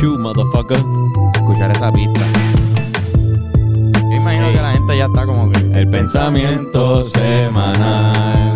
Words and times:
you, 0.00 0.18
motherfucker. 0.18 0.78
Escuchar 1.34 1.70
esa 1.70 1.92
pista. 1.92 2.20
Yo 4.10 4.16
imagino 4.16 4.48
que 4.52 4.62
la 4.62 4.72
gente 4.72 4.96
ya 4.96 5.06
está 5.06 5.26
como 5.26 5.50
que. 5.50 5.58
El 5.58 5.88
pensamiento 5.88 7.04
semanal. 7.04 8.52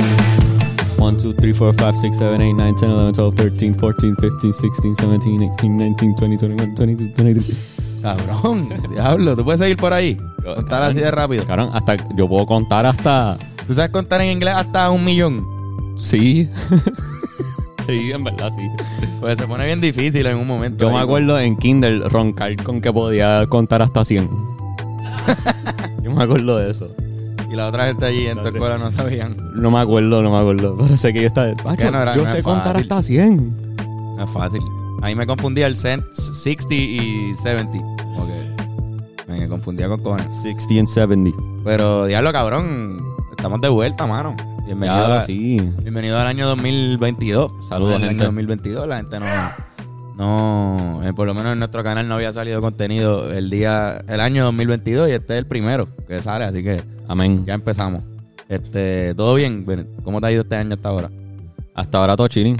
1, 0.98 1.12
2, 1.12 1.36
3, 1.36 1.56
4, 1.58 1.76
5, 1.76 1.98
6, 2.00 2.16
7, 2.18 2.34
8, 2.34 2.46
9, 2.48 2.72
10, 2.78 2.82
11, 2.82 3.22
12, 3.22 3.36
13, 3.36 3.72
14, 3.72 4.14
15, 4.14 4.30
16, 4.42 4.72
17, 4.82 5.16
18, 5.18 6.28
19, 6.28 6.54
20, 6.56 6.56
21, 6.56 6.56
22, 6.56 7.16
23. 7.16 7.56
Cabrón, 8.02 8.68
diablo, 8.90 9.36
¿tú 9.36 9.44
puedes 9.44 9.60
seguir 9.60 9.76
por 9.76 9.92
ahí? 9.92 10.16
Contar 10.42 10.82
así 10.82 10.98
de 10.98 11.10
rápido. 11.10 11.44
Cabrón, 11.46 11.70
hasta 11.72 11.96
yo 12.16 12.28
puedo 12.28 12.46
contar 12.46 12.84
hasta. 12.84 13.38
¿Tú 13.66 13.74
sabes 13.74 13.90
contar 13.90 14.20
en 14.22 14.30
inglés 14.30 14.54
hasta 14.56 14.90
un 14.90 15.04
millón? 15.04 15.46
Sí. 15.96 16.48
sí, 17.86 18.10
en 18.12 18.24
verdad, 18.24 18.50
sí. 18.56 18.68
Pues 19.20 19.38
se 19.38 19.46
pone 19.46 19.64
bien 19.66 19.80
difícil 19.80 20.26
en 20.26 20.36
un 20.36 20.46
momento. 20.46 20.84
Yo 20.86 20.90
me 20.94 20.98
acuerdo 21.00 21.38
en 21.38 21.56
Kindle 21.56 22.08
roncar 22.08 22.56
con 22.62 22.80
que 22.80 22.92
podía 22.92 23.46
contar 23.48 23.82
hasta 23.82 24.04
100. 24.04 24.28
yo 26.02 26.10
me 26.10 26.22
acuerdo 26.22 26.58
de 26.58 26.70
eso. 26.70 26.88
Y 27.50 27.54
la 27.54 27.68
otra 27.68 27.86
gente 27.86 28.06
allí 28.06 28.26
en 28.26 28.38
tu 28.40 28.48
escuela 28.48 28.78
no 28.78 28.90
sabían. 28.90 29.36
No 29.54 29.70
me 29.70 29.78
acuerdo, 29.80 30.22
no 30.22 30.30
me 30.30 30.38
acuerdo. 30.38 30.74
Pero 30.78 30.96
sé 30.96 31.12
que 31.12 31.20
yo 31.20 31.26
estaba. 31.26 31.54
Que 31.76 31.90
no 31.90 32.00
era- 32.02 32.16
yo 32.16 32.24
no 32.24 32.30
sé 32.30 32.42
contar 32.42 32.72
fácil. 32.74 32.82
hasta 32.92 33.02
100. 33.02 33.76
No 34.16 34.24
es 34.24 34.30
fácil. 34.30 34.62
Ahí 35.02 35.14
me 35.14 35.26
confundía 35.26 35.66
el 35.66 35.76
cent- 35.76 36.04
60 36.12 36.74
y 36.74 37.34
70. 37.42 37.78
Como 38.04 38.26
que 38.26 38.52
me 39.28 39.48
confundía 39.48 39.88
con 39.88 40.00
cojones. 40.02 40.34
60 40.42 40.74
and 40.80 40.88
70. 40.88 41.30
Pero 41.64 42.06
diablo, 42.06 42.32
cabrón. 42.32 42.96
Estamos 43.36 43.60
de 43.60 43.68
vuelta, 43.68 44.06
mano. 44.06 44.34
Bienvenido, 44.64 45.08
Ya, 45.08 45.16
a- 45.18 45.26
sí. 45.26 45.58
bienvenido 45.82 46.18
al 46.18 46.26
año 46.26 46.46
2022. 46.48 47.50
Saludos, 47.68 47.94
gente. 48.00 48.08
año 48.14 48.24
2022 48.26 48.86
la 48.88 48.96
gente 48.98 49.20
no... 49.20 49.26
No, 50.14 51.00
eh, 51.04 51.12
por 51.14 51.26
lo 51.26 51.34
menos 51.34 51.52
en 51.54 51.58
nuestro 51.58 51.82
canal 51.82 52.06
no 52.06 52.14
había 52.14 52.32
salido 52.34 52.60
contenido 52.60 53.32
el 53.32 53.48
día, 53.48 54.04
el 54.06 54.20
año 54.20 54.44
2022 54.44 55.08
y 55.08 55.12
este 55.12 55.32
es 55.34 55.38
el 55.38 55.46
primero 55.46 55.88
que 56.06 56.20
sale, 56.20 56.44
así 56.44 56.62
que 56.62 56.80
Amén. 57.08 57.44
ya 57.46 57.54
empezamos. 57.54 58.02
Este, 58.48 59.14
todo 59.14 59.34
bien, 59.34 59.64
¿cómo 60.04 60.20
te 60.20 60.26
ha 60.26 60.32
ido 60.32 60.42
este 60.42 60.54
año 60.56 60.74
hasta 60.74 60.88
ahora? 60.90 61.10
Hasta 61.74 61.98
ahora 61.98 62.14
todo 62.14 62.28
chilling. 62.28 62.58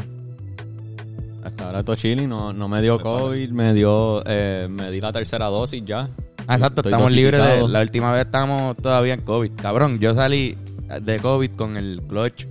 Hasta 1.44 1.66
ahora 1.66 1.82
todo 1.84 1.94
chilling. 1.94 2.28
No, 2.28 2.52
no 2.54 2.68
me 2.68 2.80
dio 2.80 2.98
COVID, 2.98 3.50
me 3.50 3.74
dio. 3.74 4.22
Eh, 4.26 4.66
me 4.70 4.90
di 4.90 5.00
la 5.02 5.12
tercera 5.12 5.46
dosis 5.46 5.84
ya. 5.84 6.08
Ah, 6.46 6.54
exacto, 6.54 6.80
Estoy 6.80 6.92
estamos 6.92 7.12
libres 7.12 7.40
de. 7.42 7.68
La 7.68 7.82
última 7.82 8.10
vez 8.12 8.24
estábamos 8.24 8.76
todavía 8.78 9.12
en 9.14 9.20
COVID. 9.20 9.50
Cabrón, 9.60 9.98
yo 9.98 10.14
salí 10.14 10.56
de 11.00 11.18
COVID 11.20 11.50
con 11.52 11.76
el 11.76 12.02
clutch 12.08 12.46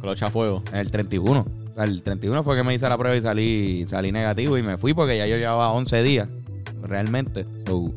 Clocha 0.00 0.26
a 0.26 0.30
fuego. 0.30 0.62
el 0.72 0.90
31. 0.90 1.40
O 1.40 1.74
sea, 1.74 1.84
el 1.84 2.02
31 2.02 2.42
fue 2.42 2.56
que 2.56 2.64
me 2.64 2.74
hice 2.74 2.88
la 2.88 2.96
prueba 2.98 3.16
y 3.16 3.20
salí, 3.22 3.84
salí 3.86 4.10
negativo 4.12 4.56
y 4.58 4.62
me 4.62 4.76
fui 4.78 4.94
porque 4.94 5.16
ya 5.18 5.26
yo 5.26 5.36
llevaba 5.36 5.70
11 5.72 6.02
días. 6.02 6.28
Realmente. 6.82 7.44
So, 7.66 7.92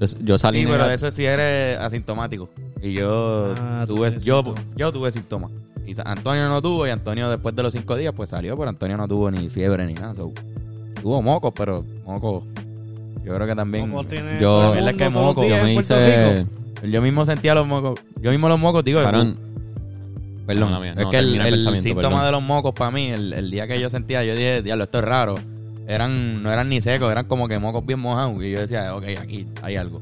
Yo, 0.00 0.06
yo 0.24 0.38
salí. 0.38 0.60
sí, 0.60 0.66
pero 0.68 0.90
eso 0.90 1.10
sí 1.10 1.24
eres 1.24 1.78
asintomático. 1.78 2.48
Y 2.82 2.92
yo 2.94 3.54
Ah, 3.58 3.84
tuve, 3.86 4.10
yo, 4.20 4.38
síntomas. 4.42 4.64
yo 4.76 4.92
tuve 4.92 5.12
síntomas. 5.12 5.50
Y 5.86 5.92
Antonio 6.04 6.48
no 6.48 6.62
tuvo 6.62 6.86
y 6.86 6.90
Antonio 6.90 7.28
después 7.30 7.54
de 7.54 7.62
los 7.62 7.72
5 7.72 7.96
días 7.96 8.12
pues 8.16 8.30
salió, 8.30 8.56
pero 8.56 8.68
Antonio 8.70 8.96
no 8.96 9.06
tuvo 9.06 9.30
ni 9.30 9.48
fiebre 9.50 9.86
ni 9.86 9.94
nada. 9.94 10.14
So, 10.14 10.32
tuvo 11.02 11.20
mocos, 11.22 11.52
pero 11.54 11.84
mocos. 12.04 12.44
Yo 13.24 13.34
creo 13.34 13.46
que 13.46 13.54
también. 13.54 13.88
Mocos 13.90 14.08
tiene 14.08 14.40
yo- 14.40 14.70
verdad 14.72 14.90
es 14.90 14.96
que 14.96 15.08
moco, 15.10 15.44
yo 15.44 15.62
me 15.62 15.74
hice. 15.74 16.46
Yo 16.82 17.02
mismo 17.02 17.24
sentía 17.24 17.54
los 17.54 17.66
mocos. 17.66 18.00
Yo 18.20 18.30
mismo 18.30 18.48
los 18.48 18.58
mocos, 18.58 18.84
digo. 18.84 19.02
Cabrón, 19.02 19.38
Perdón, 20.46 20.70
Mala 20.70 20.80
mía, 20.80 20.94
es 20.96 21.04
no, 21.04 21.10
que 21.10 21.18
el, 21.18 21.80
síntoma 21.80 22.08
perdón. 22.08 22.24
de 22.24 22.32
los 22.32 22.42
mocos 22.42 22.72
para 22.74 22.90
mí, 22.90 23.06
el, 23.08 23.32
el 23.32 23.50
día 23.52 23.68
que 23.68 23.78
yo 23.78 23.88
sentía, 23.88 24.24
yo 24.24 24.34
dije, 24.34 24.62
diablo, 24.62 24.82
esto 24.84 24.98
es 24.98 25.04
raro. 25.04 25.36
Eran, 25.86 26.42
no 26.42 26.52
eran 26.52 26.68
ni 26.68 26.80
secos, 26.80 27.10
eran 27.10 27.26
como 27.26 27.46
que 27.46 27.58
mocos 27.58 27.86
bien 27.86 28.00
mojados. 28.00 28.42
Y 28.42 28.50
yo 28.50 28.60
decía, 28.60 28.94
ok, 28.96 29.04
aquí 29.20 29.46
hay 29.62 29.76
algo. 29.76 30.00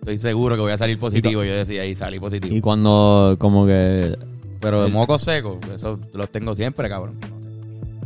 Estoy 0.00 0.18
seguro 0.18 0.56
que 0.56 0.60
voy 0.60 0.72
a 0.72 0.78
salir 0.78 0.98
positivo. 0.98 1.42
Yo 1.42 1.54
decía, 1.54 1.82
ahí 1.82 1.96
salí 1.96 2.20
positivo. 2.20 2.54
y 2.54 2.60
cuando, 2.60 3.36
como 3.38 3.66
que. 3.66 4.16
Pero 4.60 4.82
de 4.84 4.90
mocos 4.90 5.22
secos, 5.22 5.56
eso 5.74 5.98
los 6.12 6.28
tengo 6.28 6.54
siempre, 6.54 6.88
cabrón. 6.88 7.14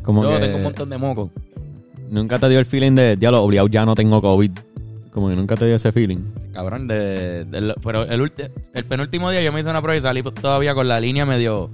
Como 0.02 0.22
yo 0.22 0.30
que. 0.30 0.38
tengo 0.46 0.56
un 0.56 0.62
montón 0.62 0.88
de 0.88 0.98
mocos. 0.98 1.30
Nunca 2.10 2.38
te 2.38 2.48
dio 2.48 2.58
el 2.58 2.64
feeling 2.64 2.92
de. 2.92 3.16
Diablo, 3.16 3.42
obligado 3.42 3.68
ya 3.68 3.84
no 3.84 3.94
tengo 3.94 4.22
COVID. 4.22 4.50
Como 5.12 5.28
que 5.28 5.36
nunca 5.36 5.56
te 5.56 5.66
dio 5.66 5.74
ese 5.74 5.90
feeling. 5.92 6.18
Cabrón, 6.52 6.86
de, 6.86 7.46
pero 7.82 8.04
el, 8.04 8.20
ulti- 8.20 8.50
el 8.74 8.84
penúltimo 8.84 9.30
día 9.30 9.42
yo 9.42 9.52
me 9.52 9.60
hice 9.60 9.68
una 9.70 9.82
prueba 9.82 9.98
y 9.98 10.02
salí 10.02 10.22
todavía 10.22 10.74
con 10.74 10.86
la 10.86 11.00
línea 11.00 11.26
medio 11.26 11.68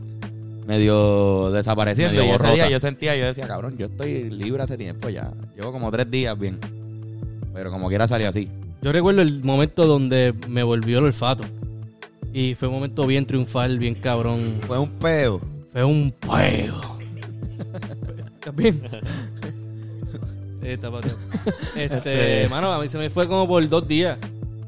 medio 0.66 1.50
desapareciendo. 1.52 2.18
Medio 2.20 2.32
y 2.32 2.34
ese 2.34 2.52
día 2.54 2.70
yo 2.70 2.80
sentía, 2.80 3.14
yo 3.16 3.26
decía, 3.26 3.46
cabrón, 3.46 3.76
yo 3.78 3.86
estoy 3.86 4.30
libre 4.30 4.62
hace 4.62 4.76
tiempo 4.76 5.08
ya. 5.10 5.30
Llevo 5.54 5.70
como 5.70 5.90
tres 5.90 6.10
días 6.10 6.36
bien. 6.38 6.58
Pero 7.54 7.70
como 7.70 7.88
quiera 7.88 8.08
salir 8.08 8.26
así. 8.26 8.48
Yo 8.82 8.90
recuerdo 8.92 9.22
el 9.22 9.44
momento 9.44 9.86
donde 9.86 10.34
me 10.48 10.62
volvió 10.62 10.98
el 10.98 11.04
olfato. 11.04 11.44
Y 12.32 12.54
fue 12.54 12.68
un 12.68 12.74
momento 12.74 13.06
bien 13.06 13.24
triunfal, 13.26 13.78
bien 13.78 13.94
cabrón. 13.94 14.56
Fue 14.66 14.78
un 14.78 14.90
peo. 14.90 15.40
Fue 15.72 15.84
un 15.84 16.10
peo. 16.12 16.80
¿Estás 18.34 18.56
bien? 18.56 18.82
Sí, 20.66 20.72
está 20.72 20.90
pateado. 20.90 21.16
Este, 21.76 22.48
mano, 22.48 22.72
a 22.72 22.80
mí 22.80 22.88
se 22.88 22.98
me 22.98 23.08
fue 23.10 23.28
como 23.28 23.46
por 23.46 23.66
dos 23.68 23.86
días. 23.86 24.18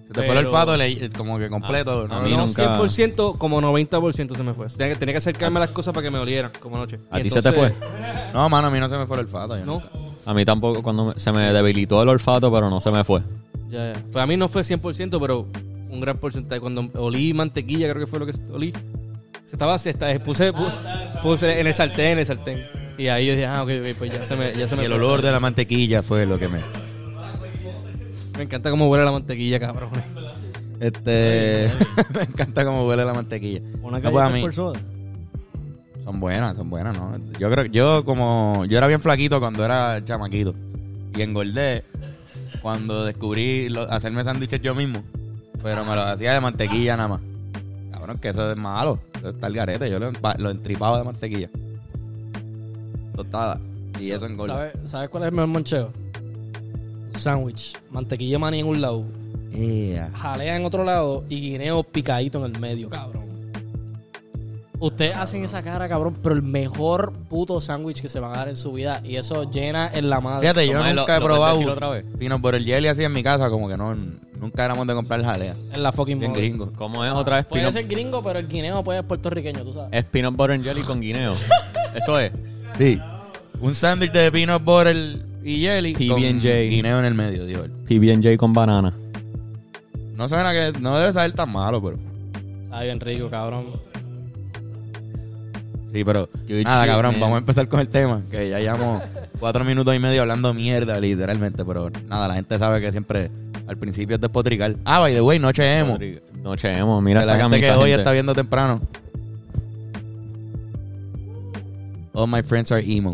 Se 0.07 0.13
te 0.15 0.21
fue 0.23 0.29
el 0.31 0.37
Pero- 0.37 0.49
olfato 0.51 0.77
le- 0.77 1.11
como 1.11 1.39
que 1.39 1.49
completo. 1.51 2.03
A 2.05 2.07
¿no? 2.09 2.21
mí 2.23 2.31
no 2.31 2.47
nunca- 2.47 2.79
100%, 2.79 3.37
como 3.37 3.61
90% 3.61 4.37
se 4.37 4.43
me 4.43 4.55
fue. 4.55 4.69
Tenía 4.69 4.93
que, 4.95 4.99
tenía 4.99 5.13
que 5.15 5.19
acercarme 5.19 5.59
a 5.59 5.61
las 5.61 5.71
cosas 5.71 5.93
para 5.93 6.05
que 6.05 6.11
me 6.11 6.19
olieran, 6.19 6.51
como 6.61 6.77
anoche. 6.77 6.99
¿A 7.11 7.19
Y 7.21 7.25
ti 7.25 7.31
se 7.31 7.43
te 7.43 7.49
entonces- 7.49 7.75
No, 8.33 8.49
mano, 8.49 8.69
a 8.69 8.71
mí 8.71 8.79
no 8.79 8.89
se 8.89 8.97
me 8.97 9.07
fue 9.07 9.17
el 9.17 9.25
olfato. 9.27 9.59
yo 9.59 9.67
No. 9.67 9.73
nunca. 9.75 9.89
A 10.25 10.35
mí 10.35 10.45
tampoco, 10.45 10.83
cuando 10.83 11.07
me- 11.07 11.19
se 11.19 11.33
me 11.33 11.53
debilitó 11.53 12.03
el 12.03 12.09
olfato, 12.09 12.51
pero 12.53 12.71
no 12.71 12.81
se 12.81 12.91
me 12.91 13.03
fue. 13.05 13.21
Ya, 13.69 13.93
ya. 13.93 14.03
Pues 14.13 14.23
a 14.23 14.27
mí 14.27 14.37
no 14.37 14.49
fue 14.49 14.63
100%, 14.65 15.19
pero 15.21 15.47
un 15.91 16.01
gran 16.01 16.17
porcentaje. 16.19 16.61
Cuando 16.61 16.89
olí 16.95 17.35
mantequilla, 17.35 17.89
creo 17.91 18.01
que 18.01 18.07
fue 18.07 18.19
lo 18.21 18.27
que 18.27 18.33
olí. 18.53 18.73
Se 19.47 19.57
estaba, 19.57 19.77
se 19.79 19.91
estaba- 19.91 20.13
puse, 20.21 20.53
pu- 20.55 21.21
puse 21.23 21.61
en 21.61 21.67
el 21.67 21.75
sartén, 21.75 22.13
en 22.13 22.19
el 22.21 22.27
sartén. 22.27 22.63
Y 22.99 23.07
ahí 23.09 23.27
yo 23.27 23.33
dije, 23.33 23.47
ah, 23.47 23.63
ok, 23.63 23.71
ok, 23.81 23.97
pues 23.99 24.13
ya 24.13 24.25
se 24.25 24.37
me, 24.37 24.53
ya 24.53 24.67
se 24.69 24.75
me 24.77 24.83
Y 24.83 24.87
el 24.87 24.93
fue. 24.93 25.01
olor 25.01 25.23
de 25.23 25.31
la 25.33 25.41
mantequilla 25.41 26.03
fue 26.03 26.27
lo 26.27 26.39
que 26.39 26.49
me. 26.49 26.59
Me 28.37 28.45
encanta 28.45 28.71
cómo 28.71 28.89
huele 28.89 29.05
la 29.05 29.13
mantequilla, 29.13 29.59
cabrón. 29.61 29.91
Este. 30.81 31.69
me 32.15 32.23
encanta 32.23 32.65
cómo 32.65 32.87
huele 32.87 33.05
la 33.05 33.15
mantequilla. 33.15 33.61
Una 33.83 33.99
No, 34.01 34.11
pues, 34.13 34.25
a 34.25 34.31
mí- 34.31 34.41
por 34.43 34.53
soda. 34.55 34.81
Son 36.05 36.21
buenas, 36.21 36.57
son 36.57 36.71
buenas, 36.71 36.97
¿no? 36.97 37.13
Yo 37.39 37.51
creo 37.51 37.67
yo 37.67 38.05
como 38.05 38.65
yo 38.67 38.79
era 38.79 38.87
bien 38.87 39.01
flaquito 39.01 39.41
cuando 39.41 39.65
era 39.65 40.03
chamaquito 40.05 40.55
y 41.15 41.21
engordé 41.23 41.85
cuando 42.63 43.05
descubrí 43.05 43.69
lo- 43.69 43.83
hacerme 43.91 44.25
sándwiches 44.25 44.63
yo 44.63 44.75
mismo, 44.75 45.03
pero 45.63 45.85
me 45.85 45.95
los 45.95 46.05
hacía 46.07 46.33
de 46.33 46.41
mantequilla 46.41 46.97
nada 46.97 47.09
más. 47.11 47.21
Cabrón, 47.93 48.19
que 48.19 48.29
eso 48.31 48.51
es 48.51 48.57
malo, 48.57 48.99
eso 49.19 49.29
está 49.29 49.49
el 49.49 49.55
garete, 49.55 49.91
yo 49.91 49.99
lo, 49.99 50.11
lo 50.39 50.51
entripaba 50.51 50.97
de 50.99 51.05
mantequilla. 51.05 51.51
Tostada. 53.19 53.61
Y 54.01 54.11
eso 54.13 54.27
engorda. 54.27 54.55
¿Sabes 54.55 54.91
¿Sabe 54.91 55.09
cuál 55.09 55.25
es 55.25 55.29
el 55.29 55.35
mejor 55.35 55.49
mancheo? 55.49 55.91
Sándwich. 57.17 57.73
Mantequilla 57.91 58.39
maní 58.39 58.61
en 58.61 58.67
un 58.67 58.81
lado. 58.81 59.05
Ea. 59.53 60.11
Jalea 60.15 60.57
en 60.57 60.65
otro 60.65 60.85
lado 60.85 61.25
y 61.29 61.41
guineo 61.41 61.83
picadito 61.83 62.45
en 62.45 62.55
el 62.55 62.61
medio, 62.61 62.89
cabrón. 62.89 63.27
Ustedes 64.81 65.17
hacen 65.17 65.45
esa 65.45 65.61
cara, 65.63 65.89
cabrón, 65.89 66.15
pero 66.23 66.37
el 66.37 66.43
mejor 66.43 67.13
puto 67.29 67.61
sándwich 67.61 68.01
que 68.01 68.09
se 68.09 68.21
van 68.21 68.31
a 68.31 68.39
dar 68.39 68.49
en 68.49 68.57
su 68.57 68.71
vida. 68.73 69.01
Y 69.05 69.17
eso 69.17 69.51
llena 69.51 69.91
en 69.93 70.09
la 70.09 70.21
madre. 70.21 70.43
Fíjate, 70.43 70.69
yo 70.69 70.75
nunca 70.75 70.91
he 70.91 70.95
¿Lo- 70.95 71.05
puedes 71.05 71.09
decir 71.19 71.25
probado 71.27 71.73
otra 71.73 71.89
vez? 71.91 72.05
peanut 72.17 72.41
butter 72.41 72.63
jelly 72.63 72.87
así 72.87 73.03
en 73.03 73.11
mi 73.13 73.25
casa, 73.25 73.51
como 73.51 73.67
que 73.69 73.77
no, 73.77 73.93
nunca 74.39 74.65
éramos 74.65 74.87
de 74.87 74.95
comprar 74.95 75.25
jalea. 75.25 75.57
En 75.73 75.83
la 75.83 75.91
fucking 75.91 76.21
Bien 76.21 76.31
madre. 76.31 76.47
gringo. 76.47 76.73
¿Cómo 76.75 77.05
es 77.05 77.11
otra 77.11 77.37
vez? 77.37 77.47
Puede 77.47 77.63
Peanut, 77.65 77.75
ser 77.81 77.89
gringo, 77.89 78.23
pero 78.23 78.39
el 78.39 78.47
guineo 78.47 78.85
puede 78.85 79.01
ser 79.01 79.09
puertorriqueño, 79.09 79.65
tú 79.65 79.73
sabes. 79.73 79.89
es 79.91 80.05
peanut 80.05 80.37
butter 80.37 80.53
and 80.55 80.63
jelly 80.65 80.83
con 80.83 81.01
guineo. 81.01 81.33
Eso 81.97 82.21
es. 82.21 82.31
Sí. 82.77 83.01
Un 83.61 83.75
sándwich 83.75 84.13
de 84.13 84.31
peanut 84.31 84.63
butter 84.63 84.95
y 85.45 85.61
jelly 85.63 85.93
con 85.95 86.21
PB&J. 86.21 86.49
guineo 86.69 86.99
en 86.99 87.05
el 87.05 87.15
medio, 87.15 87.47
digo. 87.47 87.63
PB&J 87.89 88.37
con 88.37 88.53
banana. 88.53 88.93
No 90.15 90.29
suena 90.29 90.53
que 90.53 90.79
no 90.81 90.99
debe 90.99 91.13
saber 91.13 91.33
tan 91.33 91.51
malo, 91.51 91.83
pero 91.83 91.97
Sabe 92.69 92.87
bien 92.87 93.01
rico, 93.01 93.31
cabrón. 93.31 93.67
sí, 95.93 96.05
pero 96.05 96.29
nada, 96.65 96.87
cabrón, 96.87 97.13
man. 97.13 97.21
vamos 97.21 97.35
a 97.37 97.39
empezar 97.39 97.67
con 97.69 97.81
el 97.81 97.89
tema, 97.89 98.21
que 98.31 98.51
ya 98.51 98.59
llevamos 98.59 99.03
cuatro 99.41 99.65
minutos 99.65 99.95
y 99.95 99.99
medio 99.99 100.21
hablando 100.23 100.53
mierda, 100.53 101.01
literalmente, 101.01 101.65
pero 101.65 101.91
nada, 102.09 102.29
la 102.29 102.35
gente 102.35 102.59
sabe 102.59 102.81
que 102.81 102.91
siempre 102.91 103.31
al 103.67 103.77
principio 103.77 104.17
es 104.17 104.21
despotricar. 104.21 104.77
Ah, 104.85 105.01
by 105.01 105.15
the 105.15 105.21
way, 105.21 105.39
noche 105.39 105.79
emo. 105.79 105.99
Noche 106.43 106.73
emo. 106.77 107.01
Mira 107.01 107.21
Que 107.21 107.27
la 107.27 107.33
esta 107.33 107.45
gente 107.45 107.57
camisa, 107.61 107.73
que 107.75 107.79
hoy 107.79 107.91
gente. 107.91 108.01
está 108.03 108.13
viendo 108.13 108.35
temprano. 108.35 108.81
All 112.19 112.27
my 112.27 112.43
friends 112.43 112.73
are 112.73 112.83
emo. 112.85 113.13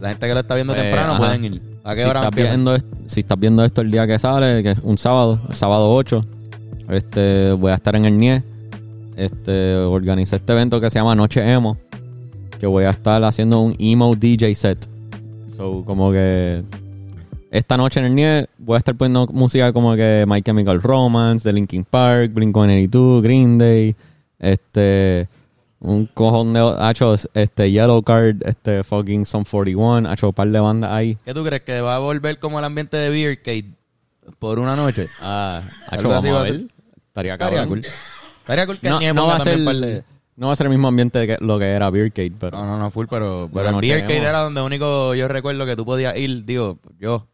La 0.00 0.08
gente 0.08 0.26
que 0.26 0.32
lo 0.32 0.40
está 0.40 0.54
viendo 0.54 0.72
Pues, 0.72 0.84
temprano 0.84 1.12
ajá. 1.12 1.18
pueden 1.18 1.44
ir. 1.44 1.62
¿A 1.84 1.94
qué 1.94 2.02
si 2.02 2.08
hora 2.08 2.20
estás, 2.24 2.34
viendo, 2.34 2.76
si 3.04 3.20
estás 3.20 3.38
viendo 3.38 3.62
esto 3.62 3.82
el 3.82 3.90
día 3.90 4.06
que 4.06 4.18
sale, 4.18 4.62
que 4.62 4.70
es 4.70 4.78
un 4.82 4.96
sábado, 4.96 5.38
el 5.48 5.54
sábado 5.54 5.94
8, 5.94 6.24
este, 6.88 7.52
voy 7.52 7.72
a 7.72 7.74
estar 7.74 7.94
en 7.94 8.06
el 8.06 8.18
NIE. 8.18 8.42
Este, 9.16 9.76
organicé 9.76 10.36
este 10.36 10.52
evento 10.54 10.80
que 10.80 10.90
se 10.90 10.98
llama 10.98 11.14
Noche 11.14 11.46
Emo. 11.46 11.76
Que 12.58 12.66
voy 12.66 12.84
a 12.84 12.90
estar 12.90 13.22
haciendo 13.24 13.60
un 13.60 13.76
emo 13.78 14.14
DJ 14.16 14.54
set. 14.54 14.88
So, 15.54 15.84
como 15.84 16.10
que 16.10 16.62
esta 17.50 17.76
noche 17.76 18.00
en 18.00 18.06
el 18.06 18.14
NIE 18.14 18.46
voy 18.58 18.76
a 18.76 18.78
estar 18.78 18.94
poniendo 18.94 19.26
música 19.26 19.74
como 19.74 19.94
que 19.94 20.24
My 20.26 20.40
Chemical 20.40 20.80
Romance, 20.80 21.44
The 21.46 21.52
Linkin 21.52 21.84
Park, 21.84 22.32
Blink-182, 22.32 23.20
Green 23.22 23.58
Day, 23.58 23.94
este 24.38 25.28
un 25.80 26.06
cojón 26.06 26.52
de 26.52 26.74
hacho, 26.78 27.14
este 27.34 27.70
Yellow 27.70 28.02
Card, 28.02 28.36
este 28.44 28.82
fucking 28.82 29.26
Son 29.26 29.44
41, 29.44 30.08
hacho 30.08 30.28
un 30.28 30.32
par 30.32 30.48
de 30.48 30.60
bandas 30.60 30.90
ahí. 30.90 31.16
¿Qué 31.24 31.34
tú 31.34 31.44
crees? 31.44 31.62
¿Que 31.62 31.80
va 31.80 31.96
a 31.96 31.98
volver 31.98 32.38
como 32.38 32.58
el 32.58 32.64
ambiente 32.64 32.96
de 32.96 33.10
Beercade 33.10 33.66
por 34.38 34.58
una 34.58 34.74
noche? 34.76 35.08
Ah, 35.20 35.62
Algo 35.88 36.12
así 36.14 36.28
vamos 36.28 36.40
a 36.48 36.50
ver. 36.52 36.66
Estaría 37.08 37.38
cabrón. 37.38 37.68
cool. 37.68 37.86
Estaría 38.38 38.66
cool 38.66 38.78
que 38.78 38.88
No, 38.88 39.00
no 39.14 39.26
va 39.26 39.36
a 39.36 39.40
ser 39.40 39.58
de- 39.58 40.04
no 40.36 40.48
va 40.48 40.52
a 40.52 40.56
ser 40.56 40.66
el 40.66 40.70
mismo 40.70 40.88
ambiente 40.88 41.26
que 41.26 41.38
lo 41.40 41.58
que 41.58 41.64
era 41.64 41.88
Beercade, 41.88 42.32
pero 42.38 42.58
No, 42.58 42.66
no, 42.66 42.78
no, 42.78 42.90
full, 42.90 43.06
pero, 43.08 43.48
pero 43.52 43.70
en 43.70 43.78
Beercade 43.80 44.18
era 44.18 44.40
donde 44.40 44.60
único 44.60 45.14
yo 45.14 45.28
recuerdo 45.28 45.64
que 45.64 45.76
tú 45.76 45.86
podías 45.86 46.14
ir, 46.16 46.44
digo, 46.44 46.78
yo, 46.98 47.26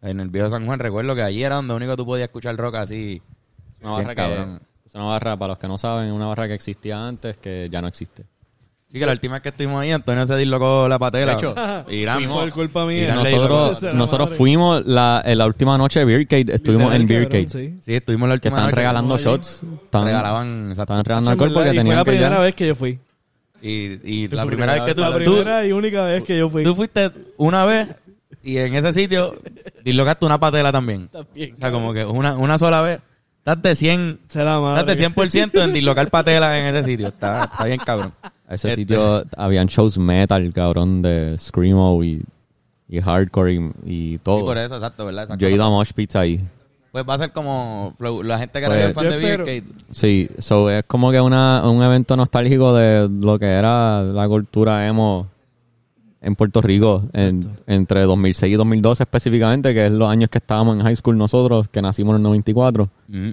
en 0.00 0.18
el 0.20 0.30
viejo 0.30 0.48
San 0.48 0.64
Juan 0.64 0.78
recuerdo 0.78 1.14
que 1.14 1.20
allí 1.22 1.42
era 1.44 1.56
donde 1.56 1.74
único 1.74 1.94
tú 1.96 2.06
podías 2.06 2.28
escuchar 2.28 2.56
rock 2.56 2.76
así. 2.76 3.20
bien 3.80 3.92
barra 3.92 4.14
cabrón. 4.14 4.60
Que 4.92 4.98
es 4.98 5.02
una 5.02 5.04
barra 5.04 5.36
para 5.36 5.48
los 5.52 5.58
que 5.58 5.68
no 5.68 5.78
saben, 5.78 6.10
una 6.12 6.26
barra 6.26 6.48
que 6.48 6.54
existía 6.54 7.06
antes 7.06 7.36
que 7.36 7.68
ya 7.70 7.80
no 7.82 7.88
existe. 7.88 8.24
Sí, 8.90 8.98
que 8.98 9.04
la 9.04 9.12
última 9.12 9.34
vez 9.34 9.42
que 9.42 9.50
estuvimos 9.50 9.82
ahí, 9.82 9.90
Antonio 9.92 10.26
se 10.26 10.34
dislocó 10.36 10.88
la 10.88 10.98
patela. 10.98 11.32
De 11.32 11.38
hecho, 11.38 11.54
Irán, 11.90 12.16
fuimos- 12.20 12.40
Por 12.40 12.50
culpa 12.52 12.84
Y 12.84 12.86
mía. 12.86 13.02
Irán 13.04 13.16
nosotros, 13.16 13.82
nosotros 13.94 14.30
fuimos 14.30 14.86
la, 14.86 15.20
en 15.26 15.36
la 15.36 15.46
última 15.46 15.76
noche 15.76 15.98
de 16.00 16.04
Beercade, 16.06 16.54
estuvimos 16.54 16.94
en 16.94 17.06
Beercade. 17.06 17.48
sí. 17.50 17.78
Sí, 17.82 17.94
estuvimos 17.94 18.30
la 18.30 18.36
Que 18.36 18.48
última 18.48 18.56
estaban 18.56 18.70
noche. 18.70 18.76
regalando 18.76 19.14
allí. 19.14 19.24
shots. 19.24 19.62
Estaban, 19.84 20.06
Regalaban, 20.06 20.72
estaban 20.72 21.04
regalando 21.04 21.30
alcohol 21.32 21.52
porque 21.52 21.68
y 21.68 21.72
fue 21.72 21.78
tenían 21.80 21.96
la 21.96 22.04
que 22.04 22.10
primera 22.12 22.36
ya... 22.36 22.40
vez 22.42 22.54
que 22.54 22.66
yo 22.66 22.74
fui. 22.74 22.98
Y, 23.60 23.70
y 24.24 24.28
la 24.28 24.46
primera 24.46 24.72
vez 24.72 24.82
que 24.82 24.94
tú, 24.94 25.00
La 25.02 25.14
primera 25.14 25.66
y 25.66 25.72
única 25.72 26.04
vez 26.04 26.22
que 26.22 26.38
yo 26.38 26.48
fui. 26.48 26.64
tú 26.64 26.74
fuiste 26.74 27.10
una 27.36 27.66
vez 27.66 27.88
y 28.42 28.56
en 28.56 28.74
ese 28.74 28.92
sitio 28.94 29.34
dislocaste 29.84 30.24
una 30.24 30.38
patela 30.40 30.72
también. 30.72 31.08
También. 31.08 31.52
O 31.52 31.56
sea, 31.56 31.70
como 31.72 31.92
que 31.92 32.06
una, 32.06 32.38
una 32.38 32.56
sola 32.58 32.80
vez. 32.80 33.00
Estás 33.48 33.62
de 33.62 33.76
100, 33.76 34.18
Se 34.28 34.44
la 34.44 34.60
madre. 34.60 34.80
estás 34.80 34.98
de 34.98 35.04
100% 35.04 35.62
en 35.64 35.72
dislocar 35.72 36.10
patela 36.10 36.58
en 36.58 36.74
ese 36.74 36.84
sitio. 36.84 37.08
Está, 37.08 37.44
está 37.44 37.64
bien 37.64 37.78
cabrón. 37.84 38.12
A 38.22 38.54
ese 38.54 38.68
Este- 38.68 38.82
sitio 38.82 39.24
habían 39.36 39.66
shows 39.68 39.96
metal, 39.98 40.52
cabrón, 40.52 41.00
de 41.02 41.36
Screamo 41.38 42.02
y, 42.04 42.22
y 42.88 43.00
hardcore 43.00 43.54
y, 43.54 43.58
y 43.86 44.12
Sí, 44.12 44.20
todo. 44.22 44.44
por 44.44 44.58
eso, 44.58 44.74
exacto, 44.76 45.06
¿verdad? 45.06 45.24
Exacto. 45.24 45.40
Yo 45.40 45.48
he 45.48 45.52
ido 45.52 45.64
a 45.64 45.70
Mosh 45.70 45.92
Pits 45.94 46.16
ahí. 46.16 46.40
Pues 46.92 47.04
va 47.08 47.14
a 47.14 47.18
ser 47.18 47.32
como 47.32 47.94
la 48.00 48.38
gente 48.38 48.60
que 48.60 48.66
era 48.66 48.74
Pues- 48.74 48.84
bien 48.84 48.94
fan 48.94 49.08
de. 49.10 49.16
Beercade. 49.18 49.64
Sí, 49.92 50.28
so 50.38 50.70
es 50.70 50.84
como 50.86 51.10
que 51.10 51.20
una, 51.20 51.68
un 51.68 51.82
evento 51.82 52.16
nostálgico 52.16 52.74
de 52.74 53.08
lo 53.10 53.38
que 53.38 53.46
era 53.46 54.02
la 54.02 54.26
cultura 54.28 54.86
emo 54.86 55.26
en 56.20 56.34
Puerto 56.34 56.60
Rico 56.60 57.04
en- 57.12 57.48
entre 57.66 58.02
2006 58.02 58.52
y 58.52 58.56
2012 58.56 59.02
específicamente, 59.04 59.72
que 59.74 59.86
es 59.86 59.92
los 59.92 60.08
años 60.08 60.30
que 60.30 60.38
estábamos 60.38 60.76
en 60.76 60.82
high 60.82 60.96
school 60.96 61.16
nosotros, 61.16 61.68
que 61.68 61.80
nacimos 61.82 62.12
en 62.12 62.16
el 62.16 62.22
94. 62.24 62.88
Mm. 63.08 63.30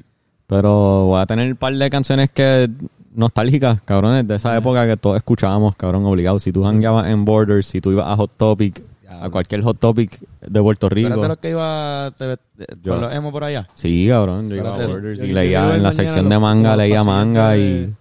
Pero 0.48 1.06
voy 1.08 1.20
a 1.22 1.26
tener 1.26 1.50
un 1.52 1.58
par 1.58 1.74
de 1.74 1.90
canciones 1.90 2.30
que 2.30 2.70
nostálgicas, 3.16 3.82
cabrones, 3.82 4.28
de 4.28 4.36
esa 4.36 4.56
época 4.58 4.86
que 4.86 4.98
todos 4.98 5.18
escuchábamos, 5.18 5.76
cabrón, 5.76 6.06
obligado. 6.06 6.38
Si 6.40 6.52
tú 6.52 6.66
hangueabas 6.66 7.08
en 7.08 7.26
Borders, 7.26 7.66
si 7.68 7.82
tú 7.82 7.92
ibas 7.92 8.06
a 8.08 8.16
Hot 8.18 8.32
Topic, 8.38 8.84
a 9.10 9.30
cualquier 9.30 9.62
Hot 9.64 9.80
Topic 9.80 10.20
de 10.42 10.62
Puerto 10.62 10.90
¿Tú 10.90 10.96
eres 10.96 11.10
Rico. 11.10 11.22
de 11.22 11.28
los 11.30 11.38
que 11.38 11.50
iba 11.52 12.14
te- 12.18 12.38
Yo. 12.84 12.92
con 12.94 13.02
los 13.02 13.14
emo 13.14 13.32
por 13.32 13.46
allá? 13.46 13.68
Sí, 13.74 14.08
cabrón, 14.10 14.50
yo 14.50 14.58
iba 14.58 14.76
a. 14.76 14.88
Borders 14.88 15.20
Yo- 15.20 15.26
y 15.26 15.30
yo 15.30 15.34
leía 15.34 15.76
en 15.76 15.82
la 15.84 15.92
sección 15.94 16.28
de 16.30 16.38
manga, 16.38 16.76
leía 16.76 17.04
manga 17.04 17.58
y... 17.58 17.92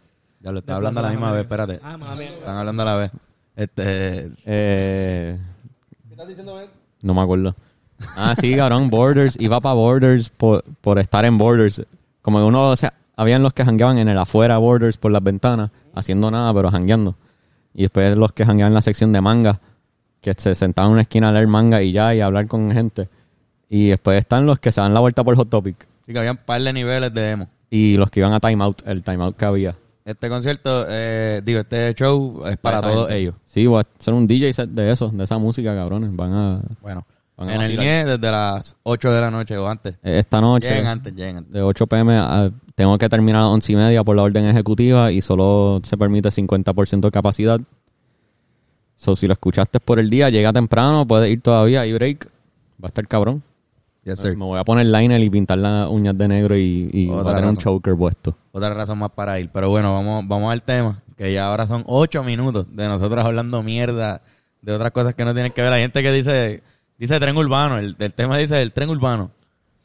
Ya 0.41 0.53
lo 0.53 0.59
está 0.59 0.73
De 0.73 0.77
hablando 0.77 1.01
a 1.01 1.03
la 1.05 1.09
misma 1.11 1.33
vez, 1.33 1.43
espérate. 1.43 1.81
Ah. 1.83 1.97
Están 2.21 2.57
hablando 2.59 2.83
a 2.83 2.87
la 2.87 2.97
vez. 2.97 3.11
Este, 3.57 4.31
Eh, 4.45 5.39
¿Qué 6.09 6.11
estás 6.13 6.29
diciendo, 6.29 6.57
Ben? 6.57 6.69
no 7.03 7.15
me 7.15 7.21
acuerdo. 7.21 7.55
Ah, 8.17 8.35
sí, 8.39 8.55
cabrón, 8.57 8.91
Borders. 8.91 9.37
Iba 9.41 9.61
para 9.61 9.75
Borders 9.75 10.29
por, 10.31 10.65
por 10.81 10.99
estar 10.99 11.25
en 11.25 11.39
Borders. 11.39 11.83
Como 12.23 12.39
que 12.39 12.45
uno, 12.45 12.71
o 12.71 12.77
sea, 12.77 12.95
habían 13.17 13.43
los 13.43 13.53
que 13.53 13.65
jangueaban 13.65 13.99
en 13.99 14.09
el 14.09 14.19
afuera 14.19 14.59
Borders 14.59 14.97
por 14.97 15.13
las 15.13 15.23
ventanas, 15.23 15.71
haciendo 15.95 16.31
nada, 16.31 16.53
pero 16.53 16.71
jangueando. 16.71 17.15
Y 17.73 17.83
después 17.83 18.17
los 18.17 18.33
que 18.33 18.45
jangueaban 18.45 18.73
en 18.73 18.75
la 18.75 18.83
sección 18.83 19.13
de 19.13 19.21
manga, 19.21 19.61
que 20.21 20.35
se 20.35 20.55
sentaban 20.55 20.91
en 20.91 20.93
una 20.95 21.03
esquina 21.03 21.29
a 21.29 21.33
leer 21.33 21.47
manga 21.47 21.83
y 21.83 21.93
ya, 21.93 22.15
y 22.15 22.21
a 22.21 22.27
hablar 22.27 22.47
con 22.47 22.71
gente. 22.73 23.09
Y 23.69 23.89
después 23.89 24.19
están 24.19 24.47
los 24.47 24.59
que 24.59 24.73
se 24.73 24.81
dan 24.81 24.95
la 24.95 25.01
vuelta 25.01 25.23
por 25.23 25.37
Hot 25.37 25.49
Topic. 25.51 25.87
sí 26.05 26.13
que 26.13 26.19
había 26.19 26.33
un 26.33 26.37
par 26.39 26.61
de 26.63 26.73
niveles 26.73 27.13
de 27.15 27.31
emo. 27.31 27.49
Y 27.71 27.97
los 27.97 28.11
que 28.11 28.21
iban 28.21 28.33
a 28.33 28.41
Time 28.41 28.63
Out, 28.65 28.83
el 28.87 29.03
Time 29.03 29.23
Out 29.25 29.37
que 29.37 29.45
había. 29.45 29.77
Este 30.05 30.29
concierto, 30.29 30.85
eh, 30.89 31.41
digo, 31.45 31.61
este 31.61 31.95
show 31.95 32.43
es 32.47 32.59
para 32.59 32.81
todos 32.83 33.09
gente. 33.09 33.17
ellos. 33.17 33.35
Sí, 33.47 33.67
voy 33.67 33.79
a 33.83 33.87
hacer 33.99 34.13
un 34.13 34.27
DJ 34.27 34.53
set 34.53 34.69
de 34.69 34.93
eso, 34.93 35.09
de 35.09 35.25
esa 35.25 35.39
música, 35.39 35.75
cabrones. 35.75 36.15
Van 36.15 36.33
a... 36.33 36.61
Bueno, 36.83 37.07
Van 37.39 37.49
a 37.49 37.55
en 37.55 37.63
el. 37.63 37.79
NIE 37.79 38.05
desde 38.05 38.31
las 38.31 38.77
8 38.83 39.11
de 39.11 39.21
la 39.23 39.31
noche 39.31 39.57
o 39.57 39.67
antes. 39.67 39.95
Esta 40.03 40.43
noche... 40.43 40.69
Lleguen 40.69 40.87
antes, 40.89 41.15
lleguen 41.15 41.37
antes. 41.39 41.53
de 41.55 41.63
8 41.63 41.87
pm 41.87 42.17
a- 42.19 42.51
tengo 42.75 42.99
que 42.99 43.09
terminar 43.09 43.41
a 43.41 43.45
las 43.45 43.53
11 43.55 43.73
y 43.73 43.77
media 43.77 44.05
por 44.05 44.15
la 44.15 44.23
orden 44.25 44.45
ejecutiva 44.45 45.11
y 45.11 45.21
solo 45.23 45.81
se 45.85 45.97
permite 45.97 46.29
50% 46.29 47.01
de 47.01 47.11
capacidad. 47.11 47.59
So, 48.97 49.17
si 49.17 49.27
lo 49.27 49.33
escuchaste 49.33 49.81
por 49.81 49.99
el 49.99 50.11
día, 50.11 50.29
llega 50.29 50.53
temprano, 50.53 51.07
puedes 51.07 51.31
ir 51.31 51.41
todavía 51.41 51.87
y 51.87 51.93
break. 51.95 52.27
Va 52.83 52.85
a 52.85 52.87
estar 52.89 53.07
cabrón. 53.09 53.43
Yes, 54.05 54.19
sir. 54.19 54.37
Me 54.37 54.45
voy 54.45 54.59
a 54.59 54.65
poner 54.65 54.87
liner 54.87 55.21
y 55.21 55.31
pintar 55.31 55.59
las 55.59 55.89
uñas 55.89 56.17
de 56.17 56.29
negro 56.29 56.57
y, 56.57 56.91
y 56.93 57.07
voy 57.07 57.19
Otra 57.19 57.33
a 57.33 57.35
tener 57.37 57.51
un 57.51 57.57
choker 57.57 57.95
puesto. 57.97 58.37
Otra 58.53 58.73
razón 58.75 58.99
más 58.99 59.11
para 59.11 59.41
ir. 59.41 59.49
Pero 59.51 59.71
bueno, 59.71 59.95
vamos, 59.95 60.25
vamos 60.29 60.53
al 60.53 60.63
tema. 60.63 61.03
Que 61.17 61.33
ya 61.33 61.47
ahora 61.47 61.67
son 61.67 61.85
8 61.87 62.23
minutos 62.25 62.75
de 62.75 62.87
nosotros 62.89 63.25
hablando 63.25 63.63
mierda 63.63 64.21
de 64.61 64.73
otras 64.73 64.91
cosas 64.93 65.15
que 65.15 65.25
no 65.25 65.33
tienen 65.33 65.53
que 65.53 65.63
ver. 65.63 65.73
Hay 65.73 65.83
gente 65.83 66.03
que 66.03 66.13
dice, 66.13 66.63
dice 66.99 67.19
tren 67.19 67.37
urbano. 67.37 67.79
El, 67.79 67.97
el 67.99 68.15
tema 68.15 68.37
dice 68.37 68.61
el 68.61 68.73
tren 68.73 68.91
urbano. 68.91 69.31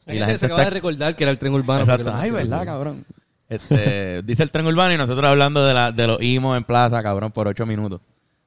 La 0.06 0.26
gente 0.26 0.38
se 0.38 0.46
acaba 0.46 0.64
de 0.64 0.70
recordar 0.70 1.14
que 1.16 1.24
era 1.24 1.30
el 1.30 1.38
tren 1.38 1.54
urbano. 1.54 1.80
Exacto. 1.80 2.12
Ay, 2.14 2.30
verdad, 2.30 2.64
cabrón. 2.64 3.04
Este, 3.48 4.22
dice 4.22 4.42
el 4.42 4.50
tren 4.50 4.66
urbano 4.66 4.94
y 4.94 4.96
nosotros 4.96 5.24
hablando 5.24 5.64
de, 5.64 5.74
la, 5.74 5.92
de 5.92 6.06
los 6.06 6.22
imos 6.22 6.56
en 6.56 6.64
plaza, 6.64 7.02
cabrón, 7.02 7.32
por 7.32 7.48
8 7.48 7.66
minutos. 7.66 8.00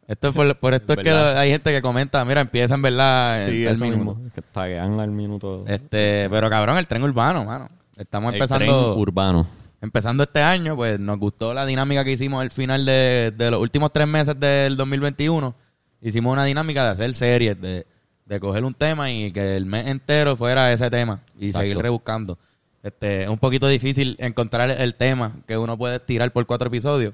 Esto 0.07 0.27
es 0.29 0.35
por, 0.35 0.55
por 0.57 0.73
esto 0.73 0.93
es 0.93 0.99
que 0.99 1.09
hay 1.09 1.51
gente 1.51 1.71
que 1.71 1.81
comenta, 1.81 2.23
mira, 2.25 2.41
empieza 2.41 2.75
en 2.75 2.81
verdad 2.81 3.45
tal 3.45 3.77
minuto. 3.79 4.17
Que 4.35 4.41
taguean 4.41 4.99
al 4.99 5.11
minuto. 5.11 5.63
Este, 5.67 6.27
pero 6.29 6.49
cabrón, 6.49 6.77
el 6.77 6.87
tren 6.87 7.03
urbano, 7.03 7.45
mano. 7.45 7.69
Estamos 7.95 8.33
El 8.33 8.41
empezando 8.41 8.65
tren 8.91 8.99
urbano. 9.01 9.47
empezando 9.81 10.23
este 10.23 10.41
año, 10.41 10.75
pues 10.75 10.99
nos 10.99 11.17
gustó 11.19 11.53
la 11.53 11.65
dinámica 11.65 12.03
que 12.03 12.11
hicimos 12.11 12.41
al 12.41 12.51
final 12.51 12.85
de, 12.85 13.33
de 13.35 13.51
los 13.51 13.61
últimos 13.61 13.93
tres 13.93 14.07
meses 14.07 14.37
del 14.39 14.75
2021. 14.75 15.55
Hicimos 16.01 16.33
una 16.33 16.43
dinámica 16.43 16.83
de 16.83 16.89
hacer 16.91 17.13
series, 17.13 17.59
de, 17.61 17.85
de 18.25 18.39
coger 18.41 18.65
un 18.65 18.73
tema 18.73 19.09
y 19.09 19.31
que 19.31 19.55
el 19.55 19.65
mes 19.65 19.87
entero 19.87 20.35
fuera 20.35 20.73
ese 20.73 20.89
tema 20.89 21.21
y 21.39 21.47
Exacto. 21.47 21.61
seguir 21.61 21.77
rebuscando. 21.77 22.37
Este, 22.81 23.23
es 23.23 23.29
un 23.29 23.37
poquito 23.37 23.67
difícil 23.69 24.17
encontrar 24.19 24.69
el 24.69 24.95
tema 24.95 25.31
que 25.47 25.57
uno 25.57 25.77
puede 25.77 25.99
tirar 26.01 26.31
por 26.33 26.45
cuatro 26.45 26.67
episodios, 26.67 27.13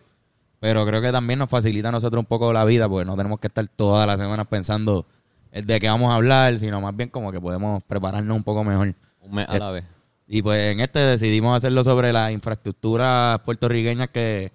pero 0.59 0.85
creo 0.85 1.01
que 1.01 1.11
también 1.11 1.39
nos 1.39 1.49
facilita 1.49 1.89
a 1.89 1.91
nosotros 1.91 2.19
un 2.19 2.25
poco 2.25 2.51
la 2.51 2.65
vida, 2.65 2.89
porque 2.89 3.05
no 3.05 3.15
tenemos 3.15 3.39
que 3.39 3.47
estar 3.47 3.67
todas 3.69 4.05
las 4.05 4.19
semanas 4.19 4.47
pensando 4.47 5.05
de 5.51 5.79
qué 5.79 5.87
vamos 5.87 6.11
a 6.11 6.15
hablar, 6.15 6.59
sino 6.59 6.81
más 6.81 6.95
bien 6.95 7.09
como 7.09 7.31
que 7.31 7.39
podemos 7.39 7.81
prepararnos 7.83 8.35
un 8.35 8.43
poco 8.43 8.63
mejor. 8.63 8.93
Un 9.21 9.35
mes 9.35 9.47
a 9.47 9.57
la 9.57 9.71
vez. 9.71 9.85
Y 10.27 10.41
pues 10.41 10.73
en 10.73 10.79
este 10.81 10.99
decidimos 10.99 11.57
hacerlo 11.57 11.83
sobre 11.83 12.13
las 12.13 12.31
infraestructuras 12.31 13.39
puertorriqueñas 13.39 14.09
que... 14.09 14.51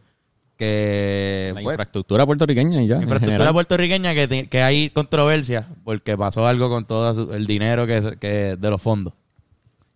que 0.56 1.52
La 1.54 1.62
pues, 1.62 1.74
infraestructura 1.74 2.26
puertorriqueña 2.26 2.82
y 2.82 2.86
ya. 2.86 2.96
infraestructura 3.02 3.52
puertorriqueña 3.52 4.14
que, 4.14 4.48
que 4.48 4.62
hay 4.62 4.90
controversia 4.90 5.66
porque 5.82 6.16
pasó 6.16 6.46
algo 6.46 6.68
con 6.68 6.84
todo 6.84 7.34
el 7.34 7.46
dinero 7.46 7.86
que, 7.86 8.16
que 8.20 8.56
de 8.56 8.70
los 8.70 8.80
fondos. 8.80 9.14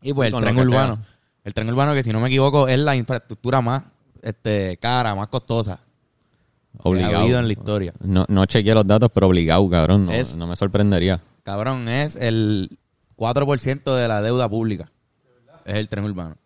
Y 0.03 0.15
pues 0.15 0.33
el 0.33 0.41
tren 0.41 0.59
urbano. 0.59 0.97
sea. 0.97 1.05
El 1.45 1.55
tren 1.55 1.69
urbano 1.69 1.95
que 1.95 2.03
si 2.03 2.11
no 2.11 2.21
me 2.21 2.29
equivoco 2.29 2.67
es 2.67 2.79
la 2.79 2.97
infraestructura 2.97 3.61
más 3.61 3.85
este 4.21 4.79
cara, 4.79 5.15
más 5.15 5.29
costosa 5.29 5.79
que 6.73 6.79
ha 6.79 6.89
Obligado. 6.89 7.19
habido 7.19 7.39
en 7.39 7.47
la 7.47 7.53
historia. 7.53 7.93
No, 8.01 8.25
no 8.29 8.47
chequeé 8.47 8.75
los 8.75 8.87
datos, 8.87 9.11
pero 9.13 9.27
obligado, 9.27 9.69
cabrón. 9.69 10.07
No, 10.07 10.13
Es- 10.13 10.37
no 10.37 10.47
me 10.47 10.57
sorprendería. 10.57 11.21
Cabrón, 11.43 11.89
es 11.89 12.15
el 12.17 12.79
4% 13.17 13.95
de 13.97 14.07
la 14.09 14.23
deuda 14.23 14.49
pública. 14.49 14.91
Es 15.65 15.75
el 15.75 15.89
tren 15.89 16.05
urbano. 16.05 16.37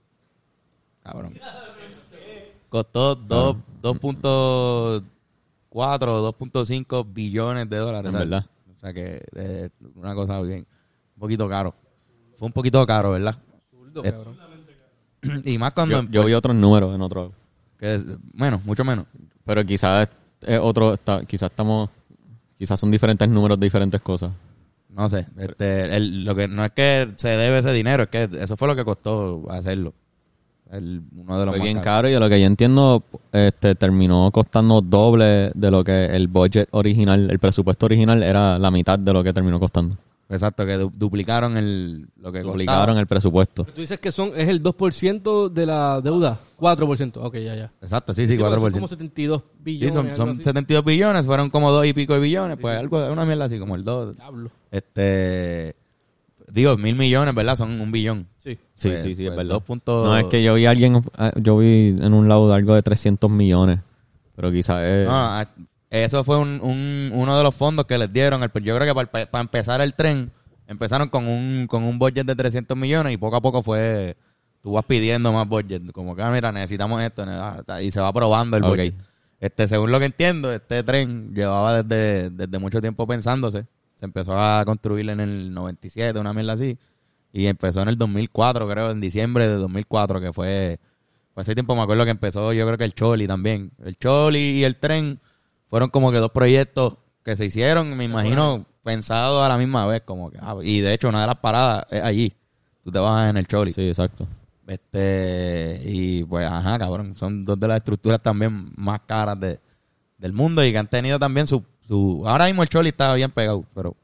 Cabrón. 1.03 1.39
Costó 2.69 3.15
dos- 3.17 3.57
2.4 3.83 5.03
o 6.15 6.23
2.5 6.23 7.05
billones 7.13 7.69
de 7.69 7.77
dólares. 7.79 8.07
En 8.09 8.13
¿sabes? 8.13 8.31
verdad. 8.31 8.47
O 8.77 8.81
sea 8.81 8.93
que 8.93 9.23
es 9.35 9.71
una 9.97 10.15
cosa 10.15 10.41
bien. 10.43 10.67
Un 11.17 11.21
poquito 11.21 11.49
caro. 11.49 11.75
Fue 12.37 12.47
un 12.47 12.53
poquito 12.53 12.85
caro, 12.87 13.11
¿verdad? 13.13 13.37
Eh, 14.03 14.15
y 15.45 15.59
más 15.59 15.73
cuando... 15.73 16.03
Yo, 16.03 16.09
yo 16.11 16.25
vi 16.25 16.33
otros 16.35 16.55
números 16.57 16.95
en 16.95 17.01
otro. 17.03 17.33
Que 17.83 17.97
es- 17.97 18.03
menos, 18.33 18.65
mucho 18.65 18.85
menos. 18.85 19.07
Pero 19.45 19.65
quizás 19.65 20.09
es 20.41 20.59
otro, 20.61 20.93
está, 20.95 21.25
quizás 21.25 21.51
estamos, 21.51 21.91
quizás 22.57 22.79
son 22.79 22.93
diferentes 22.93 23.29
números 23.29 23.59
de 23.59 23.67
diferentes 23.67 24.01
cosas. 24.01 24.31
No 24.89 25.09
sé, 25.09 25.27
este, 25.37 25.97
el- 25.97 26.25
lo 26.25 26.35
que 26.37 26.47
no 26.47 26.65
es 26.65 26.71
que 26.71 27.09
se 27.17 27.31
debe 27.31 27.59
ese 27.59 27.73
dinero, 27.73 28.05
es 28.05 28.09
que 28.09 28.29
eso 28.41 28.57
fue 28.57 28.69
lo 28.69 28.77
que 28.77 28.85
costó 28.85 29.51
hacerlo. 29.51 29.95
El, 30.71 31.03
uno 31.17 31.39
de 31.41 31.47
los 31.47 31.57
Fue 31.57 31.65
bien 31.65 31.79
caros. 31.79 31.85
caro 31.85 32.09
y 32.09 32.13
de 32.13 32.21
lo 32.21 32.29
que 32.31 32.41
yo 32.41 32.47
entiendo, 32.47 33.03
este 33.33 33.75
terminó 33.75 34.31
costando 34.31 34.81
doble 34.81 35.51
de 35.55 35.71
lo 35.71 35.83
que 35.83 36.07
el 36.07 36.29
budget 36.29 36.69
original, 36.71 37.31
el 37.31 37.39
presupuesto 37.41 37.87
original 37.87 38.23
era 38.23 38.59
la 38.59 38.71
mitad 38.71 38.99
de 38.99 39.13
lo 39.13 39.23
que 39.25 39.33
terminó 39.33 39.59
costando. 39.61 39.97
Exacto, 40.33 40.65
que 40.67 40.73
du- 40.79 40.93
duplicaron 40.95 41.57
el, 41.57 42.09
lo 42.17 42.33
que 42.33 42.41
Duplicaron 42.41 42.81
costaba. 42.87 43.01
el 43.01 43.07
presupuesto. 43.07 43.65
Tú 43.65 43.81
dices 43.83 44.01
que 44.01 44.11
son 44.11 44.33
es 44.35 44.49
el 44.49 44.63
2% 44.63 45.49
de 45.51 45.67
la 45.67 46.01
deuda. 46.01 46.39
4%. 46.59 47.19
Ok, 47.23 47.35
ya, 47.37 47.55
ya. 47.55 47.73
Exacto, 47.81 48.13
sí, 48.15 48.27
sí, 48.27 48.37
porque 48.37 48.57
4%. 48.57 48.61
Son 48.61 48.73
como 48.73 48.89
72 48.89 49.41
Sí, 49.43 49.47
billones. 49.63 49.95
son, 49.95 50.07
algo 50.07 50.17
son 50.17 50.29
así. 50.31 50.43
72 50.43 50.85
billones, 50.85 51.27
fueron 51.27 51.51
como 51.51 51.71
2 51.71 51.87
y 51.87 51.93
pico 51.93 52.15
de 52.15 52.21
billones, 52.21 52.57
pues 52.61 52.77
algo, 52.79 53.05
una 53.13 53.25
mierda 53.25 53.45
así 53.45 53.59
como 53.59 53.75
el 53.77 53.85
2. 53.85 54.17
Diablo. 54.17 54.51
Este, 54.71 55.77
digo, 56.51 56.77
mil 56.77 56.95
millones, 56.97 57.35
¿verdad? 57.35 57.57
Son 57.57 57.81
un 57.81 57.93
billón. 57.93 58.27
Sí. 58.39 58.59
Sí, 58.75 58.89
Pues- 58.89 59.03
sí, 59.03 59.15
sí, 59.15 59.23
es 59.25 59.29
pues 59.31 59.37
verdad. 59.39 59.55
dos 59.55 59.63
puntos- 59.63 60.05
No, 60.05 60.17
es 60.17 60.25
que 60.25 60.43
yo 60.43 60.55
vi 60.55 60.67
a 60.67 60.71
alguien, 60.71 61.03
ah, 61.17 61.33
yo 61.37 61.59
vi 61.59 61.95
en 61.99 62.15
un 62.15 62.29
lado 62.29 62.53
algo 62.53 62.75
de 62.75 62.83
300 62.83 63.31
millones, 63.31 63.81
pero 64.35 64.51
quizás 64.51 64.83
es... 64.85 65.07
No, 65.07 65.15
ah, 65.15 65.47
eso 65.93 66.25
fue 66.25 66.39
un, 66.39 66.61
un- 66.63 67.11
uno 67.13 67.37
de 67.37 67.43
los 67.45 67.55
fondos 67.55 67.87
que 67.87 67.99
les 67.99 68.13
dieron. 68.13 68.43
el- 68.43 68.51
yo 68.63 68.77
creo 68.77 68.87
que 68.87 68.95
para, 69.07 69.31
para 69.31 69.43
empezar 69.43 69.81
el 69.81 69.95
tren, 69.95 70.31
empezaron 70.67 71.09
con 71.09 71.27
un, 71.29 71.67
con 71.69 71.83
un 71.83 71.99
budget 71.99 72.25
de 72.27 72.35
300 72.35 72.77
millones 72.77 73.13
y 73.13 73.17
poco 73.19 73.37
a 73.37 73.41
poco 73.43 73.63
fue, 73.63 74.17
tú 74.63 74.73
vas 74.73 74.85
pidiendo 74.87 75.33
más 75.33 75.47
budget. 75.49 75.93
Como 75.93 76.17
que, 76.17 76.23
ah, 76.23 76.31
mira, 76.31 76.51
necesitamos 76.51 77.03
esto. 77.03 77.25
ah, 77.27 77.83
Y 77.83 77.91
se 77.91 78.01
va 78.01 78.13
probando 78.13 78.57
el 78.57 78.65
Ok. 78.65 78.71
budget. 78.71 78.95
Este, 79.41 79.67
según 79.69 79.91
lo 79.91 79.99
que 79.99 80.07
entiendo, 80.07 80.53
este 80.53 80.83
tren 80.85 81.35
llevaba 81.35 81.83
desde, 81.83 82.31
desde 82.31 82.59
mucho 82.59 82.81
tiempo 82.81 83.07
pensándose. 83.07 83.67
Se 83.97 84.05
empezó 84.07 84.39
a 84.41 84.65
construir 84.65 85.09
en 85.11 85.21
el 85.21 85.53
97, 85.53 86.19
una 86.19 86.33
mierda 86.33 86.55
así. 86.55 86.79
Y 87.33 87.47
empezó 87.47 87.83
en 87.83 87.89
el 87.89 87.97
2004, 87.99 88.69
creo, 88.69 88.91
en 88.91 89.01
diciembre 89.01 89.49
de 89.49 89.55
2004, 89.57 90.21
que 90.21 90.33
fue... 90.33 90.79
Pues 91.35 91.49
ese 91.49 91.55
tiempo 91.55 91.75
me 91.75 91.83
acuerdo 91.83 92.05
que 92.05 92.11
empezó, 92.11 92.53
yo 92.53 92.65
creo 92.67 92.77
que 92.79 92.85
el 92.85 92.93
Choli 92.95 93.27
también. 93.27 93.73
El 93.85 93.97
Choli 93.97 94.39
y 94.39 94.65
el 94.65 94.77
tren 94.77 95.19
fueron 95.73 95.89
como 95.89 96.13
que 96.13 96.19
dos 96.19 96.31
proyectos 96.33 96.99
que 97.25 97.35
se 97.35 97.47
hicieron, 97.47 97.97
me 97.97 98.05
imagino, 98.05 98.67
pensados 98.83 99.43
a 99.43 99.49
la 99.49 99.57
misma 99.57 99.87
vez. 99.87 100.03
como 100.03 100.31
que 100.31 100.37
ah, 100.39 100.55
Y 100.63 100.83
de 100.83 100.93
hecho, 100.93 101.09
una 101.09 101.23
de 101.23 101.27
las 101.29 101.37
paradas 101.37 101.87
es 101.91 102.03
allí. 102.03 102.35
Tú 102.85 102.93
te 102.93 102.99
vas 102.99 103.31
en 103.31 103.39
el 103.39 103.47
Choli. 103.47 103.73
Sí, 103.73 103.89
exacto. 103.89 104.29
Este, 104.67 105.81
y 105.83 106.25
pues, 106.25 106.47
ajá, 106.47 106.79
cabrón, 106.79 107.17
son 107.17 107.43
dos 107.43 107.59
de 107.59 107.69
las 107.69 107.79
estructuras 107.79 108.21
también 108.21 108.71
más 108.77 109.01
caras 109.07 109.41
de, 109.41 109.61
del 110.19 110.35
mundo 110.35 110.63
y 110.63 110.73
que 110.73 110.77
han 110.77 110.89
tenido 110.89 111.19
también 111.19 111.47
su, 111.47 111.65
su... 111.89 112.23
Ahora 112.27 112.45
mismo 112.45 112.63
el 112.63 112.69
Choli 112.69 112.91
está 112.91 113.15
bien 113.15 113.31
pegado, 113.31 113.65
pero, 113.75 113.97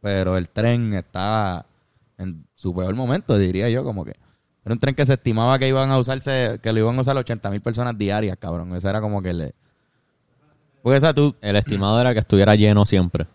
pero 0.00 0.38
el 0.38 0.48
tren 0.48 0.94
está 0.94 1.66
en 2.16 2.46
su 2.54 2.74
peor 2.74 2.94
momento, 2.94 3.36
diría 3.36 3.68
yo, 3.68 3.84
como 3.84 4.06
que... 4.06 4.14
Era 4.64 4.72
un 4.72 4.78
tren 4.78 4.94
que 4.94 5.04
se 5.04 5.12
estimaba 5.12 5.58
que 5.58 5.68
iban 5.68 5.90
a 5.90 5.98
usarse, 5.98 6.58
que 6.62 6.72
lo 6.72 6.78
iban 6.78 6.96
a 6.96 7.02
usar 7.02 7.18
80 7.18 7.50
mil 7.50 7.60
personas 7.60 7.98
diarias, 7.98 8.38
cabrón. 8.38 8.74
Eso 8.74 8.88
era 8.88 9.02
como 9.02 9.20
que 9.20 9.34
le... 9.34 9.54
Porque, 10.82 10.96
o 10.96 11.00
sea, 11.00 11.14
tú, 11.14 11.34
El 11.40 11.56
estimado 11.56 12.00
era 12.00 12.12
que 12.12 12.18
estuviera 12.20 12.54
lleno 12.56 12.84
siempre. 12.86 13.26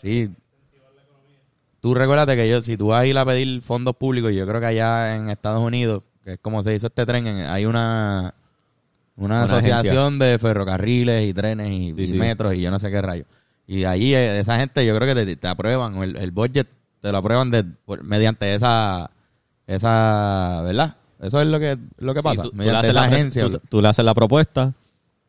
Sí. 0.00 0.30
Tú 1.80 1.94
recuérdate 1.94 2.36
que 2.36 2.48
yo, 2.48 2.60
si 2.60 2.76
tú 2.76 2.88
vas 2.88 3.02
a 3.02 3.06
ir 3.06 3.16
a 3.16 3.24
pedir 3.24 3.62
fondos 3.62 3.94
públicos, 3.96 4.32
yo 4.32 4.46
creo 4.46 4.60
que 4.60 4.66
allá 4.66 5.14
en 5.16 5.28
Estados 5.30 5.62
Unidos, 5.62 6.02
que 6.24 6.34
es 6.34 6.38
como 6.40 6.62
se 6.62 6.74
hizo 6.74 6.86
este 6.88 7.06
tren, 7.06 7.26
en- 7.26 7.46
hay 7.46 7.64
una, 7.64 8.34
una, 9.16 9.36
Una 9.36 9.44
asociación 9.44 10.18
de 10.18 10.38
ferrocarriles 10.38 11.26
y 11.28 11.32
trenes 11.32 11.70
y, 11.70 11.92
Sí, 11.94 12.02
y 12.02 12.06
sí. 12.08 12.18
metros 12.18 12.54
y 12.54 12.60
yo 12.60 12.70
no 12.70 12.78
sé 12.78 12.90
qué 12.90 13.00
rayo. 13.00 13.24
Y 13.66 13.84
allí 13.84 14.14
eh, 14.14 14.40
esa 14.40 14.58
gente 14.58 14.84
yo 14.84 14.94
creo 14.96 15.14
que 15.14 15.24
te, 15.24 15.36
te 15.36 15.48
aprueban, 15.48 15.96
el, 16.02 16.16
el 16.16 16.30
budget 16.32 16.66
te 17.00 17.12
lo 17.12 17.18
aprueban 17.18 17.50
de, 17.50 17.62
por- 17.64 18.02
mediante 18.02 18.52
esa, 18.54 19.10
esa, 19.66 20.62
¿verdad? 20.64 20.96
Eso 21.20 21.40
es 21.40 21.46
lo 21.46 21.58
que, 21.58 21.78
lo 21.98 22.12
que 22.14 22.20
Sí, 22.20 22.24
pasa. 22.24 22.42
tú, 22.42 22.50
tú 22.50 22.56
le 22.56 22.58
mediante 22.64 22.78
haces 22.88 22.90
esa 22.90 23.00
la, 23.00 23.06
pre- 23.08 23.16
agencia. 23.16 23.46
tú- 23.48 23.60
tú 23.68 23.82
le 23.82 23.88
haces 23.88 24.04
la 24.04 24.14
propuesta 24.14 24.72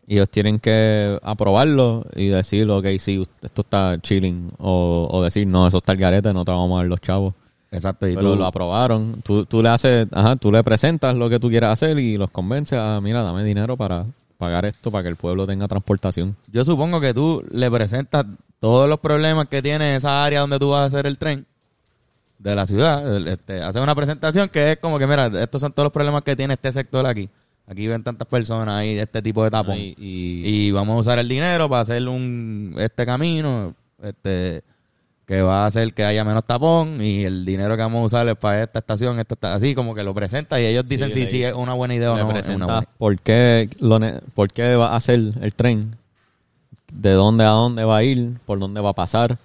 y 0.07 0.15
ellos 0.15 0.29
tienen 0.29 0.57
que 0.57 1.19
aprobarlo 1.21 2.05
y 2.15 2.27
decir, 2.27 2.69
ok, 2.69 2.85
sí, 2.97 3.27
esto 3.41 3.61
está 3.61 3.99
chilling. 4.01 4.51
O, 4.57 5.09
o 5.11 5.21
decir, 5.21 5.45
no, 5.45 5.67
eso 5.67 5.77
está 5.77 5.91
el 5.91 5.97
garete, 5.97 6.33
no 6.33 6.45
te 6.45 6.51
vamos 6.51 6.71
a 6.75 6.77
dar 6.77 6.87
los 6.87 7.01
chavos. 7.01 7.33
Exacto. 7.71 8.07
Y 8.07 8.15
Pero 8.15 8.31
tú, 8.31 8.35
lo 8.37 8.45
aprobaron. 8.45 9.21
Tú, 9.21 9.45
tú 9.45 9.61
le 9.61 9.67
haces, 9.67 10.07
ajá, 10.13 10.37
tú 10.37 10.49
le 10.49 10.63
presentas 10.63 11.13
lo 11.13 11.29
que 11.29 11.41
tú 11.41 11.49
quieras 11.49 11.73
hacer 11.73 11.99
y 11.99 12.17
los 12.17 12.31
convences 12.31 12.79
a, 12.79 13.01
mira, 13.01 13.21
dame 13.21 13.43
dinero 13.43 13.75
para 13.75 14.05
pagar 14.37 14.65
esto 14.65 14.91
para 14.91 15.03
que 15.03 15.09
el 15.09 15.17
pueblo 15.17 15.45
tenga 15.45 15.67
transportación. 15.67 16.37
Yo 16.53 16.63
supongo 16.63 17.01
que 17.01 17.13
tú 17.13 17.43
le 17.51 17.69
presentas 17.69 18.25
todos 18.59 18.87
los 18.87 18.99
problemas 18.99 19.49
que 19.49 19.61
tiene 19.61 19.97
esa 19.97 20.23
área 20.23 20.39
donde 20.39 20.57
tú 20.57 20.69
vas 20.69 20.83
a 20.83 20.85
hacer 20.85 21.05
el 21.05 21.17
tren 21.17 21.45
de 22.39 22.55
la 22.55 22.65
ciudad. 22.65 23.27
Este, 23.27 23.61
haces 23.61 23.81
una 23.81 23.95
presentación 23.95 24.47
que 24.47 24.71
es 24.71 24.77
como 24.77 24.99
que, 24.99 25.07
mira, 25.07 25.27
estos 25.41 25.59
son 25.59 25.73
todos 25.73 25.87
los 25.87 25.93
problemas 25.93 26.23
que 26.23 26.35
tiene 26.35 26.53
este 26.53 26.71
sector 26.71 27.05
aquí. 27.05 27.29
Aquí 27.69 27.85
ven 27.87 28.01
tantas 28.01 28.27
personas, 28.27 28.75
hay 28.75 28.97
este 28.97 29.21
tipo 29.21 29.43
de 29.43 29.51
tapón. 29.51 29.77
Y- 29.77 29.93
y- 29.97 30.67
Y 30.67 30.71
vamos 30.71 30.95
a 30.95 30.99
usar 31.01 31.19
el 31.19 31.27
dinero 31.27 31.67
para 31.69 31.81
hacer 31.81 32.07
un 32.07 32.73
este 32.77 33.05
camino 33.05 33.75
este 34.01 34.63
que 35.25 35.41
va 35.41 35.63
a 35.63 35.65
hacer 35.65 35.93
que 35.93 36.05
haya 36.05 36.23
menos 36.23 36.45
tapón 36.45 37.01
y 37.01 37.25
el 37.25 37.43
dinero 37.43 37.75
que 37.75 37.81
vamos 37.81 38.03
a 38.03 38.05
usar 38.05 38.27
es 38.29 38.37
para 38.37 38.63
esta 38.63 38.79
estación, 38.79 39.19
esta 39.19 39.33
esta- 39.33 39.53
así 39.55 39.75
como 39.75 39.93
que 39.93 40.01
lo 40.01 40.13
presenta 40.13 40.61
y 40.61 40.65
ellos 40.65 40.87
dicen 40.87 41.11
si 41.11 41.19
le- 41.21 41.27
sí, 41.27 41.43
es 41.43 41.53
una 41.53 41.73
buena 41.73 41.95
idea 41.95 42.13
o 42.13 42.15
no. 42.15 42.19
es 42.19 42.23
una 42.25 42.33
presentas 42.33 42.67
buena. 42.67 42.87
por 42.97 43.19
qué, 43.19 43.69
lo 43.79 43.99
por 44.33 44.53
qué 44.53 44.75
va 44.77 44.93
a 44.93 44.95
hacer 44.95 45.19
el 45.41 45.53
tren, 45.53 45.97
de 46.93 47.11
dónde 47.11 47.43
a 47.43 47.49
dónde 47.49 47.83
va 47.83 47.97
a 47.97 48.03
ir, 48.05 48.37
por 48.45 48.57
dónde 48.59 48.79
va 48.79 48.91
a 48.91 48.93
pasar, 48.93 49.37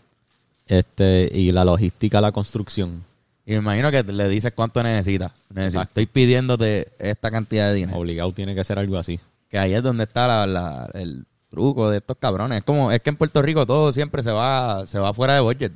este 0.69 1.29
y 1.35 1.51
la 1.51 1.65
logística 1.65 2.19
de 2.19 2.23
la 2.23 2.31
construcción. 2.33 3.03
Y 3.45 3.53
me 3.53 3.57
imagino 3.59 3.91
que 3.91 4.03
le 4.05 4.29
dices 4.29 4.53
cuánto 4.55 4.83
necesitas. 4.83 5.33
Necesito-. 5.53 5.83
Estoy 5.83 6.07
pidiéndote 6.07 6.89
esta 6.99 7.31
cantidad 7.31 7.69
de 7.69 7.75
dinero. 7.75 7.99
Obligado 7.99 8.33
tiene 8.33 8.55
que 8.55 8.63
ser 8.65 8.79
algo 8.79 8.97
así. 8.99 9.19
Que 9.49 9.59
ahí 9.59 9.75
es 9.75 9.83
donde 9.83 10.05
está 10.05 10.27
la- 10.29 10.47
la- 10.47 10.91
el 10.95 11.25
truco 11.51 11.91
de 11.91 11.99
estos 11.99 12.17
cabrones. 12.19 12.59
Es 12.59 12.65
como, 12.65 12.91
es 12.93 13.01
que 13.03 13.11
en 13.11 13.17
Puerto 13.17 13.43
Rico 13.43 13.67
todo 13.67 13.93
siempre 13.93 14.23
se 14.23 14.31
va, 14.31 14.87
se 14.87 14.99
va 14.99 15.13
fuera 15.13 15.35
de 15.35 15.41
budget. 15.41 15.73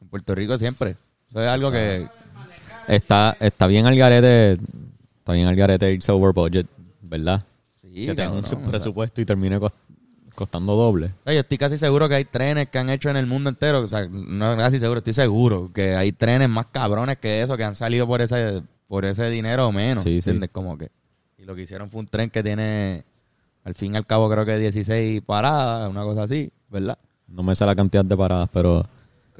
En 0.00 0.08
Puerto 0.08 0.34
Rico 0.34 0.58
siempre. 0.58 0.96
Eso 1.30 1.40
es 1.42 1.48
algo 1.48 1.70
que, 1.70 2.06
Está, 2.86 3.34
está 3.40 3.66
bien 3.66 3.86
al 3.86 3.96
garete, 3.96 4.58
está 5.18 5.32
bien 5.32 5.46
al 5.48 5.56
garete 5.56 5.90
irse 5.90 6.12
over 6.12 6.34
budget, 6.34 6.66
¿verdad? 7.00 7.42
Sí, 7.82 8.04
que 8.06 8.14
tenga 8.14 8.30
un 8.32 8.42
cabrón, 8.42 8.58
o 8.58 8.62
sea. 8.62 8.70
presupuesto 8.70 9.20
y 9.22 9.24
termine 9.24 9.58
cos- 9.58 9.72
costando 10.34 10.74
doble. 10.76 11.06
O 11.06 11.24
sea, 11.24 11.34
yo 11.34 11.40
estoy 11.40 11.58
casi 11.58 11.78
seguro 11.78 12.08
que 12.08 12.16
hay 12.16 12.24
trenes 12.24 12.68
que 12.68 12.78
han 12.78 12.90
hecho 12.90 13.10
en 13.10 13.16
el 13.16 13.26
mundo 13.26 13.50
entero. 13.50 13.80
O 13.80 13.86
sea, 13.86 14.06
no 14.08 14.56
casi 14.56 14.78
seguro, 14.78 14.98
estoy 14.98 15.12
seguro 15.12 15.70
que 15.72 15.94
hay 15.96 16.12
trenes 16.12 16.48
más 16.48 16.66
cabrones 16.66 17.18
que 17.18 17.42
eso 17.42 17.56
que 17.56 17.64
han 17.64 17.74
salido 17.74 18.06
por 18.06 18.20
ese, 18.20 18.62
por 18.88 19.04
ese 19.04 19.28
dinero 19.30 19.68
o 19.68 19.72
menos. 19.72 20.02
Sí, 20.04 20.10
sí. 20.20 20.30
¿entiendes? 20.30 20.50
Como 20.50 20.76
que. 20.78 20.90
Y 21.38 21.44
lo 21.44 21.54
que 21.54 21.62
hicieron 21.62 21.90
fue 21.90 22.00
un 22.00 22.06
tren 22.06 22.30
que 22.30 22.42
tiene, 22.42 23.04
al 23.64 23.74
fin 23.74 23.94
y 23.94 23.96
al 23.96 24.06
cabo, 24.06 24.30
creo 24.30 24.44
que 24.44 24.58
16 24.58 25.22
paradas, 25.22 25.90
una 25.90 26.02
cosa 26.02 26.22
así, 26.24 26.50
¿verdad? 26.70 26.98
No 27.28 27.42
me 27.42 27.54
sé 27.54 27.64
la 27.66 27.74
cantidad 27.76 28.04
de 28.04 28.16
paradas, 28.16 28.48
pero 28.52 28.86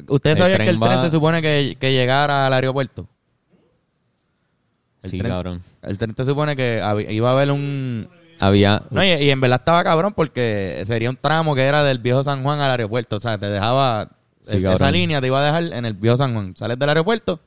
¿Usted 0.09 0.31
El 0.33 0.37
sabía 0.37 0.59
que 0.59 0.69
el 0.71 0.81
tren 0.81 1.01
se 1.03 1.11
supone 1.11 1.41
que, 1.41 1.77
que 1.79 1.93
llegara 1.93 2.47
al 2.47 2.53
aeropuerto? 2.53 3.07
El 5.03 5.11
sí, 5.11 5.19
tren- 5.19 5.29
cabrón. 5.29 5.63
El 5.83 5.99
tren 5.99 6.15
se 6.17 6.25
supone 6.25 6.57
que 6.57 6.83
iba 7.11 7.29
a 7.29 7.33
haber 7.33 7.51
un... 7.51 8.09
Había, 8.41 8.83
No, 8.91 9.03
y, 9.05 9.09
y 9.09 9.31
en 9.31 9.41
verdad 9.41 9.61
estaba 9.61 9.83
cabrón 9.85 10.13
porque 10.15 10.83
sería 10.87 11.11
un 11.11 11.17
tramo 11.17 11.55
que 11.55 11.63
era 11.63 11.83
del 11.85 11.99
viejo 11.99 12.23
San 12.23 12.43
Juan 12.43 12.61
al 12.61 12.71
aeropuerto. 12.71 13.17
O 13.17 13.21
sea, 13.21 13.39
te 13.39 13.47
dejaba... 13.47 14.09
Sí, 14.43 14.57
el- 14.57 14.67
esa 14.67 14.91
línea 14.91 15.21
te 15.21 15.29
iba 15.29 15.41
a 15.41 15.45
dejar 15.45 15.73
en 15.73 15.85
el 15.87 15.95
viejo 15.95 16.17
San 16.17 16.35
Juan. 16.35 16.55
Sales 16.57 16.79
del 16.79 16.89
aeropuerto, 16.91 17.41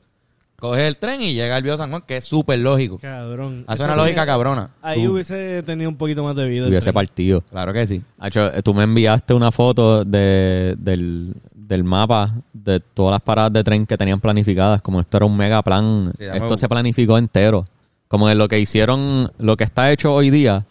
coges 0.58 0.82
el 0.82 0.96
tren 0.96 1.20
y 1.22 1.34
llega 1.34 1.54
al 1.54 1.62
viejo 1.62 1.78
San 1.78 1.90
Juan, 1.90 2.02
que 2.04 2.16
es 2.16 2.24
súper 2.24 2.58
lógico. 2.58 2.98
Cabrón. 2.98 3.62
Hace 3.68 3.82
Eso 3.82 3.92
una 3.92 3.94
lógica 3.96 4.22
tenía- 4.22 4.26
cabrona. 4.26 4.70
Ahí 4.82 5.04
Tú- 5.04 5.12
hubiese 5.12 5.62
tenido 5.62 5.88
un 5.90 5.96
poquito 5.96 6.24
más 6.24 6.34
de 6.34 6.48
vida. 6.48 6.66
hubiese 6.66 6.86
tren. 6.86 6.94
partido. 6.94 7.40
Claro 7.42 7.72
que 7.72 7.86
sí. 7.86 8.02
Hacho, 8.18 8.52
eh, 8.52 8.62
tú 8.62 8.74
me 8.74 8.82
enviaste 8.82 9.32
una 9.34 9.52
foto 9.52 10.04
de, 10.04 10.74
del, 10.78 11.34
del 11.54 11.84
mapa 11.84 12.34
de 12.52 12.80
todas 12.80 13.12
las 13.12 13.20
paradas 13.20 13.52
de 13.52 13.62
tren 13.62 13.86
que 13.86 13.96
tenían 13.96 14.18
planificadas. 14.18 14.82
Como 14.82 14.98
esto 15.00 15.18
era 15.18 15.26
un 15.26 15.36
mega 15.36 15.62
plan. 15.62 16.12
Sí, 16.18 16.24
esto 16.24 16.56
se 16.56 16.68
planificó 16.68 17.16
entero. 17.18 17.64
Como 18.08 18.26
de 18.26 18.34
lo 18.34 18.48
que 18.48 18.58
hicieron, 18.58 19.30
lo 19.38 19.56
que 19.56 19.62
está 19.64 19.92
hecho 19.92 20.12
hoy 20.14 20.30
día 20.30 20.64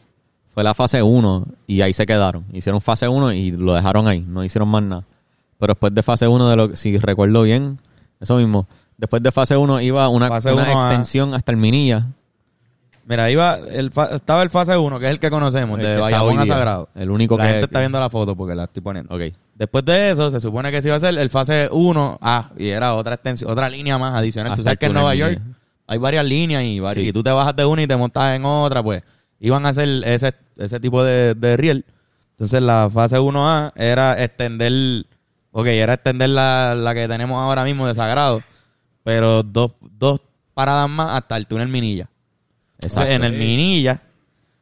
fue 0.58 0.64
la 0.64 0.74
fase 0.74 1.04
1 1.04 1.46
y 1.68 1.82
ahí 1.82 1.94
se 1.94 2.08
quedaron. 2.08 2.44
Hicieron 2.52 2.82
fase 2.82 3.08
1 3.08 3.32
y 3.34 3.52
lo 3.52 3.76
dejaron 3.76 4.08
ahí. 4.08 4.22
No 4.28 4.44
hicieron 4.44 4.68
más 4.68 4.82
nada. 4.82 5.04
Pero 5.60 5.74
después 5.74 5.94
de 5.94 6.02
fase 6.02 6.28
1, 6.28 6.50
de 6.50 6.56
lo, 6.56 6.76
si 6.76 6.98
recuerdo 6.98 7.44
bien, 7.44 7.78
eso 8.20 8.38
mismo. 8.38 8.66
Después 8.98 9.22
de 9.22 9.32
fase 9.32 9.56
1 9.56 9.82
iba 9.82 10.10
una, 10.10 10.30
una 10.30 10.64
a- 10.64 10.72
extensión 10.74 11.36
hasta 11.36 11.52
el 11.52 11.60
Minilla. 11.60 12.08
Mira, 13.06 13.30
iba 13.30 13.54
el 13.70 13.92
fa- 13.92 14.16
estaba 14.16 14.42
el 14.42 14.50
fase 14.50 14.76
1, 14.76 15.00
que 15.00 15.06
es 15.06 15.12
el 15.12 15.20
que 15.20 15.30
conocemos, 15.30 15.78
El 15.78 15.86
de 15.86 15.98
Bayamón 16.00 16.40
a. 16.40 16.46
Sagrado. 16.48 16.90
El 16.96 17.12
único 17.12 17.38
la 17.38 17.44
que- 17.44 17.50
gente 17.52 17.66
está 17.66 17.80
viendo 17.82 18.00
la 18.00 18.10
foto 18.10 18.36
porque 18.36 18.56
la 18.56 18.64
estoy 18.64 18.82
poniendo. 18.82 19.14
Ok. 19.16 19.22
Después 19.54 19.86
de 19.86 20.10
eso, 20.10 20.32
se 20.32 20.42
supone 20.42 20.72
que 20.72 20.82
se 20.82 20.88
iba 20.88 20.96
a 20.96 20.98
hacer 20.98 21.16
el 21.20 21.30
fase 21.30 21.70
1 21.72 22.18
A 22.20 22.50
y 22.58 22.70
era 22.70 22.96
otra 22.96 23.14
extensión, 23.14 23.52
otra 23.52 23.70
línea 23.70 24.00
más 24.00 24.16
adicional. 24.16 24.50
Tú 24.56 24.62
Hasta 24.62 24.64
sabes 24.64 24.74
el 24.74 24.80
que 24.80 24.86
en 24.88 24.94
Nueva. 24.94 25.14
York 25.14 25.40
hay 25.86 25.98
varias 26.00 26.26
líneas 26.26 26.64
y, 26.64 26.80
vari- 26.80 26.96
Sí. 27.02 27.08
y 27.10 27.14
tú 27.14 27.22
te 27.22 27.30
bajas 27.30 27.56
de 27.56 27.64
una 27.64 27.84
y 27.84 27.88
te 27.88 27.96
montas 27.96 28.36
en 28.36 28.44
otra, 28.44 28.82
pues 28.82 29.04
iban 29.40 29.66
a 29.66 29.70
hacer 29.70 29.88
ese, 30.06 30.34
ese 30.58 30.80
tipo 30.80 31.04
de, 31.04 31.34
de 31.36 31.58
riel. 31.58 31.86
Entonces 32.32 32.62
la 32.62 32.90
fase 32.92 33.18
1A 33.18 33.74
era 33.76 34.22
extender, 34.24 35.06
ok, 35.52 35.66
era 35.68 35.94
extender 35.94 36.30
la, 36.30 36.76
la 36.76 36.94
que 36.94 37.08
tenemos 37.08 37.42
ahora 37.42 37.64
mismo 37.64 37.88
de 37.88 37.96
Sagrado, 37.96 38.44
pero 39.04 39.44
dos, 39.44 39.72
dos 39.82 40.22
paradas 40.54 40.90
más 40.90 41.18
hasta 41.18 41.38
el 41.38 41.48
túnel 41.48 41.68
Minilla. 41.68 42.10
Entonces, 42.80 43.10
en 43.10 43.24
el 43.24 43.34
Minilla 43.34 44.02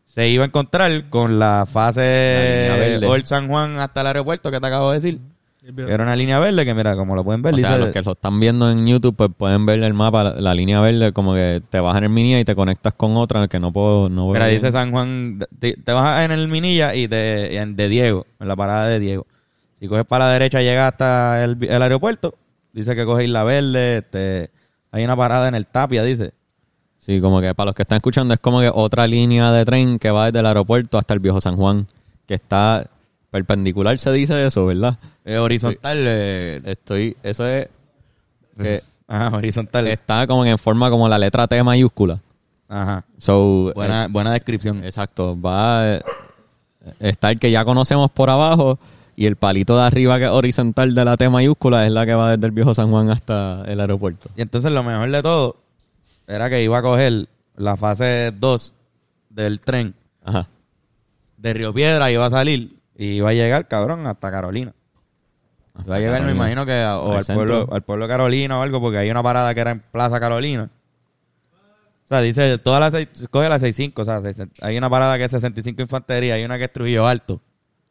se 0.06 0.30
iba 0.30 0.44
a 0.44 0.48
encontrar 0.48 1.10
con 1.10 1.38
la 1.38 1.66
fase 1.70 2.98
La. 3.02 3.10
Old 3.10 3.26
San 3.26 3.50
Juan 3.50 3.78
hasta 3.80 4.02
el 4.02 4.08
aeropuerto 4.08 4.50
que 4.50 4.62
te 4.62 4.68
acabo 4.68 4.92
de 4.92 5.00
decir. 5.00 5.20
Era 5.88 6.04
una 6.04 6.16
línea 6.16 6.38
verde 6.40 6.64
que, 6.64 6.74
mira, 6.76 6.96
como 6.96 7.16
lo 7.16 7.24
pueden 7.24 7.42
ver, 7.42 7.56
O 7.56 7.58
sea, 7.58 7.78
los 7.78 7.90
que 7.90 8.02
lo 8.02 8.12
están 8.12 8.40
viendo 8.40 8.70
en 8.70 8.86
YouTube 8.86 9.16
pues 9.16 9.30
pueden 9.36 9.66
ver 9.66 9.82
el 9.84 9.94
mapa, 9.96 10.24
la, 10.24 10.32
la 10.40 10.54
línea 10.54 10.80
verde, 10.82 11.12
como 11.12 11.34
que 11.34 11.62
te 11.70 11.80
vas 11.80 11.98
en 11.98 12.04
el 12.04 12.10
mini 12.12 12.36
y 12.38 12.46
te 12.46 12.56
conectas 12.56 12.94
con 12.94 13.18
otra 13.18 13.48
que 13.48 13.60
no 13.60 13.72
puedo... 13.74 14.08
No 14.10 14.28
Mira, 14.28 14.46
veo 14.46 14.54
dice. 14.56 14.72
San 14.72 14.92
Juan, 14.92 15.40
te, 15.60 15.74
te 15.76 15.92
vas 15.92 16.24
en 16.24 16.32
el 16.32 16.48
Minilla 16.48 16.94
y 16.94 17.08
te, 17.08 17.58
en- 17.58 17.76
de 17.76 17.90
Diego, 17.90 18.28
en 18.40 18.48
la 18.48 18.56
parada 18.56 18.88
de 18.88 19.00
Diego. 19.00 19.26
Si 19.80 19.88
coges 19.88 20.06
para 20.06 20.26
la 20.28 20.32
derecha, 20.34 20.62
llegas 20.62 20.94
hasta 20.94 21.44
el, 21.44 21.58
el 21.64 21.82
aeropuerto. 21.82 22.36
Dice 22.72 22.96
que 22.96 23.04
coges 23.06 23.26
Isla 23.26 23.44
Verde, 23.44 23.98
este, 23.98 24.52
hay 24.92 25.04
una 25.04 25.16
parada 25.16 25.48
en 25.48 25.56
el 25.56 25.66
Tapia, 25.66 26.04
dice. 26.04 26.34
Sí, 27.00 27.22
como 27.22 27.42
que 27.42 27.54
para 27.56 27.68
los 27.68 27.76
que 27.76 27.84
están 27.84 27.98
escuchando 27.98 28.34
es 28.34 28.40
como 28.40 28.60
que 28.62 28.72
otra 28.74 29.06
línea 29.08 29.52
de 29.52 29.64
tren 29.66 30.00
que 30.00 30.12
va 30.12 30.26
desde 30.26 30.40
el 30.40 30.46
aeropuerto 30.46 30.98
hasta 30.98 31.14
el 31.14 31.20
viejo 31.20 31.40
San 31.42 31.56
Juan, 31.56 31.88
que 32.28 32.34
está 32.36 32.86
perpendicular, 33.36 34.00
se 34.00 34.12
dice 34.14 34.46
eso, 34.46 34.66
¿verdad? 34.66 34.98
Es 35.26 35.38
horizontal. 35.38 35.98
eh, 36.00 36.62
Estoy, 36.64 37.18
eso 37.22 37.46
es 37.46 37.68
que 38.58 38.82
ajá, 39.08 39.36
horizontal. 39.38 39.88
está 39.88 40.26
como 40.26 40.46
en 40.46 40.58
forma 40.58 40.90
como 40.90 41.10
la 41.10 41.18
letra 41.18 41.46
T 41.48 41.62
mayúscula. 41.62 42.20
Ajá. 42.70 43.04
So, 43.18 43.74
Buena, 43.76 44.08
buena 44.10 44.32
descripción. 44.32 44.84
eh, 44.84 44.88
exacto, 44.88 45.40
va 45.40 45.96
eh, 45.96 46.02
está 47.02 47.30
el 47.32 47.40
que 47.40 47.52
ya 47.52 47.66
conocemos 47.66 48.10
por 48.10 48.30
abajo 48.30 48.80
y 49.18 49.26
el 49.26 49.36
palito 49.36 49.76
de 49.78 49.84
arriba 49.84 50.18
que 50.18 50.26
es 50.26 50.32
horizontal 50.32 50.96
de 50.96 51.04
la 51.06 51.18
T 51.18 51.30
mayúscula 51.30 51.86
es 51.86 51.92
la 51.92 52.06
que 52.06 52.14
va 52.16 52.32
desde 52.32 52.46
el 52.48 52.52
viejo 52.54 52.74
San 52.74 52.90
Juan 52.90 53.10
hasta 53.10 53.64
el 53.68 53.82
aeropuerto. 53.82 54.30
Y 54.38 54.42
entonces 54.44 54.72
lo 54.72 54.82
mejor 54.84 55.12
de 55.12 55.22
todo 55.22 55.58
era 56.28 56.50
que 56.50 56.64
iba 56.64 56.78
a 56.78 56.82
coger 56.82 57.28
la 57.58 57.76
fase 57.76 58.32
2 58.40 58.74
del 59.30 59.60
tren 59.60 59.94
Ajá. 60.24 60.48
de 61.38 61.54
Río 61.54 61.74
Piedra, 61.74 62.10
iba 62.12 62.26
a 62.26 62.30
salir 62.30 62.72
y 62.98 63.06
iba 63.18 63.30
a 63.30 63.34
llegar, 63.34 63.68
cabrón, 63.68 64.06
hasta 64.08 64.32
Carolina. 64.32 64.74
Iba 65.86 65.96
a 65.98 66.00
llegar, 66.00 66.22
me 66.22 66.32
imagino 66.32 66.66
que 66.66 66.72
a- 66.82 66.98
o 67.00 67.12
Al 67.18 67.24
pueblo, 67.36 67.68
al 67.76 67.82
pueblo 67.84 68.06
de 68.06 68.10
Carolina 68.14 68.58
o 68.60 68.62
algo, 68.62 68.80
porque 68.80 68.98
hay 68.98 69.10
una 69.12 69.22
parada 69.22 69.54
que 69.54 69.60
era 69.60 69.72
en 69.72 69.80
Plaza 69.82 70.20
Carolina. 70.20 70.70
O 72.06 72.08
sea, 72.08 72.22
dice, 72.22 72.58
todas 72.60 72.80
las 72.80 72.94
seis, 72.94 73.28
coge 73.32 73.50
las 73.50 73.60
65, 73.62 74.02
o 74.02 74.06
sea, 74.06 74.22
seis- 74.22 74.48
hay 74.62 74.78
una 74.78 74.90
parada 74.90 75.18
que 75.18 75.26
es 75.26 75.32
65 75.32 75.82
Infantería, 75.82 76.36
hay 76.36 76.46
una 76.46 76.58
que 76.58 76.66
es 76.66 76.72
Trujillo 76.72 77.08
Alto, 77.08 77.42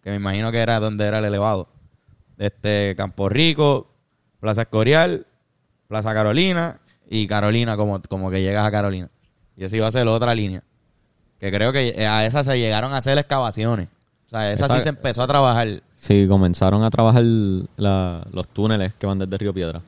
que 0.03 0.11
me 0.11 0.17
imagino 0.17 0.53
que 0.53 0.59
era 0.61 0.79
donde 0.81 1.05
era 1.05 1.19
el 1.19 1.25
elevado. 1.25 1.69
Este, 2.39 2.95
Campo 2.97 3.29
Rico, 3.29 3.89
Plaza 4.41 4.63
Escorial, 4.63 5.27
Plaza 5.89 6.15
Carolina 6.15 6.79
y 7.09 7.27
Carolina, 7.27 7.77
como, 7.77 8.01
como 8.03 8.31
que 8.31 8.41
llegas 8.41 8.65
a 8.67 8.71
Carolina. 8.71 9.09
Y 9.57 9.65
esa 9.65 9.77
iba 9.77 9.87
a 9.89 9.93
ser 9.93 10.07
la 10.07 10.13
otra 10.13 10.35
línea. 10.35 10.63
Que 11.39 11.51
creo 11.53 11.73
que 11.73 12.07
a 12.07 12.25
esa 12.25 12.43
se 12.45 12.59
llegaron 12.59 12.93
a 12.95 12.99
hacer 12.99 13.19
excavaciones. 13.19 13.89
O 14.35 14.41
sea, 14.41 14.53
esa, 14.53 14.65
Esa- 14.67 14.75
sí 14.77 14.81
se 14.83 14.89
empezó 14.89 15.23
a 15.23 15.27
trabajar. 15.27 15.83
Sí, 15.97 16.27
comenzaron 16.29 16.83
a 16.83 16.91
trabajar 16.91 17.23
la- 17.23 18.27
los 18.33 18.49
túneles 18.49 18.95
que 18.95 19.07
van 19.07 19.19
desde 19.19 19.39
Río 19.39 19.55
Piedra. 19.55 19.81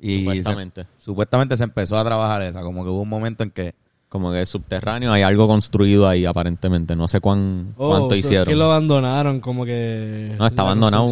Y 0.00 0.18
Supuestamente. 0.20 0.82
se- 0.82 0.88
supuestamente 1.04 1.56
se 1.56 1.64
empezó 1.64 1.98
a 1.98 2.04
trabajar 2.04 2.42
esa. 2.42 2.62
Como 2.62 2.84
que 2.84 2.90
hubo 2.90 3.02
un 3.02 3.08
momento 3.08 3.42
en 3.42 3.50
que... 3.50 3.74
Como 4.08 4.32
que 4.32 4.40
es 4.40 4.48
subterráneo, 4.48 5.12
hay 5.12 5.20
algo 5.20 5.46
construido 5.46 6.08
ahí 6.08 6.24
aparentemente. 6.24 6.96
No 6.96 7.08
sé 7.08 7.20
cuán, 7.20 7.74
Oh, 7.76 7.90
cuánto 7.90 8.08
pero 8.08 8.18
es 8.20 8.24
hicieron. 8.24 8.46
que 8.46 8.54
lo 8.54 8.64
abandonaron, 8.64 9.38
como 9.40 9.66
que. 9.66 10.34
No, 10.38 10.46
está 10.46 10.62
abandonado. 10.62 11.08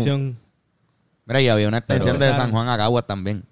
Mira, 1.26 1.40
y 1.42 1.48
había 1.48 1.68
una 1.68 1.76
extensión 1.76 2.18
de. 2.18 2.34
San 2.34 2.50
Juan 2.52 2.66
a 2.70 2.78
Caguas 2.78 3.06
también. 3.06 3.44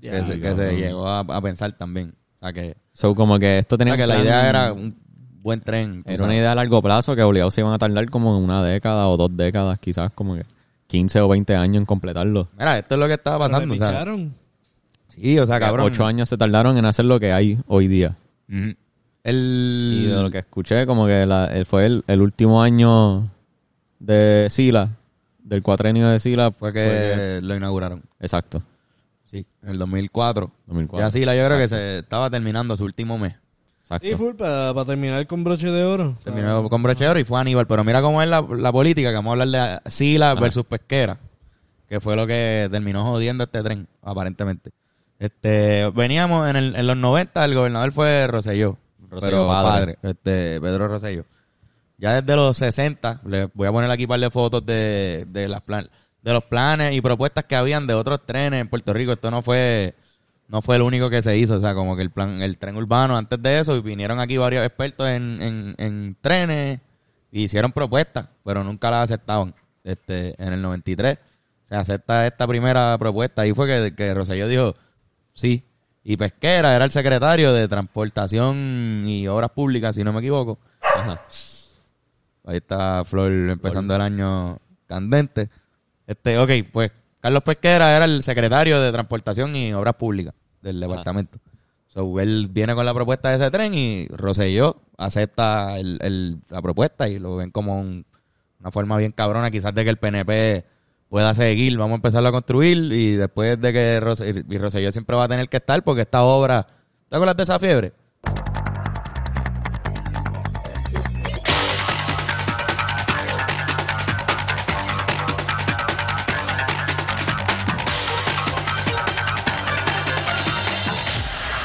Que 0.00 0.24
se, 0.24 0.40
que 0.40 0.52
se 0.52 0.76
llegó 0.76 1.06
a, 1.06 1.20
a 1.20 1.40
pensar 1.40 1.70
también. 1.78 2.12
O 2.40 2.44
sea, 2.44 2.52
que, 2.52 2.76
So, 2.92 3.14
como 3.14 3.38
que 3.38 3.58
esto 3.58 3.76
o 3.76 3.78
tenía 3.78 3.94
sea, 3.94 4.02
que 4.02 4.06
la 4.08 4.14
plan- 4.14 4.24
idea 4.26 4.48
era 4.48 4.72
un 4.72 4.96
buen 5.42 5.60
tren. 5.60 6.02
Era 6.06 6.24
una 6.24 6.34
idea 6.34 6.52
a 6.52 6.54
largo 6.54 6.80
plazo 6.82 7.14
que 7.16 7.22
obligados 7.22 7.54
se 7.54 7.60
iban 7.62 7.72
a 7.72 7.78
tardar 7.78 8.08
como 8.10 8.38
una 8.38 8.62
década 8.62 9.08
o 9.08 9.16
dos 9.16 9.34
décadas, 9.36 9.78
quizás 9.78 10.10
como 10.12 10.34
que 10.36 10.44
15 10.88 11.20
o 11.20 11.28
20 11.28 11.54
años 11.56 11.76
en 11.80 11.86
completarlo. 11.86 12.48
Mira, 12.58 12.78
esto 12.78 12.94
es 12.94 12.98
lo 13.00 13.06
que 13.06 13.14
estaba 13.14 13.46
Pero 13.46 13.50
pasando. 13.58 13.74
le 13.74 13.80
O 13.80 13.84
sea, 13.84 13.92
picharon. 13.94 14.34
sí, 15.08 15.38
o 15.38 15.46
sea, 15.46 15.60
cabrón. 15.60 15.86
Ocho 15.86 16.04
años 16.06 16.28
se 16.28 16.36
tardaron 16.36 16.76
en 16.78 16.84
hacer 16.84 17.04
lo 17.04 17.18
que 17.20 17.32
hay 17.32 17.58
hoy 17.66 17.88
día. 17.88 18.16
El... 19.24 20.00
Y 20.04 20.06
de 20.06 20.22
lo 20.22 20.30
que 20.30 20.38
escuché, 20.38 20.86
como 20.86 21.06
que 21.06 21.26
la- 21.26 21.46
el- 21.46 21.66
fue 21.66 21.86
el, 21.86 22.04
el 22.06 22.20
último 22.22 22.62
año 22.62 23.30
de 23.98 24.46
Sila, 24.50 24.90
del 25.42 25.62
cuatrenio 25.62 26.08
de 26.08 26.20
Sila, 26.20 26.50
Fue 26.52 26.72
que 26.72 27.40
lo 27.42 27.54
inauguraron. 27.56 28.02
Exacto. 28.20 28.62
Sí, 29.26 29.44
en 29.62 29.68
el 29.70 29.78
2004. 29.78 30.50
2004. 30.66 31.06
Ya 31.06 31.10
sí, 31.10 31.24
la 31.26 31.36
yo 31.36 31.44
creo 31.46 31.58
que 31.58 31.68
se 31.68 31.98
estaba 31.98 32.30
terminando 32.30 32.76
su 32.76 32.84
último 32.84 33.18
mes. 33.18 33.34
Exacto. 33.88 34.06
Y 34.06 34.14
full 34.16 34.34
para, 34.34 34.74
para 34.74 34.84
terminar 34.86 35.26
con 35.26 35.42
broche 35.44 35.68
de 35.70 35.82
oro. 35.82 36.16
Terminó 36.22 36.68
con 36.68 36.82
brochero 36.82 37.18
y 37.18 37.24
fue 37.24 37.40
Aníbal. 37.40 37.66
Pero 37.66 37.84
mira 37.84 38.02
cómo 38.02 38.22
es 38.22 38.28
la, 38.28 38.42
la 38.42 38.70
política, 38.72 39.08
que 39.10 39.14
vamos 39.16 39.30
a 39.38 39.42
hablar 39.42 39.80
de 39.84 39.90
Sila 39.90 40.34
versus 40.34 40.64
Pesquera, 40.64 41.18
que 41.88 42.00
fue 42.00 42.14
lo 42.16 42.26
que 42.26 42.68
terminó 42.70 43.04
jodiendo 43.04 43.44
este 43.44 43.62
tren, 43.62 43.88
aparentemente. 44.02 44.70
Este, 45.18 45.90
veníamos 45.94 46.48
en, 46.48 46.56
el- 46.56 46.76
en 46.76 46.86
los 46.86 46.96
90, 46.96 47.44
el 47.44 47.54
gobernador 47.54 47.92
fue 47.92 48.26
Roselló. 48.26 48.76
Rosselló 49.10 49.30
pero 49.30 49.48
padre. 49.48 49.94
padre, 49.94 49.98
este, 50.10 50.60
Pedro 50.60 50.86
Rosselló. 50.88 51.24
Ya 51.96 52.20
desde 52.20 52.36
los 52.36 52.56
60, 52.58 53.22
les 53.24 53.48
voy 53.54 53.66
a 53.66 53.72
poner 53.72 53.90
aquí 53.90 54.04
un 54.04 54.08
par 54.10 54.20
de 54.20 54.30
fotos 54.30 54.64
de, 54.64 55.26
de 55.28 55.48
las 55.48 55.62
plan, 55.62 55.88
de 56.22 56.32
los 56.32 56.44
planes 56.44 56.94
y 56.94 57.00
propuestas 57.00 57.44
que 57.46 57.56
habían 57.56 57.86
de 57.86 57.94
otros 57.94 58.24
trenes 58.26 58.60
en 58.60 58.68
Puerto 58.68 58.92
Rico. 58.92 59.12
Esto 59.12 59.30
no 59.30 59.42
fue 59.42 59.94
no 60.48 60.62
fue 60.62 60.76
el 60.76 60.82
único 60.82 61.10
que 61.10 61.22
se 61.22 61.36
hizo, 61.36 61.56
o 61.56 61.60
sea, 61.60 61.74
como 61.74 61.94
que 61.94 62.02
el 62.02 62.10
plan, 62.10 62.42
el 62.42 62.58
tren 62.58 62.76
urbano 62.76 63.16
antes 63.16 63.40
de 63.42 63.58
eso, 63.58 63.76
y 63.76 63.80
vinieron 63.80 64.18
aquí 64.18 64.36
varios 64.38 64.64
expertos 64.66 65.08
en, 65.08 65.40
en, 65.42 65.74
en 65.78 66.16
trenes 66.20 66.80
y 67.30 67.44
hicieron 67.44 67.72
propuestas, 67.72 68.28
pero 68.44 68.64
nunca 68.64 68.90
las 68.90 69.04
aceptaban. 69.04 69.54
Este, 69.84 70.34
en 70.42 70.52
el 70.52 70.60
93 70.60 71.18
se 71.68 71.74
acepta 71.74 72.26
esta 72.26 72.46
primera 72.46 72.96
propuesta 72.98 73.46
y 73.46 73.52
fue 73.52 73.66
que, 73.66 73.94
que 73.94 74.14
Rosselló 74.14 74.48
dijo 74.48 74.74
sí. 75.34 75.64
Y 76.02 76.16
Pesquera 76.16 76.74
era 76.74 76.86
el 76.86 76.90
secretario 76.90 77.52
de 77.52 77.68
Transportación 77.68 79.04
y 79.06 79.28
Obras 79.28 79.50
Públicas, 79.50 79.94
si 79.94 80.02
no 80.02 80.12
me 80.12 80.20
equivoco. 80.20 80.58
Ajá. 80.80 81.22
Ahí 82.44 82.56
está 82.56 83.04
Flor 83.04 83.30
empezando 83.30 83.94
el 83.94 84.00
año 84.00 84.58
candente. 84.86 85.50
Este, 86.06 86.38
ok, 86.38 86.50
pues 86.72 86.90
Carlos 87.20 87.42
Pesquera 87.42 87.96
era 87.96 88.04
el 88.04 88.22
secretario 88.22 88.80
de 88.80 88.92
Transportación 88.92 89.54
y 89.56 89.72
Obras 89.72 89.94
Públicas 89.94 90.34
del 90.62 90.80
departamento. 90.80 91.38
So, 91.88 92.20
él 92.20 92.48
viene 92.50 92.74
con 92.74 92.84
la 92.84 92.92
propuesta 92.94 93.30
de 93.30 93.36
ese 93.36 93.50
tren 93.50 93.74
y 93.74 94.06
Rosselló 94.08 94.76
acepta 94.98 95.78
el- 95.78 95.98
el- 96.02 96.38
la 96.50 96.60
propuesta 96.60 97.08
y 97.08 97.18
lo 97.18 97.36
ven 97.36 97.50
como 97.50 97.80
un- 97.80 98.04
una 98.60 98.70
forma 98.70 98.96
bien 98.98 99.12
cabrona, 99.12 99.50
quizás 99.50 99.74
de 99.74 99.84
que 99.84 99.90
el 99.90 99.96
PNP 99.96 100.64
pueda 101.08 101.34
seguir, 101.34 101.76
vamos 101.78 101.92
a 101.92 101.96
empezarlo 101.96 102.28
a 102.28 102.32
construir 102.32 102.92
y 102.92 103.12
después 103.16 103.58
de 103.60 103.72
que 103.72 104.00
Rosselló, 104.00 104.42
y 104.48 104.58
Rosselló 104.58 104.92
siempre 104.92 105.16
va 105.16 105.24
a 105.24 105.28
tener 105.28 105.48
que 105.48 105.56
estar 105.56 105.82
porque 105.82 106.02
esta 106.02 106.22
obra, 106.22 106.66
¿te 107.08 107.16
acuerdas 107.16 107.36
de 107.36 107.42
esa 107.44 107.58
fiebre? 107.58 107.92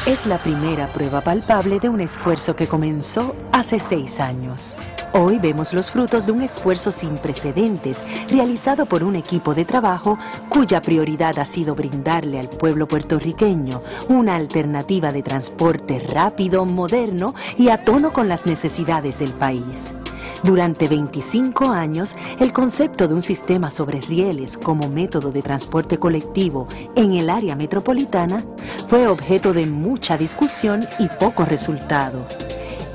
Es 0.05 0.25
la 0.25 0.37
primera 0.37 0.91
prueba 0.91 1.21
palpable 1.21 1.79
de 1.79 1.87
un 1.87 2.01
esfuerzo 2.01 2.57
que 2.57 2.67
comenzó 2.67 3.33
hace 3.53 3.79
seis 3.79 4.19
años. 4.19 4.75
Hoy 5.13 5.39
vemos 5.39 5.71
los 5.71 5.91
frutos 5.91 6.25
de 6.25 6.33
un 6.33 6.41
esfuerzo 6.41 6.91
sin 6.91 7.15
precedentes 7.15 8.03
realizado 8.29 8.85
por 8.85 9.01
un 9.01 9.15
equipo 9.15 9.55
de 9.55 9.63
trabajo 9.63 10.19
cuya 10.49 10.81
prioridad 10.81 11.39
ha 11.39 11.45
sido 11.45 11.73
brindarle 11.73 12.37
al 12.37 12.49
pueblo 12.49 12.85
puertorriqueño 12.85 13.81
una 14.09 14.35
alternativa 14.35 15.13
de 15.13 15.23
transporte 15.23 16.05
rápido, 16.13 16.65
moderno 16.65 17.33
y 17.57 17.69
a 17.69 17.85
tono 17.85 18.11
con 18.11 18.27
las 18.27 18.45
necesidades 18.45 19.19
del 19.19 19.31
país. 19.31 19.93
Durante 20.43 20.89
25 20.89 21.69
años, 21.69 22.17
el 22.37 22.51
concepto 22.51 23.07
de 23.07 23.13
un 23.13 23.21
sistema 23.21 23.71
sobre 23.71 24.01
rieles 24.01 24.57
como 24.57 24.89
método 24.89 25.31
de 25.31 25.41
transporte 25.41 25.97
colectivo 25.97 26.67
en 26.95 27.13
el 27.13 27.29
área 27.29 27.55
metropolitana 27.55 28.43
fue 28.89 29.07
objeto 29.07 29.53
de 29.53 29.65
mucha 29.65 30.17
discusión 30.17 30.85
y 30.99 31.07
poco 31.17 31.45
resultado. 31.45 32.27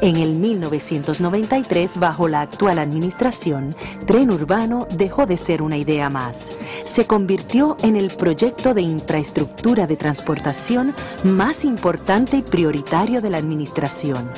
En 0.02 0.16
el 0.16 0.34
1993, 0.34 1.98
bajo 1.98 2.28
la 2.28 2.42
actual 2.42 2.78
administración, 2.78 3.74
Tren 4.06 4.30
Urbano 4.30 4.86
dejó 4.90 5.24
de 5.24 5.38
ser 5.38 5.62
una 5.62 5.78
idea 5.78 6.10
más. 6.10 6.52
Se 6.84 7.06
convirtió 7.06 7.78
en 7.82 7.96
el 7.96 8.10
proyecto 8.10 8.74
de 8.74 8.82
infraestructura 8.82 9.86
de 9.86 9.96
transportación 9.96 10.94
más 11.24 11.64
importante 11.64 12.36
y 12.36 12.42
prioritario 12.42 13.22
de 13.22 13.30
la 13.30 13.38
administración. 13.38 14.30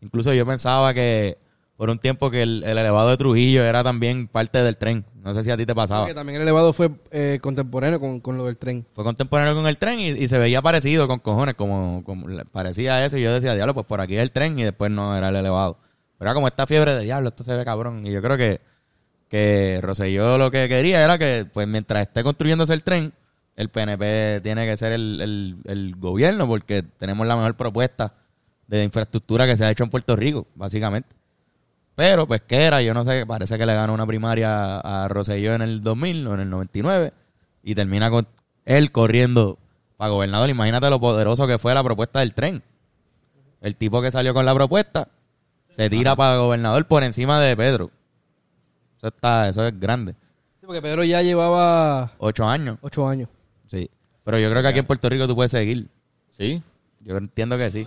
Incluso 0.00 0.32
yo 0.32 0.46
pensaba 0.46 0.94
que 0.94 1.38
por 1.76 1.90
un 1.90 1.98
tiempo 1.98 2.30
que 2.30 2.42
el, 2.42 2.62
el 2.64 2.78
elevado 2.78 3.10
de 3.10 3.16
Trujillo 3.18 3.62
era 3.62 3.84
también 3.84 4.28
parte 4.28 4.62
del 4.62 4.78
tren. 4.78 5.04
No 5.22 5.34
sé 5.34 5.44
si 5.44 5.50
a 5.50 5.56
ti 5.56 5.66
te 5.66 5.74
pasaba. 5.74 6.02
Porque 6.02 6.14
también 6.14 6.36
el 6.36 6.42
elevado 6.42 6.72
fue 6.72 6.90
eh, 7.10 7.38
contemporáneo 7.42 8.00
con, 8.00 8.20
con 8.20 8.38
lo 8.38 8.46
del 8.46 8.56
tren. 8.56 8.86
Fue 8.94 9.04
contemporáneo 9.04 9.54
con 9.54 9.66
el 9.66 9.76
tren 9.76 10.00
y, 10.00 10.08
y 10.10 10.28
se 10.28 10.38
veía 10.38 10.62
parecido 10.62 11.06
con 11.06 11.18
cojones, 11.18 11.54
como, 11.54 12.02
como 12.04 12.26
parecía 12.50 13.04
eso. 13.04 13.18
Y 13.18 13.22
yo 13.22 13.34
decía, 13.34 13.54
diablo, 13.54 13.74
pues 13.74 13.86
por 13.86 14.00
aquí 14.00 14.16
es 14.16 14.22
el 14.22 14.30
tren 14.30 14.58
y 14.58 14.64
después 14.64 14.90
no 14.90 15.16
era 15.16 15.28
el 15.28 15.36
elevado. 15.36 15.78
Pero 16.18 16.30
era 16.30 16.34
como 16.34 16.46
esta 16.46 16.66
fiebre 16.66 16.94
de 16.94 17.02
diablo, 17.02 17.28
esto 17.28 17.44
se 17.44 17.54
ve 17.54 17.64
cabrón. 17.64 18.06
Y 18.06 18.12
yo 18.12 18.22
creo 18.22 18.38
que, 18.38 18.60
que 19.28 19.80
Rosselló 19.82 20.38
lo 20.38 20.50
que 20.50 20.68
quería 20.68 21.04
era 21.04 21.18
que, 21.18 21.46
pues 21.52 21.68
mientras 21.68 22.02
esté 22.02 22.22
construyéndose 22.22 22.72
el 22.72 22.82
tren, 22.82 23.12
el 23.54 23.68
PNP 23.68 24.40
tiene 24.42 24.66
que 24.66 24.76
ser 24.78 24.92
el, 24.92 25.20
el, 25.20 25.56
el 25.64 25.96
gobierno 25.96 26.46
porque 26.46 26.82
tenemos 26.82 27.26
la 27.26 27.36
mejor 27.36 27.54
propuesta 27.54 28.14
de 28.66 28.82
infraestructura 28.82 29.46
que 29.46 29.56
se 29.56 29.64
ha 29.64 29.70
hecho 29.70 29.84
en 29.84 29.90
Puerto 29.90 30.16
Rico, 30.16 30.46
básicamente. 30.54 31.14
Pero, 31.96 32.26
pues, 32.26 32.42
¿qué 32.46 32.64
era? 32.64 32.82
Yo 32.82 32.94
no 32.94 33.04
sé, 33.04 33.24
parece 33.26 33.58
que 33.58 33.66
le 33.66 33.74
ganó 33.74 33.94
una 33.94 34.06
primaria 34.06 34.78
a 34.78 35.08
Rosselló 35.08 35.54
en 35.54 35.62
el 35.62 35.80
2000 35.80 36.26
o 36.28 36.34
en 36.34 36.40
el 36.40 36.50
99 36.50 37.12
y 37.62 37.74
termina 37.74 38.10
con 38.10 38.28
él 38.66 38.92
corriendo 38.92 39.58
para 39.96 40.10
gobernador. 40.10 40.48
Imagínate 40.50 40.88
lo 40.90 41.00
poderoso 41.00 41.46
que 41.46 41.58
fue 41.58 41.74
la 41.74 41.82
propuesta 41.82 42.20
del 42.20 42.34
tren. 42.34 42.62
El 43.62 43.76
tipo 43.76 44.02
que 44.02 44.12
salió 44.12 44.34
con 44.34 44.44
la 44.44 44.54
propuesta 44.54 45.08
se 45.70 45.88
tira 45.90 46.14
para 46.14 46.36
gobernador 46.36 46.86
por 46.86 47.02
encima 47.02 47.40
de 47.40 47.56
Pedro. 47.56 47.90
Eso 48.98 49.08
está, 49.08 49.48
eso 49.48 49.66
es 49.66 49.80
grande. 49.80 50.14
Sí, 50.60 50.66
porque 50.66 50.82
Pedro 50.82 51.02
ya 51.02 51.22
llevaba 51.22 52.12
Ocho 52.18 52.46
años, 52.46 52.78
ocho 52.82 53.08
años. 53.08 53.28
sí. 53.68 53.90
Pero 54.24 54.38
yo 54.40 54.50
creo 54.50 54.60
que 54.60 54.68
aquí 54.68 54.80
en 54.80 54.86
Puerto 54.86 55.08
Rico 55.08 55.28
tú 55.28 55.36
puedes 55.36 55.52
seguir. 55.52 55.88
¿Sí? 56.36 56.60
Yo 57.00 57.16
entiendo 57.16 57.56
que 57.56 57.70
sí. 57.70 57.86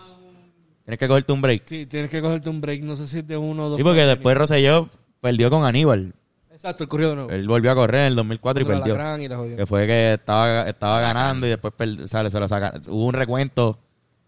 Tienes 0.90 1.00
que 1.00 1.08
cogerte 1.08 1.32
un 1.34 1.42
break. 1.42 1.62
Sí, 1.66 1.86
tienes 1.86 2.10
que 2.10 2.20
cogerte 2.20 2.50
un 2.50 2.62
break, 2.62 2.82
no 2.82 2.96
sé 2.96 3.06
si 3.06 3.20
es 3.20 3.28
de 3.28 3.38
uno 3.38 3.68
o 3.68 3.70
dos. 3.70 3.78
Sí, 3.78 3.84
porque 3.84 4.06
después 4.06 4.36
Rosselló 4.36 4.90
perdió 5.22 5.50
con 5.52 5.64
Aníbal. 5.66 6.14
Exacto, 6.52 6.84
el 6.84 6.90
corrido 6.90 7.12
de 7.12 7.16
nuevo. 7.18 7.32
Él 7.32 7.48
volvió 7.48 7.72
a 7.72 7.76
correr 7.76 8.02
en 8.02 8.08
el 8.08 8.16
2004 8.16 8.64
y 8.64 8.66
perdió. 8.66 8.96
Alacrán 8.96 9.22
y 9.22 9.28
la. 9.28 9.56
Que 9.56 9.66
fue 9.68 9.86
que 9.86 10.14
estaba, 10.14 10.64
estaba 10.68 11.00
ganando 11.00 11.46
y 11.46 11.50
después 11.52 11.74
per- 11.76 12.08
sale, 12.08 12.30
se 12.32 12.40
lo 12.40 12.48
saca. 12.48 12.74
Hubo 12.88 13.06
un 13.06 13.14
recuento 13.14 13.78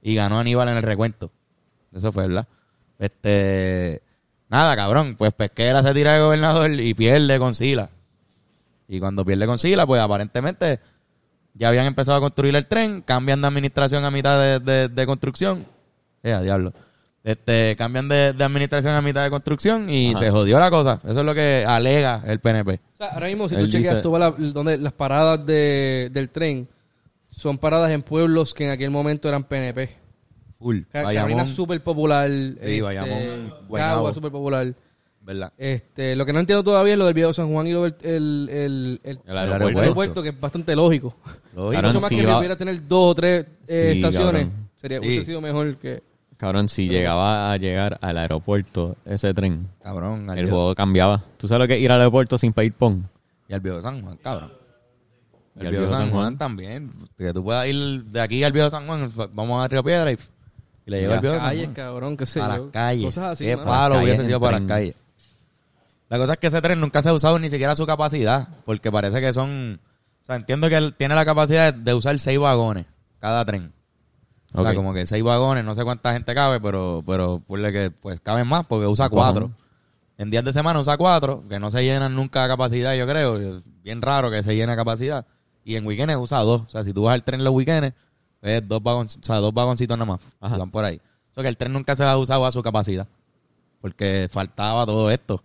y 0.04 0.14
ganó 0.16 0.40
Aníbal 0.40 0.70
en 0.70 0.78
el 0.78 0.84
recuento. 0.84 1.32
Eso 1.94 2.12
fue, 2.12 2.28
¿verdad? 2.28 2.48
Este. 3.00 4.02
Nada, 4.50 4.76
cabrón. 4.76 5.16
Pues 5.18 5.34
Pesquera 5.34 5.82
se 5.82 5.94
tira 5.94 6.14
de 6.14 6.22
gobernador 6.22 6.72
y 6.72 6.94
pierde 6.94 7.40
con 7.40 7.56
Sila. 7.56 7.90
Y 8.88 9.00
cuando 9.00 9.26
pierde 9.26 9.46
con 9.48 9.58
Sila, 9.58 9.86
pues 9.88 10.02
aparentemente 10.02 10.80
ya 11.54 11.70
habían 11.70 11.86
empezado 11.86 12.18
a 12.18 12.22
construir 12.22 12.56
el 12.56 12.66
tren, 12.68 13.02
cambian 13.02 13.42
de 13.42 13.48
administración 13.48 14.06
a 14.06 14.12
mitad 14.12 14.40
de, 14.40 14.60
de- 14.60 14.88
de 14.90 15.06
construcción. 15.06 15.66
Eh, 16.24 16.32
a 16.34 16.42
diablo. 16.42 16.74
Este, 17.24 17.76
cambian 17.76 18.08
de, 18.10 18.34
de 18.34 18.44
administración 18.44 18.96
a 18.96 19.02
mitad 19.02 19.24
de 19.24 19.30
construcción 19.30 19.90
y 19.92 20.16
se 20.16 20.32
jodió 20.32 20.60
la 20.60 20.72
cosa. 20.72 21.00
Eso 21.04 21.20
es 21.20 21.26
lo 21.26 21.36
que 21.36 21.64
alega 21.68 22.24
el 22.26 22.40
PNP. 22.40 22.80
O 22.94 22.98
sea, 22.98 23.08
ahora 23.10 23.28
mismo, 23.28 23.48
si 23.48 23.56
Él 23.56 23.62
tú 23.66 23.68
chequeas 23.72 23.94
dice- 23.96 24.02
tú 24.02 24.12
vas 24.12 24.22
a 24.24 24.30
la- 24.40 24.52
donde 24.52 24.78
las 24.80 24.94
paradas 24.94 25.46
de, 25.46 26.10
del 26.12 26.30
tren, 26.30 26.68
son 27.30 27.58
paradas 27.60 27.92
en 27.92 28.02
pueblos 28.02 28.54
que 28.56 28.66
en 28.66 28.72
aquel 28.72 28.90
momento 28.90 29.28
eran 29.30 29.44
PNP. 29.44 29.90
Full. 30.60 30.80
Bayamón, 30.94 31.48
súper 31.48 31.82
popular. 31.84 32.30
Sí, 32.64 32.82
Bayamón, 32.82 33.54
Guaynabo. 33.68 33.96
Cagua 33.98 34.14
súper 34.14 34.32
popular. 34.32 34.74
¿verdad? 35.24 35.54
Este, 35.60 36.16
lo 36.16 36.26
que 36.26 36.34
no 36.34 36.40
entiendo 36.40 36.64
todavía 36.64 36.94
es 36.94 37.00
lo 37.00 37.06
del 37.06 37.14
viejo 37.14 37.32
San 37.32 37.52
Juan 37.54 37.68
y 37.68 37.74
lo 37.74 37.84
del 37.84 37.96
el, 38.02 38.50
el, 38.50 39.00
el, 39.04 39.20
El 39.28 39.38
aeropuerto. 39.38 39.70
el 39.70 39.78
aeropuerto, 39.84 40.24
que 40.24 40.30
es 40.30 40.40
bastante 40.40 40.76
lógico. 40.76 41.16
Lo 41.56 41.70
Claro, 41.70 41.88
Mucho 41.90 42.02
más 42.02 42.10
sí, 42.10 42.18
que 42.18 42.26
va- 42.26 42.38
pudiera 42.38 42.56
tener 42.58 42.88
dos 42.88 43.12
o 43.12 43.16
tres 43.16 43.46
eh, 43.68 43.90
Sí, 43.94 43.98
estaciones. 44.00 44.42
cabrón. 44.48 44.70
Sería, 44.78 45.00
Sí. 45.00 45.06
hubiese 45.08 45.26
sido 45.26 45.40
mejor 45.42 45.78
que... 45.78 46.02
Cabrón, 46.42 46.70
si 46.70 46.88
llegaba 46.88 47.52
a 47.54 47.58
llegar 47.58 48.00
al 48.02 48.18
aeropuerto 48.18 48.98
ese 49.06 49.32
tren, 49.32 49.68
Cabrón, 49.84 50.28
al 50.28 50.40
el 50.40 50.46
viejo- 50.46 50.58
juego 50.58 50.76
cambiaba. 50.76 51.22
¿Tú 51.38 51.48
sabes 51.48 51.60
lo 51.60 51.68
que 51.68 51.76
es 51.76 51.82
ir 51.82 51.92
al 51.92 52.00
aeropuerto 52.00 52.36
sin 52.40 52.52
pedir 52.52 52.74
pon? 52.74 53.08
Y 53.48 53.54
al 53.54 53.60
viejo 53.60 53.80
San 53.80 54.02
Juan, 54.02 54.18
cabrón. 54.18 54.52
El, 55.56 55.64
Y 55.64 55.66
al 55.68 55.72
viejo 55.72 55.86
viejo 55.86 56.02
San 56.02 56.10
Juan, 56.12 56.38
también. 56.40 56.92
Que 57.16 57.32
tú 57.32 57.44
puedas 57.44 57.68
ir 57.68 58.06
de 58.06 58.22
aquí 58.22 58.44
al 58.44 58.52
viejo 58.54 58.72
San 58.72 58.88
Juan, 58.88 59.12
vamos 59.34 59.64
a 59.64 59.68
Río 59.68 59.84
Piedra 59.84 60.12
y, 60.12 60.16
y 60.88 60.90
le 60.92 61.02
lleva 61.02 61.12
Ya. 61.12 61.16
al 61.18 61.22
viejo 61.22 61.36
San 61.40 61.46
Calles, 61.48 61.64
Juan. 61.66 61.74
cabrón, 61.76 62.18
qué 62.18 62.26
sé 62.26 62.42
a 62.42 62.44
yo. 62.44 62.64
las 62.64 62.72
calles. 62.74 63.06
Cosas 63.06 63.26
así, 63.28 63.46
Qué 63.46 63.56
mano. 63.58 63.70
palo 63.70 63.94
Las 63.96 64.04
hubiese 64.04 64.18
calles 64.18 64.28
sido 64.28 64.40
para 64.40 64.52
las 64.54 64.60
tren. 64.60 64.68
calles. 64.68 64.96
La 66.10 66.18
cosa 66.18 66.34
es 66.34 66.40
que 66.40 66.48
ese 66.48 66.62
tren 66.62 66.80
nunca 66.80 67.02
se 67.04 67.10
ha 67.10 67.14
usado 67.14 67.38
ni 67.38 67.52
siquiera 67.52 67.76
su 67.76 67.86
capacidad, 67.86 68.48
porque 68.66 68.92
parece 68.92 69.22
que 69.22 69.32
son... 69.32 69.80
O 70.24 70.26
sea, 70.26 70.38
entiendo 70.38 70.68
que 70.70 70.76
él 70.78 70.96
tiene 70.98 71.14
la 71.14 71.24
capacidad 71.24 71.72
de 71.72 71.94
usar 71.94 72.18
seis 72.18 72.40
vagones 72.40 72.88
cada 73.20 73.46
tren. 73.46 73.72
O 74.54 74.64
sea, 74.64 74.76
como 74.76 74.94
que 74.94 75.06
seis 75.06 75.24
vagones, 75.24 75.64
no 75.64 75.76
sé 75.76 75.84
cuánta 75.84 76.14
gente 76.14 76.36
cabe, 76.36 76.60
pero, 76.60 77.04
pero 77.06 77.42
ponle 77.48 77.72
que 77.72 77.90
pues 77.90 78.20
caben 78.20 78.48
más 78.48 78.66
porque 78.66 78.86
usa 78.86 79.10
cuatro. 79.10 79.52
En 80.18 80.30
días 80.30 80.44
de 80.44 80.54
semana 80.54 80.80
usa 80.80 80.98
cuatro, 80.98 81.44
que 81.50 81.60
no 81.60 81.72
se 81.72 81.84
llenan 81.84 82.16
nunca 82.16 82.44
a 82.44 82.48
capacidad, 82.48 82.94
yo 82.96 83.08
creo. 83.08 83.38
Es 83.38 83.64
bien 83.82 84.02
raro 84.02 84.30
que 84.30 84.44
se 84.44 84.56
llene 84.56 84.74
a 84.74 84.76
capacidad. 84.76 85.26
Y 85.64 85.76
en 85.76 85.86
weekends 85.86 86.16
usa 86.18 86.40
dos. 86.40 86.62
O 86.62 86.70
sea, 86.70 86.84
si 86.84 86.94
tú 86.94 87.04
vas 87.04 87.14
al 87.14 87.24
tren 87.24 87.44
los 87.44 87.54
weekends, 87.54 87.96
es 88.42 88.68
dos, 88.68 88.84
vagon, 88.84 89.08
o 89.08 89.24
sea, 89.24 89.38
dos 89.38 89.54
vagoncitos 89.54 89.98
nada 89.98 90.12
más. 90.12 90.22
Ajá. 90.40 90.58
Van 90.58 90.70
por 90.70 90.84
ahí. 90.84 91.02
O 91.32 91.34
sea, 91.34 91.44
que 91.44 91.50
el 91.50 91.58
tren 91.58 91.72
nunca 91.72 91.96
se 91.96 92.04
ha 92.04 92.18
usado 92.18 92.46
a 92.46 92.52
su 92.52 92.62
capacidad. 92.62 93.08
Porque 93.80 94.28
faltaba 94.30 94.86
todo 94.86 95.10
esto. 95.10 95.44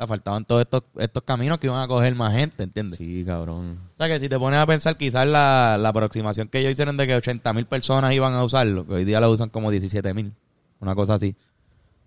Sea, 0.00 0.06
faltaban 0.06 0.46
todos 0.46 0.62
estos, 0.62 0.82
estos 0.96 1.22
caminos 1.24 1.58
que 1.58 1.66
iban 1.66 1.82
a 1.82 1.86
coger 1.86 2.14
más 2.14 2.32
gente, 2.32 2.62
¿entiendes? 2.62 2.96
Sí, 2.96 3.22
cabrón. 3.22 3.78
O 3.92 3.96
sea, 3.98 4.08
que 4.08 4.18
si 4.18 4.30
te 4.30 4.38
pones 4.38 4.58
a 4.58 4.64
pensar, 4.64 4.96
quizás 4.96 5.26
la, 5.26 5.76
la 5.78 5.90
aproximación 5.90 6.48
que 6.48 6.60
ellos 6.60 6.72
hicieron 6.72 6.96
de 6.96 7.06
que 7.06 7.14
80 7.14 7.52
mil 7.52 7.66
personas 7.66 8.14
iban 8.14 8.32
a 8.32 8.42
usarlo, 8.42 8.86
que 8.86 8.94
hoy 8.94 9.04
día 9.04 9.20
lo 9.20 9.30
usan 9.30 9.50
como 9.50 9.70
17 9.70 10.14
mil, 10.14 10.32
una 10.80 10.94
cosa 10.94 11.14
así. 11.14 11.36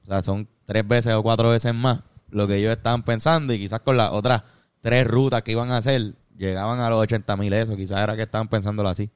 O 0.05 0.07
sea, 0.07 0.23
son 0.23 0.47
tres 0.65 0.87
veces 0.87 1.13
o 1.13 1.21
cuatro 1.21 1.51
veces 1.51 1.71
más 1.75 2.01
lo 2.31 2.47
que 2.47 2.55
ellos 2.55 2.75
estaban 2.75 3.03
pensando 3.03 3.53
y 3.53 3.59
quizás 3.59 3.81
con 3.81 3.95
las 3.95 4.11
otras 4.11 4.41
tres 4.81 5.05
rutas 5.05 5.43
que 5.43 5.51
iban 5.51 5.69
a 5.71 5.77
hacer, 5.77 6.15
llegaban 6.35 6.79
a 6.79 6.89
los 6.89 6.99
80 6.99 7.37
mil 7.37 7.53
eso. 7.53 7.75
Quizás 7.75 7.99
era 7.99 8.15
que 8.15 8.23
estaban 8.23 8.47
pensándolo 8.47 8.89
así. 8.89 9.11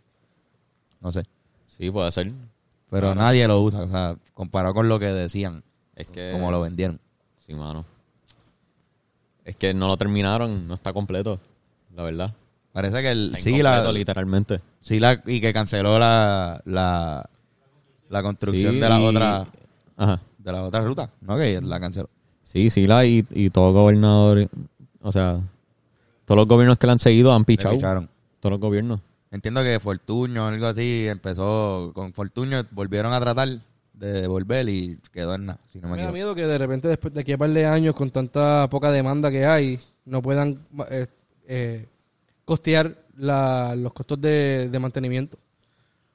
No 1.02 1.12
sé. 1.12 1.24
Sí, 1.66 1.90
puede 1.90 2.12
ser. 2.12 2.32
Pero 2.92 3.16
nadie 3.16 3.48
lo 3.48 3.60
usa, 3.60 3.82
o 3.82 3.90
sea, 3.90 4.16
comparado 4.36 4.76
con 4.76 4.88
lo 4.88 5.00
que 5.00 5.08
decían, 5.08 5.63
Es 5.96 6.06
que... 6.06 6.30
como 6.32 6.52
lo 6.52 6.62
vendieron. 6.62 7.02
Sí, 7.38 7.56
mano. 7.56 7.97
Es 9.48 9.56
que 9.56 9.74
no 9.74 9.88
lo 9.88 9.98
terminaron, 9.98 10.68
no 10.68 10.74
está 10.74 10.92
completo, 10.94 11.40
la 11.96 12.04
verdad. 12.04 12.34
Parece 12.74 13.02
que 13.02 13.12
el, 13.12 13.26
Está 13.34 13.38
sí, 13.50 13.62
la, 13.64 13.92
literalmente. 13.92 14.60
sí, 14.80 15.00
la, 15.00 15.22
y 15.26 15.42
que 15.42 15.52
canceló 15.54 15.98
la, 15.98 16.62
la, 16.66 17.28
la 18.10 18.22
construcción 18.24 18.74
Sí, 18.76 18.80
de 18.80 18.90
la 18.90 19.00
y- 19.00 19.06
otra 19.06 19.46
Ajá. 19.96 20.20
de 20.38 20.52
la 20.52 20.64
otra 20.64 20.82
ruta, 20.82 21.10
¿no? 21.22 21.38
Que 21.38 21.60
la 21.62 21.80
canceló. 21.80 22.10
Sí, 22.44 22.70
sí, 22.70 22.86
la 22.86 23.04
y, 23.06 23.26
y 23.32 23.50
todo 23.50 23.74
gobernador, 23.74 24.48
o 25.02 25.12
sea, 25.12 25.40
todos 26.26 26.38
los 26.38 26.48
gobiernos 26.48 26.78
que 26.78 26.86
le 26.88 26.92
han 26.94 27.00
seguido 27.00 27.34
han 27.34 27.46
pichado. 27.46 27.74
picharon. 27.76 28.10
Todos 28.40 28.52
los 28.52 28.60
gobiernos. 28.60 29.00
Entiendo 29.32 29.64
que 29.64 29.80
Fortuño 29.80 30.44
o 30.46 30.48
algo 30.48 30.68
así 30.68 31.08
empezó 31.08 31.92
con 31.96 32.14
Fortuño, 32.14 32.64
volvieron 32.72 33.12
a 33.14 33.20
tratar 33.20 33.50
de 33.98 34.22
devolver 34.22 34.70
y 34.70 35.00
quedó 35.12 35.36
en 35.36 35.48
nada, 35.48 35.60
si 35.72 35.80
no 35.80 35.88
me 35.90 35.98
Me 35.98 36.04
da 36.04 36.12
miedo 36.12 36.36
que 36.36 36.46
de 36.46 36.58
repente 36.58 36.88
después 36.88 37.14
de 37.14 37.22
aquí 37.22 37.32
a 37.34 37.38
par 37.38 37.50
de 37.50 37.66
años 37.66 37.96
con 37.96 38.10
tanta 38.12 38.68
poca 38.70 38.92
demanda 38.92 39.32
que 39.32 39.46
hay 39.46 39.80
no 40.06 40.22
puedan 40.22 40.60
eh, 40.90 41.08
eh, 41.48 41.86
costear 42.46 42.96
la- 43.18 43.76
los 43.76 43.94
costos 43.94 44.22
de, 44.22 44.70
de 44.72 44.80
mantenimiento. 44.80 45.38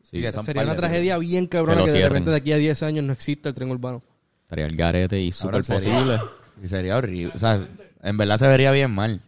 Sí, 0.03 0.21
que 0.21 0.31
son 0.31 0.45
Sería 0.45 0.63
una 0.63 0.77
tragedia 0.77 1.19
bien 1.19 1.47
cabrona 1.47 1.81
que, 1.81 1.87
de 1.87 1.93
cierren. 1.97 2.11
repente 2.11 2.31
de 2.31 2.37
aquí 2.37 2.53
a 2.53 2.57
10 2.59 2.83
años 2.83 3.05
no 3.05 3.13
exista 3.13 3.49
el 3.49 3.55
tren 3.55 3.71
urbano. 3.71 4.03
Estaría 4.43 4.67
el 4.67 4.77
garete 4.77 5.21
y 5.21 5.33
súper 5.33 5.65
sería- 5.65 5.95
posible. 5.97 6.21
Y 6.63 6.69
sería 6.69 6.97
horrible. 6.97 7.33
O 7.35 7.39
sea, 7.39 7.59
en 8.03 8.17
verdad 8.17 8.39
se 8.39 8.47
vería 8.47 8.71
bien 8.71 8.91
mal. 8.93 9.21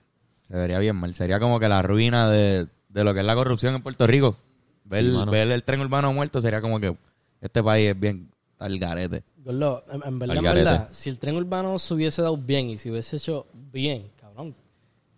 Se 0.47 0.55
vería 0.55 0.79
bien 0.79 0.95
mal. 0.95 1.15
Sería 1.15 1.41
como 1.41 1.59
que 1.59 1.69
la 1.69 1.83
ruina 1.83 2.29
de, 2.31 2.69
de 2.91 3.03
lo 3.05 3.13
que 3.15 3.21
es 3.21 3.27
la 3.27 3.35
corrupción 3.35 3.75
en 3.75 3.83
Puerto 3.83 4.07
Rico. 4.07 4.37
Ver, 4.85 5.03
Sí, 5.03 5.11
mano. 5.11 5.33
ver 5.33 5.51
el 5.51 5.65
tren 5.65 5.81
urbano 5.81 6.13
muerto 6.13 6.41
sería 6.41 6.61
como 6.61 6.79
que 6.79 6.95
este 7.41 7.63
país 7.63 7.91
es 7.91 7.99
bien 7.99 8.29
tal 8.65 8.79
garete. 8.79 9.23
Gordo, 9.45 9.85
en, 9.91 10.03
en 10.07 10.19
verdad, 10.19 10.39
Al 10.39 10.45
en 10.47 10.55
verdad, 10.55 10.89
si 10.91 11.11
el 11.11 11.19
tren 11.19 11.37
urbano 11.37 11.79
se 11.79 11.93
hubiese 11.95 12.23
dado 12.23 12.37
bien 12.37 12.71
y 12.71 12.79
se 12.79 12.91
hubiese 12.91 13.17
hecho 13.17 13.47
bien, 13.73 14.11
cabrón, 14.21 14.55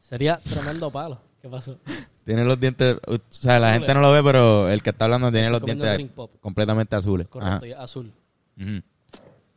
sería 0.01 0.39
tremendo 0.39 0.91
palo. 0.91 1.21
¿Qué 1.41 1.49
pasó? 1.49 1.79
Tiene 2.25 2.45
los 2.45 2.59
dientes, 2.59 2.97
o 3.07 3.19
sea, 3.29 3.61
la 3.61 3.73
gente 3.75 3.95
no 3.95 4.01
lo 4.01 4.11
ve, 4.11 4.21
pero 4.25 4.69
el 4.69 4.83
que 4.83 4.91
está 4.91 5.05
hablando 5.05 5.31
tiene 5.31 5.49
los 5.51 5.63
dientes 5.65 6.11
completamente 6.41 6.97
azules. 6.97 7.29
Correcto, 7.29 7.67
azul. 7.79 8.13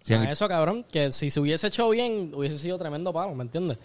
Sí, 0.01 0.13
A 0.13 0.31
eso, 0.31 0.47
cabrón, 0.47 0.85
que 0.91 1.11
si 1.11 1.29
se 1.31 1.39
hubiese 1.39 1.67
hecho 1.67 1.89
bien, 1.89 2.31
hubiese 2.35 2.57
sido 2.59 2.77
tremendo 2.77 3.11
palo, 3.11 3.33
¿me 3.35 3.43
entiendes? 3.43 3.77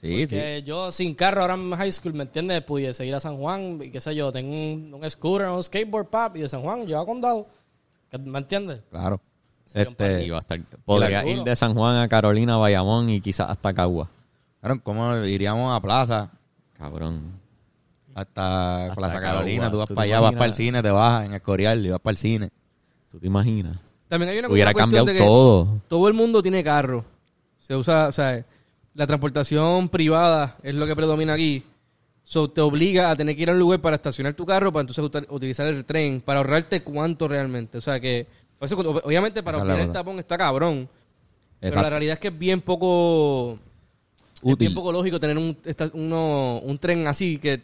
sí, 0.00 0.26
sí. 0.26 0.34
Que 0.34 0.62
yo 0.64 0.90
sin 0.90 1.14
carro 1.14 1.42
ahora 1.42 1.54
en 1.54 1.70
high 1.74 1.92
school, 1.92 2.14
¿me 2.14 2.24
entiendes? 2.24 2.62
Pudiese 2.62 3.06
ir 3.06 3.14
a 3.14 3.20
San 3.20 3.36
Juan 3.36 3.78
y 3.82 3.90
qué 3.90 4.00
sé 4.00 4.14
yo, 4.14 4.32
tengo 4.32 4.50
un, 4.50 4.92
un 4.94 5.10
scooter 5.10 5.46
o 5.48 5.56
un 5.56 5.62
skateboard 5.62 6.06
pap 6.08 6.36
y 6.36 6.40
de 6.40 6.48
San 6.48 6.62
Juan 6.62 6.86
yo 6.86 6.98
a 7.00 7.04
Condado. 7.06 7.46
¿Que- 8.10 8.18
¿Me 8.18 8.38
entiendes? 8.38 8.80
Claro. 8.90 9.20
Este, 9.66 10.30
podría 10.84 11.26
ir 11.26 11.42
de 11.42 11.56
San 11.56 11.74
Juan 11.74 11.96
a 11.96 12.08
Carolina, 12.08 12.56
Bayamón 12.56 13.08
y 13.08 13.20
quizás 13.20 13.48
hasta 13.48 13.72
Cagua. 13.72 14.10
claro, 14.60 14.80
¿cómo 14.82 15.16
iríamos 15.24 15.74
a 15.74 15.80
Plaza? 15.80 16.30
Cabrón. 16.76 17.40
Hasta, 18.14 18.84
Hasta 18.84 18.94
Plaza 18.94 19.20
Cagua. 19.20 19.36
Carolina, 19.38 19.70
tú 19.70 19.78
vas 19.78 19.88
¿Tú 19.88 19.94
para 19.94 20.04
allá, 20.04 20.20
vas 20.20 20.34
para 20.34 20.46
el 20.46 20.54
cine, 20.54 20.82
te 20.82 20.90
bajas 20.90 21.24
en 21.24 21.34
Escorial 21.34 21.86
y 21.86 21.90
vas 21.90 22.00
para 22.00 22.12
el 22.12 22.18
cine. 22.18 22.50
¿Tú 23.10 23.18
te 23.18 23.26
imaginas? 23.26 23.78
También 24.08 24.30
hay 24.30 24.38
una 24.40 24.48
Hubiera 24.48 24.74
cambiado 24.74 25.06
de 25.06 25.14
que 25.14 25.20
todo. 25.20 25.80
Todo 25.88 26.08
el 26.08 26.14
mundo 26.14 26.42
tiene 26.42 26.62
carro. 26.62 27.04
Se 27.58 27.74
usa, 27.74 28.08
o 28.08 28.12
sea, 28.12 28.44
la 28.94 29.06
transportación 29.06 29.88
privada 29.88 30.56
es 30.62 30.74
lo 30.74 30.86
que 30.86 30.94
predomina 30.94 31.32
aquí. 31.32 31.64
So, 32.22 32.48
te 32.50 32.60
obliga 32.60 33.10
a 33.10 33.16
tener 33.16 33.34
que 33.34 33.42
ir 33.42 33.50
a 33.50 33.52
un 33.52 33.58
lugar 33.58 33.80
para 33.80 33.96
estacionar 33.96 34.34
tu 34.34 34.44
carro 34.44 34.70
para 34.70 34.82
entonces 34.82 35.24
utilizar 35.28 35.66
el 35.66 35.84
tren 35.84 36.20
para 36.20 36.40
ahorrarte 36.40 36.82
cuánto 36.82 37.26
realmente. 37.26 37.78
O 37.78 37.80
sea 37.80 38.00
que, 38.00 38.26
obviamente 39.04 39.42
para 39.42 39.58
obtener 39.58 39.80
el 39.82 39.92
tapón 39.92 40.18
está 40.18 40.38
cabrón. 40.38 40.88
Pero 41.60 41.80
la 41.82 41.90
realidad 41.90 42.14
es 42.14 42.18
que 42.18 42.28
es 42.28 42.38
bien 42.38 42.60
poco 42.60 43.58
es 44.44 44.56
bien 44.58 44.74
poco 44.74 44.90
lógico 44.92 45.20
tener 45.20 45.38
un, 45.38 45.56
esta- 45.64 45.90
uno- 45.94 46.58
un 46.64 46.76
tren 46.78 47.06
así 47.06 47.38
que 47.38 47.60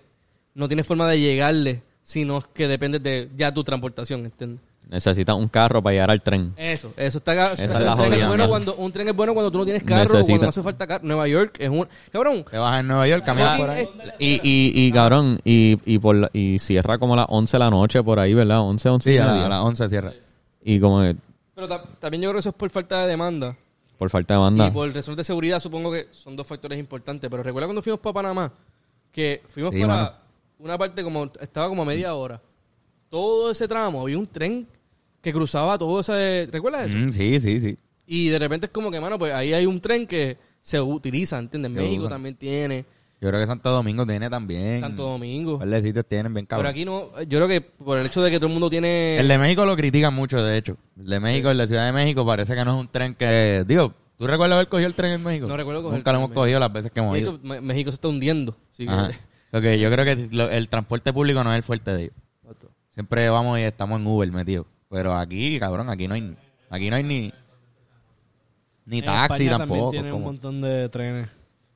no 0.54 0.68
tiene 0.68 0.84
forma 0.84 1.08
de 1.08 1.18
llegarle, 1.20 1.82
sino 2.02 2.40
que 2.52 2.68
depende 2.68 2.98
de 3.00 3.28
ya 3.36 3.52
tu 3.52 3.64
transportación, 3.64 4.24
¿entiendes? 4.24 4.60
Necesitas 4.88 5.36
un 5.36 5.48
carro 5.48 5.82
para 5.82 5.92
llegar 5.92 6.10
al 6.10 6.22
tren. 6.22 6.54
Eso, 6.56 6.94
eso 6.96 7.18
está 7.18 7.52
Esa 7.52 7.64
es 7.64 7.72
un 7.74 7.84
la 7.84 7.94
tren 7.96 8.04
es 8.06 8.10
jodida, 8.12 8.28
bueno 8.28 8.44
mierda. 8.44 8.48
cuando 8.48 8.74
Un 8.76 8.90
tren 8.92 9.08
es 9.08 9.14
bueno 9.16 9.34
cuando 9.34 9.50
tú 9.50 9.58
no 9.58 9.64
tienes 9.64 9.82
carro 9.82 10.00
o 10.00 10.04
Necesita- 10.04 10.26
cuando 10.28 10.42
no 10.44 10.48
hace 10.48 10.62
falta 10.62 10.86
carro. 10.86 11.04
Nueva 11.04 11.28
York 11.28 11.56
es 11.58 11.68
un... 11.68 11.86
Cabrón, 12.10 12.44
Te 12.50 12.56
vas 12.56 12.80
en 12.80 12.86
Nueva 12.88 13.06
York, 13.08 13.22
caminas 13.26 13.58
por 13.60 13.68
ahí. 13.70 13.86
Y, 14.18 14.34
y, 14.42 14.86
y 14.86 14.92
cabrón, 14.92 15.40
y, 15.44 15.78
y, 15.84 15.98
por 15.98 16.14
la- 16.16 16.30
y 16.32 16.58
cierra 16.60 16.96
como 16.98 17.12
a 17.14 17.16
las 17.18 17.26
11 17.28 17.56
de 17.56 17.58
la 17.58 17.70
noche 17.70 18.02
por 18.02 18.18
ahí, 18.18 18.32
¿verdad? 18.32 18.60
11, 18.60 18.88
11 18.88 19.10
Sí, 19.10 19.16
y 19.16 19.18
a, 19.18 19.44
a 19.44 19.48
las 19.48 19.60
11 19.62 19.88
cierra. 19.90 20.12
Y 20.70 20.80
como 20.80 21.00
que 21.00 21.16
Pero 21.54 21.66
ta- 21.68 21.82
también 21.98 22.22
yo 22.22 22.28
creo 22.28 22.34
que 22.34 22.40
eso 22.40 22.50
es 22.50 22.54
por 22.54 22.68
falta 22.70 23.02
de 23.02 23.08
demanda. 23.08 23.56
por 23.98 24.10
falta 24.10 24.34
de 24.34 24.40
banda. 24.40 24.66
Y 24.68 24.70
por 24.70 24.94
razones 24.94 25.16
de 25.16 25.24
seguridad 25.24 25.60
supongo 25.60 25.90
que 25.90 26.06
son 26.12 26.36
dos 26.36 26.46
factores 26.46 26.78
importantes. 26.78 27.28
Pero 27.30 27.42
recuerda 27.42 27.66
cuando 27.66 27.82
fuimos 27.82 28.00
para 28.00 28.12
Panamá, 28.14 28.52
que 29.10 29.42
fuimos 29.48 29.74
Sí, 29.74 29.80
para 29.80 29.94
mano. 29.94 30.12
una 30.58 30.78
parte 30.78 31.02
como... 31.02 31.30
Estaba 31.40 31.68
como 31.68 31.82
a 31.82 31.84
media 31.84 32.14
hora. 32.14 32.40
Todo 33.10 33.50
ese 33.50 33.66
tramo, 33.66 34.02
había 34.02 34.18
un 34.18 34.26
tren 34.26 34.66
que 35.22 35.32
cruzaba 35.32 35.76
todo 35.78 36.00
ese... 36.00 36.48
¿Recuerdas 36.52 36.86
eso? 36.92 36.96
Mm, 36.96 37.12
sí, 37.12 37.40
sí, 37.40 37.60
sí. 37.60 37.78
Y 38.06 38.28
de 38.28 38.38
repente 38.38 38.66
es 38.66 38.72
como 38.72 38.90
que, 38.90 39.00
mano, 39.00 39.18
pues 39.18 39.32
ahí 39.32 39.52
hay 39.52 39.66
un 39.66 39.80
tren 39.80 40.06
que 40.06 40.36
se 40.62 40.80
utiliza, 40.80 41.38
¿entiendes? 41.38 41.70
México 41.70 42.08
también 42.08 42.36
tiene, 42.36 42.84
Yo 43.20 43.28
creo 43.28 43.40
que 43.40 43.46
Santo 43.46 43.70
Domingo 43.70 44.06
tiene 44.06 44.30
también. 44.30 44.80
Santo 44.80 45.02
Domingo. 45.02 45.54
Un 45.54 45.58
par 45.58 45.68
de 45.68 45.82
sitios 45.82 46.06
tienen 46.06 46.32
bien 46.32 46.46
Pero 46.46 46.58
cabrón. 46.58 46.70
aquí 46.70 46.84
no, 46.84 47.10
yo 47.22 47.38
creo 47.38 47.48
que 47.48 47.60
por 47.60 47.98
el 47.98 48.06
hecho 48.06 48.22
de 48.22 48.30
que 48.30 48.36
todo 48.38 48.46
el 48.46 48.52
mundo 48.52 48.70
tiene... 48.70 49.18
El 49.18 49.26
de 49.26 49.38
México 49.38 49.64
lo 49.66 49.74
critican 49.76 50.14
mucho, 50.14 50.40
de 50.42 50.56
hecho. 50.56 50.76
El 50.96 51.06
de 51.06 51.18
México, 51.18 51.50
el 51.50 51.58
de 51.58 51.66
Ciudad 51.66 51.86
de 51.86 51.92
México, 51.92 52.24
parece 52.24 52.54
que 52.54 52.64
no 52.64 52.76
es 52.76 52.80
un 52.80 52.88
tren 52.88 53.14
que... 53.16 53.64
Digo, 53.66 53.92
¿tú 54.16 54.26
recuerdas 54.28 54.54
haber 54.54 54.68
cogido 54.68 54.86
el 54.86 54.94
tren 54.94 55.12
en 55.12 55.24
México? 55.24 55.48
No 55.48 55.56
recuerdo 55.56 55.82
coger 55.82 55.98
Nunca 55.98 56.10
el 56.12 56.16
lo 56.16 56.24
hemos 56.24 56.32
cogido 56.34 56.60
las 56.60 56.72
veces 56.72 56.92
que 56.92 57.00
hemos 57.00 57.14
De 57.14 57.20
ido. 57.20 57.40
hecho, 57.42 57.62
México 57.62 57.90
se 57.90 57.94
está 57.96 58.06
hundiendo. 58.06 58.56
así 58.72 58.86
que- 58.86 59.60
que 59.60 59.78
yo 59.80 59.90
creo 59.90 60.04
que 60.04 60.28
lo- 60.30 60.48
el 60.50 60.68
transporte 60.68 61.12
público 61.12 61.42
no 61.42 61.50
es 61.50 61.56
el 61.56 61.62
fuerte 61.64 61.90
de 61.92 62.02
ellos. 62.04 62.14
Siempre 62.90 63.28
vamos 63.30 63.58
y 63.58 63.62
estamos 63.62 64.00
en 64.00 64.06
Uber 64.06 64.30
metidos. 64.30 64.66
Pero 64.90 65.16
aquí, 65.16 65.58
cabrón, 65.58 65.90
aquí 65.90 66.06
no 66.06 66.14
hay... 66.14 66.36
Aquí 66.70 66.88
no 66.90 66.96
hay 66.96 67.02
ni... 67.02 67.32
Ni 68.86 68.98
En 69.00 69.04
taxi 69.04 69.44
España 69.44 69.58
tampoco. 69.58 69.80
También 69.86 70.02
tiene 70.04 70.12
un 70.16 70.22
montón 70.22 70.60
de 70.60 70.88
trenes. 70.88 71.28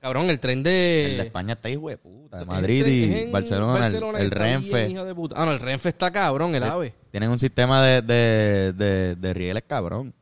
Cabrón, 0.03 0.29
el 0.31 0.41
tren 0.41 0.59
el 0.59 0.65
de... 0.65 1.15
de 1.17 1.23
España 1.23 1.53
está 1.55 1.71
hijo 1.71 1.89
de 1.89 1.97
puta. 1.97 2.41
De 2.41 2.45
Madrid 2.45 2.85
y 2.87 3.31
Barcelona, 3.31 3.87
el- 3.87 3.95
el, 3.95 3.95
está 3.95 4.45
bien, 4.45 4.63
Renfe. 4.63 4.91
hijo 4.91 5.05
de 5.05 5.15
puta. 5.15 5.37
Ah, 5.39 5.47
no, 5.47 5.53
el 5.53 5.61
Renfe 5.61 5.89
está 5.91 6.11
cabrón, 6.11 6.55
el 6.57 6.65
ave. 6.65 6.93
Tienen 7.13 7.31
un 7.31 7.39
sistema 7.39 7.81
de, 7.81 8.03
de, 8.03 8.73
de, 8.73 9.15
de 9.15 9.33
rieles 9.35 9.63
cabrón. 9.67 10.13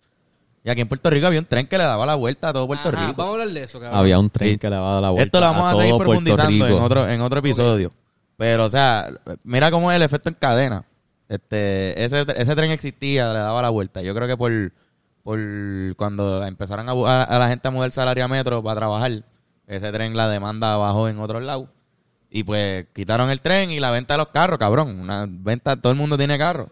Y 0.63 0.69
aquí 0.69 0.83
en 0.83 0.89
Puerto 0.89 1.09
Rico 1.09 1.27
había 1.27 1.41
un 1.41 1.47
tren 1.47 1.67
que 1.67 1.79
le 1.79 1.85
daba 1.85 2.05
la 2.05 2.15
vuelta 2.15 2.51
a 2.51 2.53
todo 2.53 2.67
Puerto 2.67 2.91
Ajá, 2.91 3.07
Rico. 3.07 3.15
Vamos 3.17 3.31
a 3.39 3.41
hablar 3.41 3.55
de 3.55 3.63
eso, 3.63 3.81
cabrón. 3.81 3.99
Había 3.99 4.19
un 4.19 4.29
tren 4.29 4.51
Sí. 4.51 4.59
que 4.59 4.69
le 4.69 4.77
a 4.77 4.81
dar 4.81 5.01
la 5.03 5.09
vuelta 5.11 5.25
Esto 5.25 5.41
lo 5.41 5.47
vamos 5.47 5.73
a, 5.73 5.77
seguir 5.77 5.97
profundizando 5.97 6.67
en 6.67 6.73
otro, 6.75 7.09
en 7.09 7.21
otro 7.23 7.39
episodio. 7.39 7.93
Pero, 8.37 8.67
o 8.67 8.69
sea, 8.69 9.11
mira 9.45 9.71
cómo 9.71 9.91
es 9.91 9.97
el 9.97 10.03
efecto 10.03 10.29
en 10.29 10.35
cadena. 10.35 10.85
Este, 11.27 12.05
ese, 12.05 12.27
ese 12.37 12.55
tren 12.55 12.71
existía, 12.71 13.29
le 13.33 13.39
daba 13.39 13.63
la 13.63 13.71
vuelta. 13.71 14.03
Yo 14.03 14.15
creo 14.15 14.29
que 14.29 14.37
por, 14.37 14.53
por 15.23 15.39
cuando 15.97 16.45
empezaron 16.45 16.87
a, 16.91 16.93
a, 16.93 17.23
a 17.23 17.39
la 17.39 17.49
gente 17.49 17.67
a 17.67 17.71
moverse 17.71 18.01
al 18.03 18.09
área 18.09 18.29
metro 18.29 18.63
para 18.63 18.77
trabajar, 18.81 19.23
ese 19.77 19.93
tren 19.93 20.17
la 20.17 20.29
demanda 20.29 20.77
bajó 20.77 21.09
en 21.09 21.19
otros 21.19 21.43
lados. 21.43 21.69
Y 22.31 22.45
pues 22.45 22.87
quitaron 22.93 23.31
el 23.31 23.41
tren 23.41 23.71
y 23.71 23.81
la 23.81 23.91
venta 23.91 24.15
de 24.15 24.19
los 24.19 24.29
carros, 24.29 24.59
cabrón. 24.59 25.01
Una 25.01 25.27
venta, 25.29 25.77
todo 25.77 25.93
el 25.93 25.99
mundo 25.99 26.17
tiene 26.17 26.39
carro. 26.39 26.69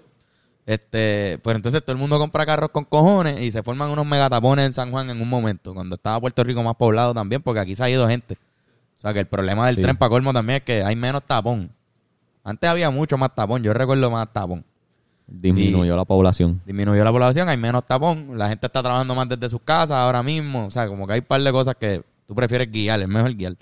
Este, 0.66 1.38
pues 1.42 1.56
entonces 1.56 1.82
todo 1.82 1.92
el 1.92 1.98
mundo 1.98 2.18
compra 2.18 2.44
carros 2.44 2.70
con 2.70 2.84
cojones 2.84 3.40
y 3.40 3.50
se 3.50 3.62
forman 3.62 3.88
unos 3.90 4.04
megatapones 4.04 4.66
en 4.66 4.74
San 4.74 4.90
Juan 4.90 5.08
en 5.08 5.20
un 5.20 5.28
momento, 5.28 5.72
cuando 5.72 5.94
estaba 5.94 6.20
Puerto 6.20 6.44
Rico 6.44 6.62
más 6.62 6.74
poblado 6.76 7.14
también, 7.14 7.40
porque 7.40 7.60
aquí 7.60 7.74
se 7.74 7.82
ha 7.82 7.88
ido 7.88 8.06
gente. 8.06 8.36
O 8.98 9.00
sea 9.00 9.14
que 9.14 9.20
el 9.20 9.26
problema 9.26 9.66
del 9.66 9.76
Sí. 9.76 9.82
tren 9.82 9.96
para 9.96 10.10
colmo 10.10 10.32
también 10.32 10.58
es 10.58 10.64
que 10.64 10.82
hay 10.84 10.94
menos 10.94 11.22
tapón. 11.22 11.70
Antes 12.44 12.68
había 12.68 12.90
mucho 12.90 13.16
más 13.16 13.34
tapón, 13.34 13.62
yo 13.62 13.72
recuerdo 13.72 14.10
más 14.10 14.30
tapón. 14.32 14.64
Disminuyó 15.26 15.96
la 15.96 16.04
población. 16.04 16.60
Disminuyó 16.66 17.02
la 17.04 17.12
población, 17.12 17.48
hay 17.48 17.56
menos 17.56 17.84
tapón, 17.86 18.36
la 18.36 18.48
gente 18.48 18.66
está 18.66 18.82
trabajando 18.82 19.14
más 19.14 19.28
desde 19.28 19.48
sus 19.48 19.60
casas 19.62 19.96
ahora 19.96 20.22
mismo. 20.22 20.66
O 20.66 20.70
sea, 20.70 20.86
como 20.86 21.06
que 21.06 21.14
hay 21.14 21.20
un 21.20 21.26
par 21.26 21.40
de 21.42 21.52
cosas 21.52 21.74
que 21.78 22.02
tú 22.28 22.34
prefieres 22.34 22.70
guiar, 22.70 23.00
es 23.00 23.08
mejor 23.08 23.34
guiar. 23.34 23.56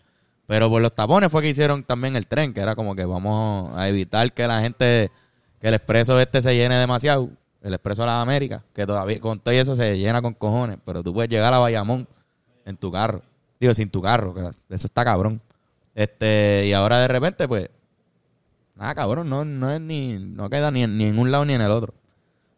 Pero 0.46 0.68
por 0.68 0.82
los 0.82 0.94
tapones 0.94 1.30
fue 1.30 1.40
que 1.42 1.50
hicieron 1.50 1.84
también 1.84 2.16
el 2.16 2.26
tren, 2.26 2.52
que 2.52 2.60
era 2.60 2.74
como 2.74 2.94
que 2.94 3.04
vamos 3.04 3.72
a 3.76 3.88
evitar 3.88 4.32
que 4.32 4.46
la 4.46 4.60
gente, 4.60 5.10
que 5.60 5.68
el 5.68 5.74
expreso 5.74 6.18
este 6.20 6.42
se 6.42 6.54
llene 6.54 6.74
demasiado. 6.74 7.30
El 7.62 7.74
expreso 7.74 8.02
de 8.02 8.06
las 8.06 8.22
Américas, 8.22 8.62
que 8.72 8.86
todavía 8.86 9.18
con 9.20 9.40
todo 9.40 9.52
eso 9.52 9.74
se 9.74 9.98
llena 9.98 10.22
con 10.22 10.34
cojones. 10.34 10.78
Pero 10.84 11.02
tú 11.02 11.12
puedes 11.12 11.28
llegar 11.28 11.52
a 11.52 11.58
Bayamón 11.58 12.06
en 12.64 12.76
tu 12.76 12.92
carro. 12.92 13.22
Digo, 13.58 13.74
sin 13.74 13.90
tu 13.90 14.02
carro, 14.02 14.34
eso 14.68 14.86
está 14.86 15.04
cabrón. 15.04 15.40
Este, 15.94 16.66
y 16.66 16.72
ahora 16.72 16.98
de 16.98 17.08
repente, 17.08 17.48
pues, 17.48 17.70
nada, 18.76 18.94
cabrón, 18.94 19.28
no, 19.28 19.44
no 19.44 19.72
es 19.72 19.80
ni, 19.80 20.16
no 20.18 20.48
queda 20.48 20.70
ni 20.70 20.84
en, 20.84 21.18
un 21.18 21.30
lado 21.32 21.44
ni 21.44 21.54
en 21.54 21.62
el 21.62 21.72
otro. 21.72 21.94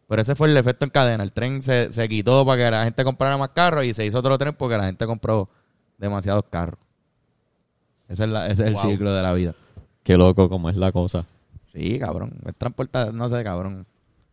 Pero 0.07 0.21
ese 0.21 0.35
fue 0.35 0.47
el 0.47 0.57
efecto 0.57 0.85
en 0.85 0.91
cadena. 0.91 1.23
El 1.23 1.31
tren 1.31 1.61
se 1.63 2.09
quitó 2.09 2.45
para 2.45 2.63
que 2.63 2.71
la 2.71 2.83
gente 2.83 3.03
comprara 3.03 3.37
más 3.37 3.49
carros 3.49 3.85
y 3.85 3.93
se 3.93 4.05
hizo 4.05 4.19
otro 4.19 4.37
tren 4.37 4.53
porque 4.53 4.77
la 4.77 4.85
gente 4.85 5.07
compró 5.07 5.49
demasiados 5.99 6.45
carros. 6.49 6.79
Ese 8.07 8.23
es, 8.23 8.29
la- 8.29 8.47
ese 8.47 8.63
es 8.63 8.69
el 8.71 8.77
ciclo 8.77 9.13
de 9.13 9.21
la 9.21 9.33
vida. 9.33 9.53
Qué 10.03 10.17
loco 10.17 10.49
como 10.49 10.69
es 10.69 10.75
la 10.75 10.91
cosa. 10.91 11.25
Sí, 11.65 11.99
cabrón. 11.99 12.33
Es 12.47 12.55
transportar, 12.55 13.13
no 13.13 13.29
sé, 13.29 13.43
cabrón. 13.43 13.85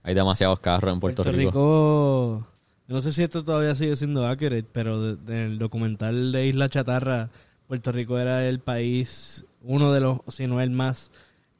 Hay 0.02 0.14
demasiados 0.14 0.60
carros 0.60 0.94
en 0.94 1.00
Puerto, 1.00 1.22
Puerto 1.24 1.36
Rico. 1.36 1.50
Rico, 1.50 2.46
yo 2.88 2.94
no 2.94 3.00
sé 3.02 3.12
si 3.12 3.22
esto 3.24 3.44
todavía 3.44 3.74
sigue 3.74 3.96
siendo 3.96 4.26
accurate, 4.26 4.64
pero 4.72 5.02
de- 5.02 5.16
del 5.16 5.58
documental 5.58 6.32
de 6.32 6.46
Isla 6.46 6.68
Chatarra, 6.70 7.28
Puerto 7.66 7.92
Rico 7.92 8.16
era 8.18 8.48
el 8.48 8.60
país, 8.60 9.44
uno 9.62 9.92
de 9.92 10.00
los, 10.00 10.20
si 10.28 10.46
no 10.46 10.60
el 10.60 10.70
más, 10.70 11.10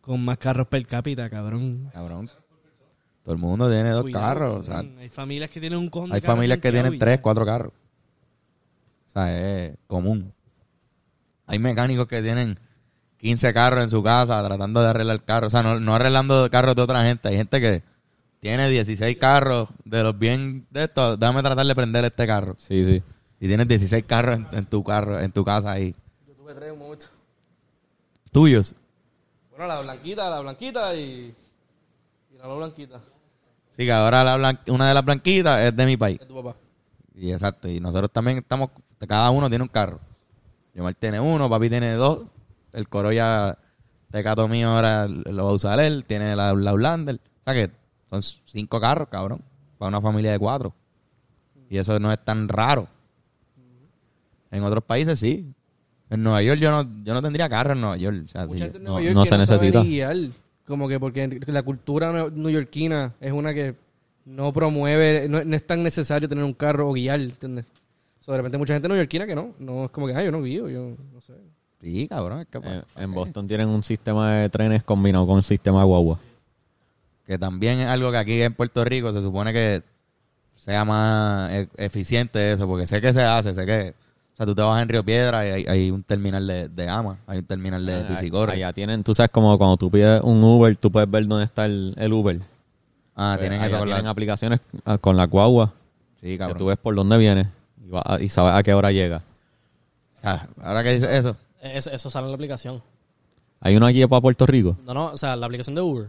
con 0.01 0.25
más 0.25 0.39
carros 0.39 0.69
per 0.69 0.87
cápita, 0.87 1.29
cabrón. 1.29 1.91
Cabrón. 1.93 2.31
Todo 3.25 3.35
el 3.35 3.41
mundo 3.41 3.69
tiene 3.69 3.91
dos 3.91 4.03
Cuidado, 4.03 4.25
carros. 4.25 4.61
O 4.61 4.63
sea, 4.63 4.77
cabrón. 4.77 4.99
hay 5.01 5.09
familias 5.09 5.51
que 5.51 5.59
tienen 5.61 5.79
un 5.81 5.91
hay 6.13 6.21
familias 6.21 6.61
que 6.61 6.71
tienen 6.71 6.97
tres, 6.99 7.19
cuatro 7.21 7.45
carros. 7.45 7.73
O 9.17 9.19
sea, 9.19 9.65
es 9.65 9.79
común. 9.87 10.31
Hay 11.47 11.59
mecánicos 11.59 12.07
que 12.07 12.21
tienen 12.21 12.59
15 13.17 13.55
carros 13.55 13.83
en 13.85 13.89
su 13.89 14.03
casa 14.03 14.45
tratando 14.45 14.83
de 14.83 14.89
arreglar 14.89 15.25
carros. 15.25 15.47
O 15.47 15.51
sea, 15.57 15.63
no, 15.63 15.81
no 15.81 15.95
arreglando 15.95 16.51
carros 16.51 16.77
de 16.77 16.83
otra 16.83 17.03
gente. 17.03 17.29
Hay 17.31 17.37
gente 17.37 17.59
que 17.59 17.83
tiene 18.41 18.69
16 18.69 19.17
carros 19.17 19.71
de 19.87 20.03
los 20.03 20.19
bien 20.19 20.67
de 20.71 20.85
estos. 20.85 21.19
Déjame 21.19 21.41
tratar 21.43 21.65
de 21.65 21.75
prender 21.75 22.05
este 22.05 22.27
carro. 22.27 22.57
Sí, 22.59 22.85
sí. 22.85 23.03
Y 23.41 23.47
tienes 23.49 23.67
16 23.69 24.05
carros 24.07 24.37
en, 24.37 24.47
en 24.53 24.67
tu 24.67 24.85
carro, 24.85 25.19
en 25.19 25.33
tu 25.33 25.43
casa 25.47 25.71
ahí. 25.73 25.95
Yo 26.29 26.35
tuve 26.35 26.53
tres 26.55 26.73
un 26.73 26.79
momento. 26.79 27.07
Tuyos. 28.33 28.75
Bueno, 29.51 29.67
la 29.67 29.81
blanquita, 29.81 30.29
la 30.29 30.41
blanquita 30.41 30.95
y... 30.95 31.35
Y 32.35 32.37
la 32.39 32.45
no 32.49 32.59
blanquita. 32.59 33.01
Sí, 33.71 33.85
que 33.87 33.93
ahora 33.93 34.23
la 34.25 34.37
blan- 34.37 34.61
una 34.71 34.89
de 34.89 34.95
las 34.95 35.05
blanquitas 35.05 35.59
es 35.63 35.75
de 35.75 35.87
mi 35.87 35.97
país. 35.97 36.19
Es 36.21 36.29
tu 36.29 36.35
papá. 36.35 36.55
Y 37.15 37.33
exacto. 37.33 37.67
Y 37.69 37.81
nosotros 37.81 38.11
también 38.11 38.37
estamos, 38.39 38.69
cada 39.07 39.31
uno 39.31 39.49
tiene 39.49 39.63
un 39.63 39.69
carro. 39.69 40.01
Yomar 40.75 40.95
tiene 40.95 41.21
uno, 41.21 41.49
papi 41.51 41.69
tiene 41.69 41.93
dos. 41.95 42.27
El 42.73 42.89
Corolla 42.89 43.57
Tecato 44.11 44.47
mío 44.49 44.71
ahora 44.71 45.07
lo 45.09 45.45
va 45.45 45.51
a 45.51 45.55
usar 45.55 45.81
él. 45.81 46.05
Tiene 46.07 46.37
la, 46.37 46.55
la 46.55 46.71
Outlander. 46.71 47.17
O 47.17 47.45
sea 47.45 47.55
que 47.55 47.71
son 48.09 48.23
cinco 48.23 48.81
carros, 48.81 49.09
cabrón. 49.09 49.41
Para 49.79 49.89
una 49.89 50.01
familia 50.01 50.33
de 50.33 50.39
cuatro. 50.39 50.75
Y 51.69 51.79
eso 51.79 51.99
no 51.99 52.13
es 52.13 52.19
tan 52.25 52.49
raro. 52.49 52.89
En 54.51 54.63
otros 54.63 54.85
países 54.85 55.19
sí. 55.19 55.53
En 56.09 56.23
Nueva 56.23 56.41
York 56.43 56.61
yo 56.61 56.71
no, 56.71 56.89
yo 57.05 57.15
no 57.15 57.21
tendría 57.23 57.49
carro 57.49 57.73
en 57.73 57.81
Nueva 57.81 57.97
York. 57.97 58.23
O 58.25 58.29
sea, 58.29 58.45
no- 58.47 58.79
Nueva 58.81 59.03
York 59.03 59.15
no 59.15 59.27
se 59.27 59.37
no 59.39 59.47
sabe 59.47 59.61
necesita. 59.67 59.83
guiar. 59.83 60.17
Como 60.67 60.89
que 60.89 60.99
porque 61.01 61.41
la 61.47 61.63
cultura 61.63 62.29
neoyorquina 62.31 63.15
es 63.21 63.33
una 63.33 63.55
que 63.55 63.75
no 64.25 64.53
promueve, 64.53 65.29
no, 65.29 65.45
no 65.45 65.57
es 65.57 65.67
tan 65.67 65.83
necesario 65.83 66.29
tener 66.29 66.43
un 66.45 66.53
carro 66.55 66.89
o 66.89 66.93
guiar, 66.93 67.21
¿entiendes? 67.21 67.65
So, 68.27 68.33
de 68.33 68.39
repente 68.39 68.59
mucha 68.59 68.73
gente 68.75 68.89
neoyorquina 68.89 69.25
que 69.25 69.37
no, 69.37 69.55
no 69.61 69.85
es 69.85 69.91
como 69.93 70.09
que, 70.09 70.15
ah, 70.15 70.23
yo 70.25 70.33
no 70.33 70.43
guío, 70.43 70.69
yo 70.69 70.97
no 71.15 71.21
sé. 71.21 71.35
Sí, 71.81 72.09
cabrón. 72.09 72.41
Es 72.41 72.47
que, 72.49 72.59
Eh, 72.59 72.83
en 72.97 73.13
Boston 73.13 73.47
tienen 73.47 73.69
un 73.69 73.85
sistema 73.85 74.33
de 74.35 74.49
trenes 74.49 74.83
combinado 74.83 75.25
con 75.27 75.37
un 75.37 75.43
sistema 75.45 75.79
de 75.81 75.87
guagua. 75.87 76.19
que 77.25 77.39
también 77.39 77.79
es 77.81 77.87
algo 77.89 78.11
que 78.13 78.19
aquí 78.19 78.41
en 78.43 78.55
Puerto 78.55 78.85
Rico 78.85 79.13
se 79.13 79.21
supone 79.21 79.53
que 79.53 79.83
sea 80.57 80.85
más 80.85 81.51
e- 81.53 81.69
eficiente 81.77 82.53
eso, 82.53 82.67
porque 82.69 82.87
sé 82.87 83.01
que 83.01 83.13
se 83.13 83.23
hace, 83.23 83.53
sé 83.55 83.65
que, 83.67 83.95
o 84.33 84.37
sea, 84.37 84.47
tú 84.47 84.55
te 84.55 84.63
vas 84.63 84.81
en 84.83 84.89
Río 84.89 85.05
Piedra 85.05 85.45
y 85.47 85.51
hay, 85.51 85.67
hay 85.67 85.91
un 85.91 86.03
terminal 86.05 86.47
de, 86.47 86.69
de 86.69 86.89
AMA, 86.89 87.19
hay 87.27 87.39
un 87.39 87.45
terminal 87.45 87.85
de 87.87 88.03
Pisicorre. 88.05 88.53
Allá 88.55 88.73
tienen, 88.73 89.03
tú 89.05 89.13
sabes, 89.15 89.31
como 89.33 89.57
cuando 89.59 89.77
tú 89.77 89.91
pides 89.91 90.21
un 90.23 90.43
Uber, 90.43 90.77
tú 90.77 90.91
puedes 90.91 91.09
ver 91.11 91.27
dónde 91.27 91.45
está 91.45 91.67
el, 91.67 91.95
el 91.97 92.13
Uber. 92.13 92.41
Ah, 93.17 93.37
tienen 93.41 93.59
Allá 93.61 93.67
eso 93.69 93.79
con 93.79 93.87
tienen 93.89 94.05
la... 94.05 94.11
aplicaciones 94.11 94.61
ah, 94.85 94.99
con 94.99 95.17
la 95.17 95.27
guagua. 95.27 95.73
Sí, 96.21 96.29
Que 96.29 96.39
cabrón. 96.39 96.59
tú 96.59 96.67
ves 96.67 96.77
por 96.79 96.95
dónde 96.95 97.19
viene 97.19 97.49
y, 97.87 97.91
va- 97.91 98.19
y 98.21 98.29
sabes 98.29 98.53
a 98.55 98.63
qué 98.63 98.75
hora 98.75 98.91
llega. 98.93 99.23
O 100.17 100.21
sea, 100.21 100.49
ahora 100.63 100.83
que 100.83 100.93
dice 100.95 101.17
eso. 101.17 101.37
Eso, 101.63 101.91
eso 101.91 102.11
sale 102.11 102.27
en 102.27 102.31
la 102.33 102.35
aplicación. 102.37 102.83
Hay 103.61 103.77
uno 103.77 103.87
aquí 103.87 104.05
para 104.07 104.21
Puerto 104.21 104.47
Rico. 104.47 104.77
No, 104.85 104.95
no, 104.95 105.07
o 105.07 105.17
sea, 105.17 105.35
la 105.37 105.47
aplicación 105.47 105.75
de 105.75 105.81
Uber. 105.83 106.07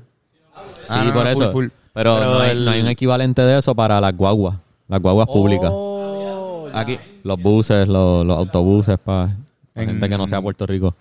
Sí, 0.83 0.85
Ah, 0.89 1.03
no, 1.05 1.13
por 1.13 1.23
no, 1.25 1.29
eso. 1.29 1.51
full, 1.51 1.65
full. 1.65 1.67
Pero, 1.93 2.15
Pero 2.19 2.31
no, 2.33 2.39
hay, 2.39 2.51
el- 2.51 2.65
no 2.65 2.71
hay 2.71 2.81
un 2.81 2.87
equivalente 2.87 3.41
de 3.41 3.57
eso 3.57 3.73
para 3.75 3.99
las 4.01 4.15
guaguas. 4.15 4.57
Las 4.87 5.01
guaguas 5.01 5.27
públicas. 5.27 5.69
Oh, 5.71 6.69
ya. 6.71 6.79
Aquí. 6.79 6.99
Los 7.23 7.41
buses, 7.41 7.87
los, 7.87 8.25
los 8.25 8.37
autobuses 8.37 8.97
para 8.99 9.35
En- 9.75 9.87
gente 9.87 10.09
que 10.09 10.17
no 10.17 10.27
sea 10.27 10.41
Puerto 10.41 10.65
Rico. 10.65 10.93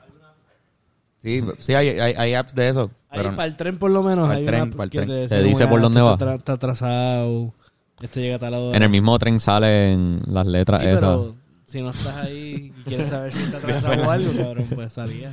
Sí, 1.18 1.42
sí 1.58 1.74
hay, 1.74 1.88
hay, 2.00 2.12
hay 2.14 2.34
apps 2.34 2.54
de 2.54 2.68
eso. 2.68 2.90
Ahí 3.10 3.18
Pero 3.22 3.30
para 3.36 3.46
el 3.46 3.56
tren 3.56 3.78
por 3.78 3.90
lo 3.90 4.02
menos 4.02 4.26
Para 4.28 4.38
el 4.38 4.40
hay 4.40 4.46
tren, 4.46 4.62
una 4.62 4.72
para 4.72 4.84
el 4.84 4.90
que 4.90 4.98
tren. 4.98 5.08
te, 5.08 5.28
Te 5.28 5.42
dice 5.42 5.66
por 5.66 5.80
dónde 5.80 5.98
este 6.00 6.06
va. 6.08 6.12
Está, 6.14 6.26
tra- 6.26 6.36
está 6.38 6.52
atrasado. 6.52 7.52
Este 8.00 8.20
llega 8.20 8.36
a 8.36 8.38
tal 8.38 8.54
hora. 8.54 8.76
En 8.76 8.82
el 8.82 8.90
mismo 8.90 9.18
tren 9.18 9.40
salen 9.40 10.22
las 10.26 10.46
letras 10.46 10.82
Sí, 10.82 10.86
esas. 10.88 11.00
pero 11.00 11.34
si 11.66 11.82
no 11.82 11.90
estás 11.90 12.16
ahí 12.16 12.72
y 12.78 12.82
quieres 12.84 13.08
saber 13.08 13.32
si 13.32 13.42
está 13.42 13.56
atrasado 13.58 14.06
o 14.06 14.10
algo, 14.10 14.32
cabrón, 14.36 14.68
pues 14.74 14.92
salía. 14.92 15.32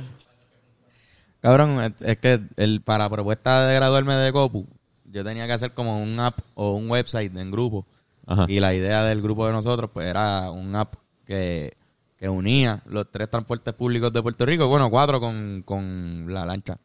Cabrón, 1.40 1.80
es, 1.80 2.02
es 2.02 2.18
que 2.18 2.40
el, 2.56 2.80
para 2.80 3.08
propuesta 3.10 3.66
de 3.66 3.74
graduarme 3.74 4.14
de 4.14 4.32
Copu, 4.32 4.66
yo 5.04 5.22
tenía 5.24 5.46
que 5.46 5.52
hacer 5.52 5.72
como 5.72 6.02
un 6.02 6.18
app 6.18 6.38
o 6.54 6.74
un 6.74 6.90
website 6.90 7.36
en 7.36 7.50
grupo. 7.50 7.86
Ajá. 8.26 8.46
Y 8.48 8.60
la 8.60 8.72
idea 8.74 9.02
del 9.04 9.20
grupo 9.20 9.46
de 9.46 9.52
nosotros, 9.52 9.90
pues 9.92 10.06
era 10.06 10.50
un 10.50 10.74
app 10.74 10.94
que, 11.26 11.76
que 12.18 12.28
unía 12.30 12.82
los 12.86 13.10
tres 13.10 13.28
transportes 13.28 13.74
públicos 13.74 14.10
de 14.12 14.22
Puerto 14.22 14.46
Rico, 14.46 14.66
bueno, 14.66 14.88
cuatro 14.88 15.20
con, 15.20 15.62
con 15.66 16.26
la 16.32 16.46
lancha. 16.46 16.78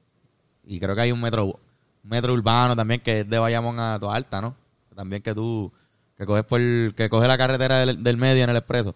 Y 0.65 0.79
creo 0.79 0.93
que 0.93 1.01
hay 1.01 1.11
un 1.13 1.21
metro, 1.21 1.57
metro 2.03 2.33
urbano 2.33 2.75
también 2.75 2.99
que 2.99 3.21
es 3.21 3.29
de 3.29 3.39
Bayamón 3.39 3.79
a 3.79 3.97
Toa 3.97 4.15
Alta, 4.15 4.41
¿no? 4.41 4.55
También 4.99 5.21
que 5.21 5.33
tú, 5.33 5.71
que 6.17 6.25
coges 6.25 6.43
por, 6.43 6.59
que 6.93 7.07
coges 7.07 7.29
la 7.29 7.37
carretera 7.37 7.77
del, 7.85 8.03
del 8.03 8.17
medio 8.17 8.43
en 8.43 8.49
el 8.49 8.57
expreso. 8.57 8.93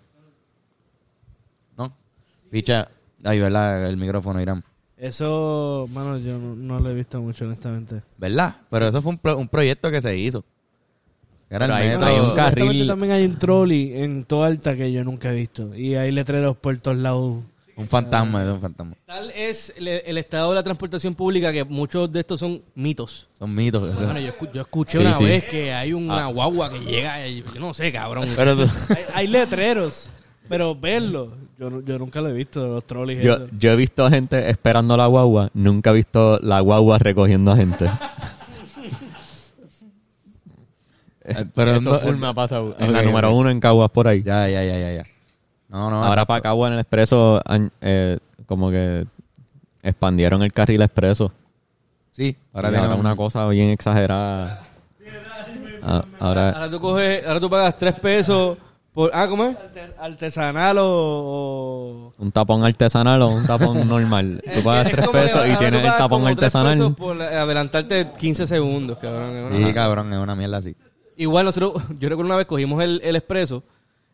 ¿No? 1.77 1.95
Picha, 2.51 2.89
ay, 3.23 3.39
¿verdad? 3.39 3.87
El 3.87 3.95
micrófono, 3.95 4.41
Irán. 4.41 4.65
Eso, 4.97 5.87
mano, 5.93 6.17
yo 6.17 6.37
no, 6.37 6.55
no 6.55 6.79
lo 6.81 6.89
he 6.89 6.93
visto 6.93 7.21
mucho, 7.21 7.45
honestamente. 7.45 8.01
¿Verdad? 8.17 8.53
Pero 8.69 8.85
eso 8.89 9.01
fue 9.01 9.11
un, 9.13 9.17
pro- 9.17 9.37
un 9.37 9.47
proyecto 9.47 9.89
que 9.89 10.01
se 10.01 10.17
hizo. 10.17 10.43
Era 11.49 11.67
Pero 11.67 11.77
el 11.77 11.81
hay- 11.83 11.87
metro. 11.87 12.05
hay 12.05 12.13
un 12.19 12.27
Supuestamente 12.29 12.61
carril- 12.63 12.87
también 12.87 13.11
hay 13.13 13.25
un 13.25 13.39
trolley 13.39 14.01
en 14.03 14.25
toda 14.25 14.47
alta 14.47 14.75
que 14.75 14.91
yo 14.91 15.05
nunca 15.05 15.31
he 15.31 15.35
visto. 15.35 15.73
Y 15.73 15.95
hay 15.95 16.11
letreros 16.11 16.57
por 16.57 16.77
todos 16.79 16.97
lados. 16.97 17.43
Un 17.75 17.87
fantasma, 17.89 18.43
es 18.43 18.49
un 18.53 18.61
fantasma. 18.61 18.93
Tal 19.05 19.31
es 19.31 19.73
el, 19.75 19.87
el 19.87 20.17
estado 20.19 20.49
de 20.49 20.55
la 20.55 20.63
transportación 20.63 21.15
pública 21.15 21.51
que 21.51 21.63
muchos 21.63 22.11
de 22.11 22.19
estos 22.19 22.39
son 22.39 22.61
mitos. 22.75 23.29
Son 23.39 23.53
mitos. 23.53 23.95
Bueno, 23.95 24.19
yo, 24.19 24.31
escu- 24.31 24.51
yo 24.51 24.61
escuché 24.61 24.99
Sí, 24.99 25.03
una 25.03 25.13
sí. 25.15 25.23
vez 25.25 25.43
que 25.45 25.73
hay 25.73 25.91
una 25.93 26.27
guagua 26.27 26.71
que 26.71 26.79
llega, 26.79 27.27
yo 27.27 27.43
no 27.59 27.73
sé, 27.73 27.91
cabrón. 27.91 28.27
Pero 28.35 28.55
tú- 28.55 28.63
Hay, 28.89 29.03
hay 29.15 29.27
letreros, 29.27 30.11
pero 30.47 30.75
verlo, 30.75 31.33
yo, 31.57 31.81
yo 31.81 31.97
nunca 31.97 32.21
lo 32.21 32.29
he 32.29 32.33
visto, 32.33 32.67
los 32.67 32.85
trolleys. 32.85 33.23
Yo, 33.23 33.47
yo 33.57 33.71
he 33.71 33.75
visto 33.75 34.07
gente 34.07 34.49
esperando 34.51 34.95
la 34.95 35.07
guagua, 35.07 35.49
nunca 35.55 35.89
he 35.89 35.93
visto 35.93 36.37
la 36.43 36.59
guagua 36.59 36.99
recogiendo 36.99 37.51
a 37.53 37.55
gente. 37.55 37.89
pero 41.55 41.71
Eso 41.71 41.81
no- 41.81 41.99
full 41.99 42.15
me 42.17 42.27
ha 42.27 42.33
pasado. 42.33 42.75
En 42.79 42.93
la 42.93 43.01
número 43.01 43.33
uno 43.33 43.49
en 43.49 43.59
Caguas 43.59 43.89
por 43.91 44.07
ahí. 44.07 44.21
Ya, 44.23 44.47
ya, 44.47 44.63
ya, 44.63 44.77
ya, 44.77 44.93
ya. 44.93 45.05
No, 45.73 45.89
no. 45.89 46.03
Ahora 46.05 46.23
para 46.25 46.39
Caguas 46.41 46.67
en 46.69 46.73
el 46.75 46.79
expreso, 46.81 47.41
eh, 47.81 48.17
como 48.45 48.69
que 48.69 49.05
expandieron 49.81 50.41
el 50.43 50.53
carril 50.53 50.81
expreso. 50.83 51.31
Sí, 52.11 52.37
Ahora, 52.53 52.67
ahora 52.69 52.79
tiene 52.81 52.95
una 52.95 53.15
cosa 53.15 53.47
bien 53.47 53.69
exagerada. 53.69 54.67
Ah, 55.81 56.05
ahora, 56.19 56.49
Ahora 56.51 56.69
tú 56.71 56.79
coges, 56.79 57.25
ahora 57.27 57.39
tú 57.39 57.49
pagas 57.49 57.77
tres 57.77 57.93
pesos 57.99 58.57
por, 58.93 59.09
ah, 59.13 59.27
¿cómo 59.27 59.45
es? 59.45 59.57
Arte- 59.57 59.95
Artesanal 59.99 60.77
o, 60.79 62.13
un 62.17 62.31
tapón 62.31 62.63
artesanal 62.63 63.21
o 63.23 63.29
un 63.31 63.45
tapón 63.45 63.85
normal. 63.89 64.41
Tú 64.53 64.63
pagas 64.63 64.85
Es 64.85 64.91
tres 64.93 65.07
pesos 65.09 65.41
y 65.47 65.55
tienes 65.57 65.81
el 65.83 65.91
tapón 65.97 66.21
como 66.21 66.35
tres 66.35 66.53
pesos 66.53 66.61
artesanal. 66.63 66.95
por 66.95 67.21
adelantarte 67.21 68.11
15 68.17 68.45
segundos, 68.47 68.97
cabrón. 68.99 69.35
es 69.35 69.45
una- 69.59 69.67
Sí, 69.67 69.73
cabrón, 69.73 70.13
es 70.13 70.19
una 70.19 70.35
mierda 70.35 70.57
así. 70.57 70.75
Igual 71.17 71.45
nosotros, 71.45 71.81
yo 71.99 72.07
recuerdo 72.09 72.29
una 72.29 72.37
vez 72.37 72.45
cogimos 72.45 72.81
el, 72.83 73.01
el 73.03 73.15
expreso 73.15 73.63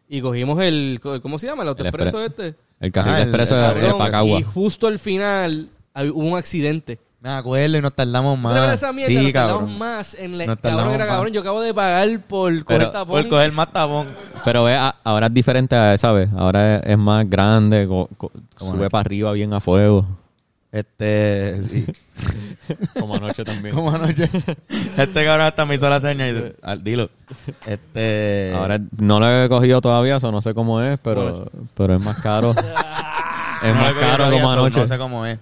y 0.10 0.22
cogimos 0.22 0.60
el, 0.60 1.00
¿cómo 1.22 1.38
se 1.38 1.48
llama? 1.48 1.64
El 1.64 1.70
autoexpreso 1.70 2.18
expre- 2.20 2.26
este. 2.48 2.56
El 2.82 2.92
carril 2.92 3.14
Ah, 3.14 3.18
el- 3.22 3.28
expreso 3.30 3.56
el 3.56 3.62
de- 3.76 3.82
de 3.82 4.40
y 4.40 4.44
justo 4.44 4.88
al 4.88 5.00
final 5.00 5.70
hubo 5.96 6.24
un 6.26 6.38
accidente. 6.38 7.00
Me 7.22 7.30
acuerdo 7.32 7.78
y 7.78 7.82
nos 7.82 7.94
tardamos 7.94 8.38
¿Tú 8.42 8.48
sabes 8.48 8.62
más. 8.64 8.74
esa 8.76 8.94
mierda? 8.94 9.10
sí, 9.10 9.16
Nos 9.24 9.34
tardamos 9.34 9.60
cabrón. 9.60 9.78
más 9.78 10.14
en 10.16 10.38
la... 10.38 10.46
Nos 10.46 10.56
cabrón, 10.56 10.62
tardamos 10.78 10.96
era 10.96 11.06
cabrón, 11.08 11.34
yo 11.34 11.42
acabo 11.42 11.62
de 11.62 11.74
pagar 11.74 12.22
por 12.28 12.52
coger 12.64 12.80
Pero- 12.80 12.92
tapón. 12.92 13.22
Por 13.22 13.30
coger 13.30 13.52
más 13.52 13.74
tapón. 13.74 14.08
Pero 14.46 14.64
ve, 14.64 14.78
ahora 15.04 15.28
es 15.28 15.34
diferente 15.34 15.76
a 15.76 15.94
esa 15.94 16.14
vez. 16.14 16.30
Ahora 16.38 16.78
es, 16.78 16.86
es 16.86 16.98
más 16.98 17.30
grande, 17.30 17.86
co- 17.90 18.10
co- 18.18 18.32
¿Cómo 18.58 18.72
sube 18.72 18.84
no? 18.86 18.90
para 18.90 19.02
arriba 19.02 19.34
bien 19.34 19.54
a 19.54 19.60
fuego. 19.60 20.06
Este, 20.72 21.62
sí. 21.64 21.86
Como 23.00 23.16
anoche 23.16 23.44
también. 23.44 23.74
Como 23.74 23.92
anoche. 23.92 24.30
Este 24.98 25.26
cabrón 25.26 25.48
hasta 25.48 25.66
me 25.66 25.76
hizo 25.76 25.90
la 25.90 26.00
seña 26.00 26.28
y 26.30 26.34
dice, 26.34 26.56
"Ah, 26.62 26.76
dilo. 26.76 27.10
Este. 27.66 28.54
Ahora 28.56 28.80
no 28.98 29.20
lo 29.20 29.44
he 29.44 29.50
cogido 29.50 29.82
todavía, 29.82 30.18
eso 30.18 30.32
no 30.32 30.42
sé 30.42 30.54
cómo 30.54 30.82
es, 30.82 31.00
pero, 31.00 31.50
pero 31.76 31.96
es 31.96 32.04
más 32.04 32.18
caro. 32.18 32.52
es 33.64 33.74
no 33.74 33.82
más 33.82 33.94
caro 33.94 34.18
todavía, 34.26 34.42
como 34.42 34.52
anoche. 34.52 34.80
No 34.80 34.88
sé 34.88 34.98
cómo 34.98 35.26
es. 35.26 35.40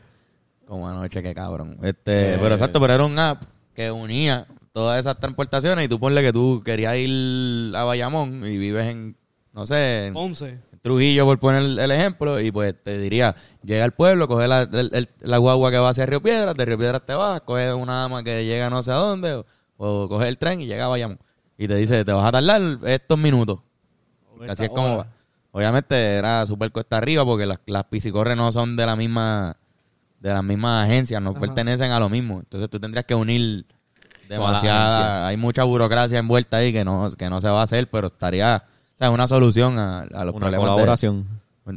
Como 0.68 0.88
anoche, 0.88 1.22
qué 1.22 1.34
cabrón. 1.34 1.78
Este, 1.82 2.36
Eh. 2.36 2.40
pero 2.42 2.56
exacto, 2.56 2.80
pero 2.80 2.94
era 2.94 3.04
un 3.06 3.18
app 3.20 3.44
que 3.76 3.92
unía 3.92 4.46
todas 4.72 5.00
esas 5.00 5.20
transportaciones 5.20 5.86
y 5.86 5.88
tú 5.90 6.00
ponle 6.00 6.22
que 6.22 6.32
tú 6.32 6.62
querías 6.64 6.96
ir 6.98 7.76
a 7.76 7.84
Bayamón 7.84 8.46
y 8.46 8.58
vives 8.58 8.86
en, 8.86 9.16
no 9.54 9.66
sé, 9.66 10.06
en 10.06 10.14
Ponce. 10.14 10.60
Trujillo, 10.82 11.26
por 11.26 11.40
poner 11.40 11.64
el, 11.80 11.92
ejemplo, 11.92 12.40
y 12.40 12.52
pues 12.52 12.76
te 12.82 12.98
diría, 12.98 13.36
llega 13.64 13.84
al 13.84 13.92
pueblo, 13.94 14.28
coge 14.28 14.48
la, 14.48 14.62
el- 14.62 14.90
el- 14.94 15.10
la 15.22 15.38
guagua 15.38 15.72
que 15.72 15.78
va 15.80 15.90
hacia 15.90 16.06
Río 16.06 16.22
Piedras, 16.22 16.56
de 16.56 16.66
Río 16.66 16.78
Piedras 16.78 17.06
te 17.06 17.14
vas, 17.14 17.42
coge 17.42 17.74
una 17.74 18.02
dama 18.02 18.24
que 18.24 18.46
llega 18.46 18.70
no 18.70 18.82
sé 18.84 18.92
a 18.92 18.96
dónde, 18.96 19.34
o, 19.34 19.46
o 19.78 20.08
coge 20.10 20.28
el 20.28 20.38
tren 20.38 20.62
y 20.62 20.68
llega 20.68 20.86
a 20.86 20.88
Bayamón. 20.90 21.20
Y 21.58 21.68
te 21.68 21.76
dice, 21.76 22.06
te 22.06 22.12
vas 22.12 22.26
a 22.26 22.32
tardar 22.32 22.62
estos 22.86 23.18
minutos. 23.18 23.60
Así 24.52 24.64
es 24.64 24.70
como 24.70 24.98
va. 25.00 25.08
Obviamente 25.52 25.96
era 26.16 26.46
súper 26.46 26.72
cuesta 26.72 26.98
arriba 26.98 27.26
porque 27.26 27.46
las, 27.48 27.60
las 27.66 27.84
piscicorres 27.86 28.38
no 28.38 28.52
son 28.52 28.76
de 28.76 28.86
la 28.86 28.96
misma 28.96 29.58
de 30.20 30.30
las 30.34 30.44
mismas 30.44 30.86
agencias, 30.88 31.22
no 31.22 31.34
pertenecen 31.40 31.92
a 31.92 32.00
lo 32.00 32.10
mismo. 32.10 32.40
Entonces 32.40 32.70
tú 32.70 32.80
tendrías 32.80 33.06
que 33.06 33.16
unir 33.16 33.66
demasiada, 34.28 35.28
hay 35.28 35.38
mucha 35.38 35.64
burocracia 35.64 36.20
envuelta 36.20 36.58
ahí 36.58 36.72
que 36.74 36.84
no, 36.84 37.10
que 37.18 37.30
no 37.30 37.40
se 37.42 37.50
va 37.50 37.62
a 37.62 37.64
hacer, 37.64 37.90
pero 37.90 38.08
estaría, 38.08 38.64
o 38.98 39.00
sea, 39.00 39.12
una 39.12 39.28
solución 39.28 39.78
a, 39.80 40.00
a 40.02 40.26
los 40.26 40.34
Una 40.36 40.48
problemas. 40.48 40.52
de- 40.52 40.58
colaboración. 40.58 41.28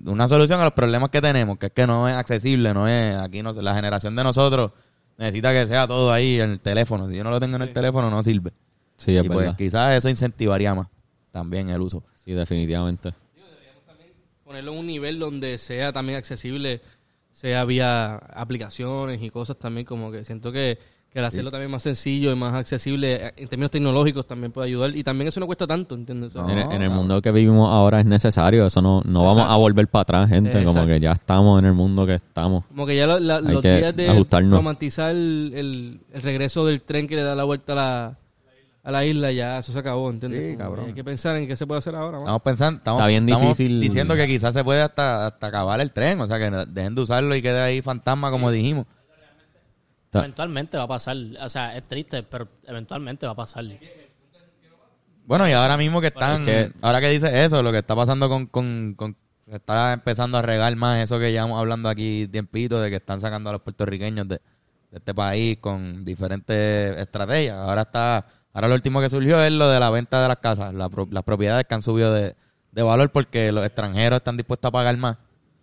una 0.06 0.26
solución 0.28 0.60
a 0.60 0.64
los 0.64 0.72
problemas 0.72 1.10
que 1.10 1.20
tenemos, 1.20 1.58
que 1.58 1.66
es 1.66 1.72
que 1.72 1.86
no 1.86 2.08
es 2.08 2.14
accesible, 2.14 2.72
no 2.74 2.88
es, 2.88 3.14
aquí 3.16 3.42
no, 3.42 3.52
la 3.52 3.74
generación 3.74 4.16
de 4.16 4.24
nosotros 4.24 4.72
necesita 5.18 5.52
que 5.52 5.66
sea 5.66 5.86
todo 5.86 6.12
ahí 6.12 6.40
en 6.40 6.50
el 6.52 6.60
teléfono. 6.62 7.08
Si 7.08 7.16
yo 7.16 7.22
no 7.24 7.30
lo 7.30 7.38
tengo 7.40 7.56
en 7.56 7.62
el 7.62 7.72
teléfono, 7.72 8.08
no 8.10 8.22
sirve. 8.22 8.52
Sí, 8.96 9.16
es 9.16 9.24
y 9.24 9.28
pues 9.28 9.54
quizás 9.56 9.94
eso 9.96 10.08
incentivaría 10.08 10.74
más 10.74 10.88
también 11.32 11.68
el 11.70 11.80
uso. 11.80 12.02
Sí, 12.24 12.32
definitivamente. 12.32 13.12
Ponerlo 14.44 14.72
en 14.72 14.78
un 14.78 14.86
nivel 14.86 15.18
donde 15.18 15.58
sea 15.58 15.92
también 15.92 16.18
accesible, 16.18 16.80
sea 17.32 17.64
vía 17.64 18.16
aplicaciones 18.16 19.22
y 19.22 19.30
cosas 19.30 19.56
también, 19.58 19.86
como 19.86 20.10
que 20.10 20.24
siento 20.24 20.50
que, 20.52 20.78
que 21.12 21.18
al 21.18 21.24
hacerlo 21.24 21.50
también 21.50 21.70
más 21.72 21.82
sencillo 21.82 22.30
y 22.30 22.36
más 22.36 22.54
accesible 22.54 23.14
eh, 23.26 23.32
en 23.36 23.48
términos 23.48 23.72
tecnológicos 23.72 24.26
también 24.28 24.52
puede 24.52 24.68
ayudar. 24.68 24.94
Y 24.96 25.02
también 25.02 25.26
eso 25.26 25.40
no 25.40 25.46
cuesta 25.46 25.66
tanto, 25.66 25.96
¿entiendes? 25.96 26.34
No, 26.36 26.48
en, 26.48 26.58
el- 26.58 26.64
en 26.66 26.70
el 26.70 26.78
claro. 26.78 26.90
mundo 26.94 27.20
que 27.20 27.32
vivimos 27.32 27.68
ahora 27.68 27.98
es 27.98 28.06
necesario. 28.06 28.64
Eso 28.66 28.80
no, 28.80 29.02
no 29.04 29.20
vamos 29.20 29.38
Exacto. 29.38 29.52
a 29.52 29.56
volver 29.56 29.88
para 29.88 30.02
atrás, 30.02 30.28
gente. 30.28 30.62
Como 30.64 30.86
que 30.86 31.00
ya 31.00 31.12
estamos 31.12 31.58
en 31.58 31.64
el 31.66 31.72
mundo 31.72 32.06
que 32.06 32.14
estamos. 32.14 32.64
Como 32.66 32.86
que 32.86 32.96
ya 32.96 33.06
lo- 33.08 33.18
la- 33.18 33.36
Hay 33.38 33.42
los 33.42 33.60
que 33.60 33.76
días 33.78 33.96
de 33.96 34.08
ajustarnos. 34.08 34.56
romantizar 34.56 35.10
el, 35.10 35.52
el- 35.56 36.00
el 36.12 36.22
regreso 36.22 36.64
del 36.64 36.80
tren 36.82 37.08
que 37.08 37.16
le 37.16 37.22
da 37.22 37.34
la 37.34 37.42
vuelta 37.42 37.72
a 37.72 37.76
la, 37.76 38.18
a 38.84 38.90
la 38.92 39.04
isla, 39.04 39.32
ya 39.32 39.58
eso 39.58 39.72
se 39.72 39.78
acabó, 39.80 40.10
¿entiendes? 40.10 40.52
Sí, 40.52 40.56
cabrón. 40.56 40.86
Hay 40.86 40.94
que 40.94 41.02
pensar 41.04 41.34
en 41.36 41.48
qué 41.48 41.56
se 41.56 41.66
puede 41.66 41.80
hacer 41.80 41.94
ahora. 41.96 42.18
Estamos 42.18 42.42
pensando, 42.42 42.78
estamos, 42.78 43.00
Está 43.00 43.08
bien 43.08 43.28
estamos 43.28 43.58
difícil. 43.58 43.80
diciendo 43.80 44.14
que 44.14 44.26
quizás 44.28 44.54
se 44.54 44.62
puede 44.62 44.80
hasta, 44.80 45.26
hasta 45.26 45.46
acabar 45.48 45.80
el 45.80 45.90
tren, 45.92 46.20
o 46.20 46.26
sea, 46.28 46.38
que 46.38 46.50
dejen 46.68 46.94
de 46.94 47.00
usarlo 47.00 47.34
y 47.34 47.42
quede 47.42 47.60
ahí 47.60 47.82
fantasma 47.82 48.30
como 48.30 48.48
dijimos. 48.52 48.86
Ta- 50.10 50.18
Eventualmente 50.20 50.76
va 50.76 50.82
a 50.84 50.88
pasar. 50.88 51.16
O 51.40 51.48
sea, 51.48 51.76
es 51.76 51.84
triste, 51.86 52.22
pero 52.24 52.48
eventualmente 52.66 53.26
va 53.26 53.32
a 53.32 53.36
pasar. 53.36 53.64
Bueno, 55.24 55.48
y 55.48 55.52
ahora 55.52 55.76
mismo 55.76 56.00
que 56.00 56.08
están, 56.08 56.32
es 56.32 56.40
que- 56.40 56.72
ahora 56.82 57.00
que 57.00 57.08
dices 57.08 57.32
eso, 57.32 57.62
lo 57.62 57.70
que 57.70 57.78
está 57.78 57.94
pasando 57.94 58.28
con, 58.28 58.46
con, 58.46 59.16
está 59.46 59.92
empezando 59.92 60.38
a 60.38 60.42
regar 60.42 60.74
más 60.76 61.02
eso 61.02 61.18
que 61.18 61.30
llevamos 61.30 61.58
hablando 61.60 61.88
aquí 61.88 62.26
tiempito, 62.28 62.80
de 62.80 62.90
que 62.90 62.96
están 62.96 63.20
sacando 63.20 63.50
a 63.50 63.52
los 63.54 63.62
puertorriqueños 63.62 64.26
de, 64.26 64.36
de 64.90 64.98
este 64.98 65.14
país 65.14 65.58
con 65.60 66.04
diferentes 66.04 66.96
estrategias. 66.98 67.56
Ahora 67.56 67.82
está, 67.82 68.26
ahora 68.52 68.68
lo 68.68 68.74
último 68.74 69.00
que 69.00 69.08
surgió 69.10 69.40
es 69.42 69.52
lo 69.52 69.68
de 69.68 69.78
la 69.78 69.90
venta 69.90 70.20
de 70.20 70.26
las 70.28 70.38
casas, 70.38 70.74
la 70.74 70.88
pro- 70.88 71.08
las 71.10 71.22
propiedades 71.22 71.64
que 71.66 71.74
han 71.74 71.82
subido 71.82 72.12
de, 72.12 72.34
de 72.72 72.82
valor 72.82 73.10
porque 73.12 73.52
los 73.52 73.64
extranjeros 73.64 74.16
están 74.16 74.36
dispuestos 74.36 74.68
a 74.68 74.72
pagar 74.72 74.96
más. 74.96 75.16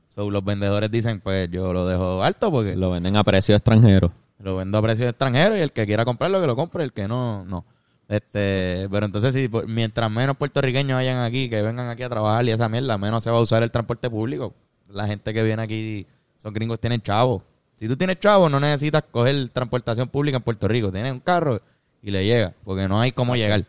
So, 0.09 0.31
los 0.31 0.43
vendedores 0.45 0.89
dicen, 0.89 1.19
pues 1.19 1.49
yo 1.51 1.73
lo 1.73 1.85
dejo 1.87 2.23
alto 2.23 2.49
porque 2.51 2.75
Lo 2.75 2.89
venden 2.91 3.17
a 3.17 3.23
precio 3.23 3.53
extranjero. 3.55 4.13
Lo 4.39 4.55
vendo 4.55 4.77
a 4.77 4.81
precio 4.81 5.07
extranjero 5.07 5.57
y 5.57 5.61
el 5.61 5.71
que 5.71 5.85
quiera 5.85 6.05
comprarlo 6.05 6.39
que 6.39 6.47
lo 6.47 6.55
compre, 6.55 6.83
el 6.83 6.93
que 6.93 7.07
no, 7.07 7.43
no. 7.45 7.65
Este, 8.07 8.88
pero 8.89 9.05
entonces 9.05 9.49
pues, 9.49 9.67
mientras 9.67 10.09
menos 10.09 10.38
puertorriqueños 10.38 10.97
hayan 10.97 11.21
aquí, 11.21 11.49
que 11.49 11.61
vengan 11.61 11.89
aquí 11.89 12.03
a 12.03 12.09
trabajar 12.09 12.45
y 12.45 12.51
esa 12.51 12.69
mierda, 12.69 12.97
menos 12.97 13.23
se 13.23 13.29
va 13.29 13.38
a 13.38 13.41
usar 13.41 13.63
el 13.63 13.71
transporte 13.71 14.09
público. 14.09 14.53
la 14.89 15.07
gente 15.07 15.33
que 15.33 15.43
viene 15.43 15.61
aquí, 15.61 16.07
son 16.38 16.53
gringos, 16.53 16.79
tienen 16.79 17.01
chavos. 17.01 17.43
Si 17.75 17.88
tú 17.88 17.97
tienes 17.97 18.19
chavos, 18.19 18.49
no 18.49 18.59
necesitas 18.59 19.03
coger 19.11 19.49
transportación 19.49 20.07
pública 20.07 20.38
en 20.38 20.43
Puerto 20.43 20.67
Rico. 20.67 20.91
Tienes 20.91 21.11
un 21.11 21.19
carro 21.19 21.61
y 22.01 22.11
le 22.11 22.25
llega, 22.25 22.53
porque 22.63 22.88
no 22.88 22.99
hay 22.99 23.11
cómo 23.11 23.35
llegar. 23.35 23.65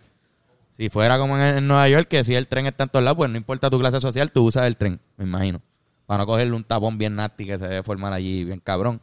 Si 0.73 0.89
fuera 0.89 1.19
como 1.19 1.37
en, 1.37 1.59
en 1.59 1.67
Nueva 1.67 1.89
York, 1.89 2.09
que 2.09 2.23
si 2.23 2.35
el 2.35 2.47
tren 2.47 2.67
está 2.67 2.85
en 2.85 2.91
todos 2.91 3.05
lados, 3.05 3.17
pues 3.17 3.31
no 3.31 3.37
importa 3.37 3.69
tu 3.69 3.79
clase 3.79 4.01
social, 4.01 4.31
tú 4.31 4.45
usas 4.45 4.67
el 4.67 4.77
tren, 4.77 5.01
me 5.17 5.25
imagino. 5.25 5.61
Para 6.07 6.19
no 6.19 6.27
cogerle 6.27 6.55
un 6.55 6.65
tapón 6.65 6.97
bien 6.97 7.17
nasty 7.17 7.45
que 7.45 7.59
se 7.59 7.67
debe 7.67 7.83
formar 7.83 8.13
allí, 8.13 8.45
bien 8.45 8.61
cabrón. 8.61 9.01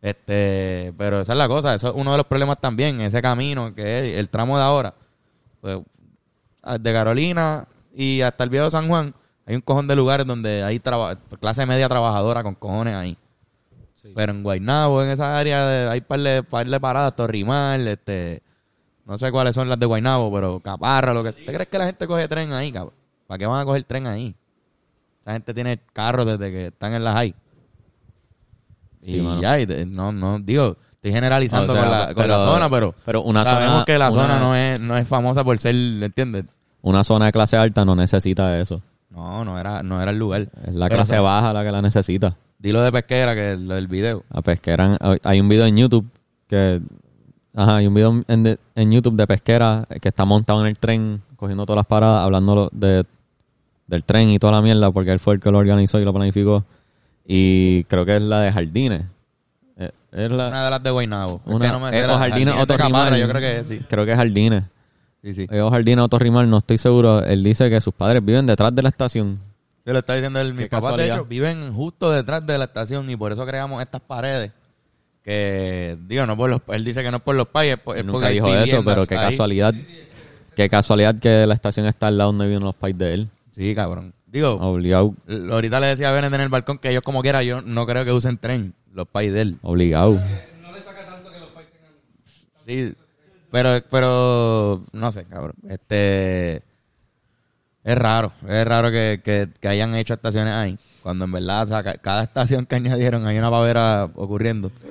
Este, 0.00 0.94
pero 0.96 1.20
esa 1.20 1.32
es 1.32 1.38
la 1.38 1.48
cosa, 1.48 1.74
eso 1.74 1.88
es 1.88 1.94
uno 1.96 2.12
de 2.12 2.18
los 2.18 2.26
problemas 2.26 2.60
también, 2.60 3.00
ese 3.00 3.20
camino 3.20 3.74
que 3.74 3.98
es 3.98 4.18
el 4.18 4.28
tramo 4.28 4.56
de 4.56 4.64
ahora. 4.64 4.94
Pues, 5.60 5.80
de 6.80 6.92
Carolina 6.92 7.66
y 7.92 8.20
hasta 8.20 8.44
el 8.44 8.50
viejo 8.50 8.70
San 8.70 8.88
Juan, 8.88 9.14
hay 9.46 9.56
un 9.56 9.62
cojón 9.62 9.86
de 9.86 9.96
lugares 9.96 10.26
donde 10.26 10.62
hay 10.62 10.80
clase 11.40 11.66
media 11.66 11.88
trabajadora 11.88 12.42
con 12.42 12.54
cojones 12.54 12.94
ahí. 12.94 13.16
Pero 14.14 14.32
en 14.32 14.42
Guaynabo, 14.42 15.02
en 15.02 15.10
esa 15.10 15.38
área, 15.38 15.66
de, 15.66 15.90
hay 15.90 16.00
par 16.00 16.20
de, 16.20 16.42
par 16.42 16.66
de 16.66 16.80
paradas, 16.80 17.16
Torrimal, 17.16 17.88
este, 17.88 18.42
no 19.04 19.18
sé 19.18 19.32
cuáles 19.32 19.54
son 19.54 19.68
las 19.68 19.78
de 19.78 19.86
Guaynabo, 19.86 20.32
pero 20.32 20.60
Caparra, 20.60 21.12
lo 21.12 21.24
que 21.24 21.32
sea. 21.32 21.44
¿Te 21.44 21.52
crees 21.52 21.68
que 21.68 21.78
la 21.78 21.86
gente 21.86 22.06
coge 22.06 22.28
tren 22.28 22.52
ahí, 22.52 22.70
cabrón? 22.70 22.94
¿Para 23.26 23.38
qué 23.38 23.46
van 23.46 23.60
a 23.60 23.64
coger 23.64 23.84
tren 23.84 24.06
ahí? 24.06 24.34
Esa 25.20 25.32
gente 25.32 25.52
tiene 25.52 25.80
carros 25.92 26.26
desde 26.26 26.50
que 26.50 26.66
están 26.68 26.94
en 26.94 27.04
las 27.04 27.14
high. 27.14 27.34
Sí, 29.02 29.16
y 29.16 29.20
mano. 29.20 29.40
ya, 29.40 29.60
y 29.60 29.66
no, 29.86 30.12
no, 30.12 30.38
digo, 30.38 30.76
estoy 30.92 31.12
generalizando 31.12 31.72
O 31.72 31.76
sea, 31.76 31.82
con, 31.84 31.92
la, 31.92 32.06
con 32.14 32.28
la 32.28 32.36
pero- 32.36 32.40
zona, 32.40 32.70
pero, 32.70 32.94
pero 33.04 33.22
una 33.22 33.44
sabemos 33.44 33.72
zona- 33.74 33.84
que 33.84 33.98
la 33.98 34.10
una- 34.10 34.12
zona 34.22 34.38
no 34.40 34.54
es, 34.56 34.80
no 34.80 34.96
es 34.96 35.06
famosa 35.08 35.44
por 35.44 35.58
ser, 35.58 35.74
¿entiendes? 35.74 36.44
Una 36.82 37.04
zona 37.04 37.26
de 37.26 37.32
clase 37.32 37.56
alta 37.56 37.84
no 37.84 37.94
necesita 37.96 38.58
eso. 38.60 38.80
No, 39.10 39.44
no 39.44 39.58
era, 39.58 39.82
no 39.82 40.00
era 40.00 40.10
el 40.10 40.18
lugar. 40.18 40.48
Es 40.66 40.74
la 40.74 40.88
clase 40.88 41.18
baja 41.18 41.52
la 41.52 41.64
que 41.64 41.72
la 41.72 41.82
necesita. 41.82 42.36
Dilo 42.58 42.80
de 42.82 42.92
pesquera, 42.92 43.34
que 43.34 43.52
es 43.52 43.58
lo 43.58 43.74
del 43.74 43.88
video. 43.88 44.24
La 44.30 44.42
pesquera, 44.42 44.96
hay- 45.22 45.40
un 45.40 45.48
video 45.48 45.66
en 45.66 45.76
YouTube 45.76 46.06
que, 46.48 46.80
ajá, 47.54 47.76
hay 47.76 47.86
un 47.86 47.94
video 47.94 48.22
en, 48.28 48.42
de- 48.42 48.58
en 48.74 48.90
YouTube 48.92 49.16
de 49.16 49.26
pesquera 49.26 49.86
que 50.00 50.08
está 50.08 50.24
montado 50.24 50.60
en 50.60 50.66
el 50.66 50.78
tren, 50.78 51.22
cogiendo 51.36 51.64
todas 51.66 51.78
las 51.78 51.86
paradas, 51.86 52.24
hablando 52.24 52.68
de, 52.72 53.04
del 53.86 54.04
tren 54.04 54.28
y 54.30 54.38
toda 54.38 54.52
la 54.54 54.62
mierda, 54.62 54.90
porque 54.90 55.12
él 55.12 55.18
fue 55.20 55.34
el 55.34 55.40
que 55.40 55.50
lo 55.50 55.58
organizó 55.58 55.98
y 56.00 56.04
lo 56.04 56.12
planificó. 56.12 56.64
Y 57.30 57.84
creo 57.84 58.06
que 58.06 58.16
es 58.16 58.22
la 58.22 58.40
de 58.40 58.52
Jardines. 58.52 59.02
Eh, 59.76 59.90
Es 60.12 60.30
la, 60.30 60.48
Una 60.48 60.64
de 60.64 60.70
las 60.70 60.82
de 60.82 60.90
Guaynabo. 60.90 61.42
Es 61.46 61.54
una- 61.54 61.66
que 61.66 61.72
no 61.72 61.80
me 61.80 61.90
sé 61.90 61.98
eh, 62.00 62.06
la- 62.06 62.14
o 62.14 62.18
Jardines. 62.18 62.54
Yo 63.20 63.28
creo 63.28 63.40
que 63.40 63.64
sí. 63.66 63.80
Creo 63.86 64.06
que 64.06 64.12
es 64.12 64.16
Jardines. 64.16 64.64
Sí, 65.22 65.34
sí. 65.34 65.46
O 65.60 65.70
Jardines 65.70 66.02
o 66.04 66.08
Torrimal, 66.08 66.48
no 66.48 66.56
estoy 66.58 66.78
seguro. 66.78 67.22
Él 67.22 67.44
dice 67.44 67.68
que 67.68 67.80
sus 67.82 67.92
padres 67.92 68.24
viven 68.24 68.46
detrás 68.46 68.74
de 68.74 68.80
la 68.82 68.88
estación. 68.88 69.38
Se 69.84 69.92
lo 69.92 69.98
está 69.98 70.14
diciendo 70.14 70.40
él. 70.40 70.54
Mis 70.54 70.68
papás, 70.68 70.96
de 70.96 71.06
hecho, 71.08 71.24
viven 71.26 71.72
justo 71.74 72.10
detrás 72.10 72.46
de 72.46 72.56
la 72.56 72.64
estación 72.64 73.08
y 73.10 73.16
por 73.16 73.30
eso 73.32 73.44
creamos 73.44 73.82
estas 73.82 74.00
paredes. 74.00 74.52
Que, 75.22 75.98
digo, 76.06 76.24
no 76.24 76.36
por 76.36 76.48
los, 76.48 76.60
él 76.68 76.84
dice 76.84 77.02
que 77.02 77.10
no 77.10 77.18
es 77.18 77.22
por 77.22 77.34
los 77.34 77.46
es, 77.54 77.72
es 77.74 77.78
porque 77.78 78.02
nunca 78.02 78.28
dijo 78.28 78.48
eso, 78.54 78.82
pero 78.82 79.04
qué 79.06 79.16
ahí. 79.18 79.30
casualidad. 79.32 79.74
Qué 80.56 80.68
casualidad 80.70 81.18
que 81.18 81.46
la 81.46 81.52
estación 81.54 81.84
está 81.86 82.06
al 82.06 82.16
lado 82.16 82.30
donde 82.32 82.46
viven 82.46 82.64
los 82.64 82.74
pais 82.74 82.96
de 82.96 83.12
él. 83.14 83.28
Sí, 83.52 83.74
cabrón. 83.74 84.14
Digo, 84.30 84.50
Obligado. 84.60 85.14
ahorita 85.50 85.80
le 85.80 85.86
decía 85.88 86.10
a 86.10 86.12
Bennett 86.12 86.34
en 86.34 86.40
el 86.42 86.48
balcón 86.50 86.78
que 86.78 86.90
ellos 86.90 87.02
como 87.02 87.22
quiera, 87.22 87.42
yo 87.42 87.62
no 87.62 87.86
creo 87.86 88.04
que 88.04 88.12
usen 88.12 88.36
tren, 88.38 88.74
los 88.92 89.08
pais 89.08 89.32
de 89.32 89.40
él. 89.42 89.58
Obligado. 89.62 90.20
Sí, 92.66 92.94
pero, 93.50 93.82
pero, 93.90 94.82
no 94.92 95.10
sé, 95.12 95.24
cabrón. 95.24 95.54
Este, 95.68 96.56
es 97.84 97.96
raro, 97.96 98.32
es 98.46 98.66
raro 98.66 98.90
que, 98.90 99.20
que, 99.24 99.48
que 99.60 99.68
hayan 99.68 99.94
hecho 99.94 100.12
estaciones 100.14 100.52
ahí. 100.52 100.78
Cuando 101.02 101.24
en 101.24 101.32
verdad, 101.32 101.62
o 101.62 101.66
sea, 101.66 101.82
ca- 101.82 101.96
cada 101.96 102.24
estación 102.24 102.66
que 102.66 102.76
añadieron, 102.76 103.26
hay 103.26 103.38
una 103.38 103.50
pavera 103.50 104.04
ocurriendo. 104.14 104.70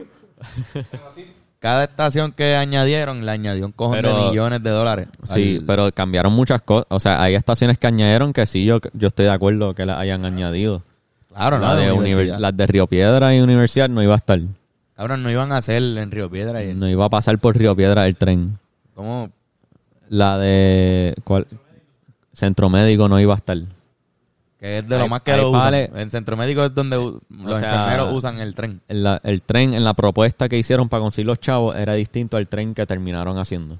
cada 1.59 1.85
estación 1.85 2.31
que 2.31 2.55
añadieron, 2.55 3.25
le 3.25 3.31
añadió 3.31 3.65
un 3.65 3.71
cojón 3.71 4.01
de 4.01 4.13
millones 4.13 4.61
de 4.61 4.69
dólares. 4.69 5.07
Sí, 5.23 5.63
pero 5.65 5.91
cambiaron 5.91 6.33
muchas 6.33 6.61
cosas. 6.61 6.85
O 6.89 6.99
sea, 6.99 7.21
hay 7.21 7.35
estaciones 7.35 7.77
que 7.77 7.87
añadieron 7.87 8.33
que 8.33 8.45
sí, 8.45 8.65
yo, 8.65 8.79
yo 8.93 9.07
estoy 9.07 9.25
de 9.25 9.31
acuerdo 9.31 9.73
que 9.73 9.85
las 9.85 9.99
hayan 9.99 10.25
añadido. 10.25 10.83
Claro, 11.29 11.59
la 11.59 11.73
no, 11.73 11.75
de 11.75 11.91
universidad. 11.91 12.39
las 12.39 12.55
de 12.55 12.67
Río 12.67 12.87
Piedra 12.87 13.35
y 13.35 13.41
Universidad 13.41 13.89
no 13.89 14.01
iba 14.01 14.13
a 14.13 14.17
estar. 14.17 14.39
Cabrón, 14.95 15.21
no 15.21 15.29
iban 15.29 15.51
a 15.51 15.57
hacer 15.57 15.83
en 15.83 16.09
Río 16.09 16.29
Piedra. 16.29 16.63
Y, 16.63 16.73
No 16.73 16.89
iba 16.89 17.05
a 17.05 17.09
pasar 17.09 17.37
por 17.37 17.55
Río 17.55 17.75
Piedra 17.75 18.07
el 18.07 18.15
tren. 18.15 18.57
¿Cómo? 18.95 19.29
La 20.09 20.37
de... 20.39 21.13
¿cuál? 21.23 21.45
Centro 22.33 22.69
Médico 22.69 23.07
no 23.07 23.19
iba 23.19 23.33
a 23.33 23.37
estar. 23.37 23.57
Que 24.59 24.79
es 24.79 24.87
de 24.89 24.97
lo 24.97 25.03
Hay- 25.03 25.09
más 25.09 25.21
que 25.21 25.37
lo 25.37 25.51
usan. 25.51 25.73
En 25.75 26.09
Centro 26.09 26.35
Médico 26.35 26.63
es 26.65 26.73
donde 26.73 26.95
los 26.97 27.59
sea, 27.59 27.69
enfermeros 27.85 28.13
usan 28.13 28.39
el 28.39 28.55
tren. 28.55 28.81
En 28.87 29.03
la- 29.03 29.21
el 29.23 29.41
tren, 29.43 29.73
en 29.75 29.83
la 29.83 29.93
propuesta 29.93 30.49
que 30.49 30.57
hicieron 30.57 30.89
para 30.89 31.01
conseguir 31.01 31.27
los 31.27 31.39
chavos, 31.39 31.75
era 31.75 31.93
distinto 31.93 32.37
al 32.37 32.47
tren 32.47 32.73
que 32.73 32.85
terminaron 32.85 33.37
haciendo. 33.37 33.77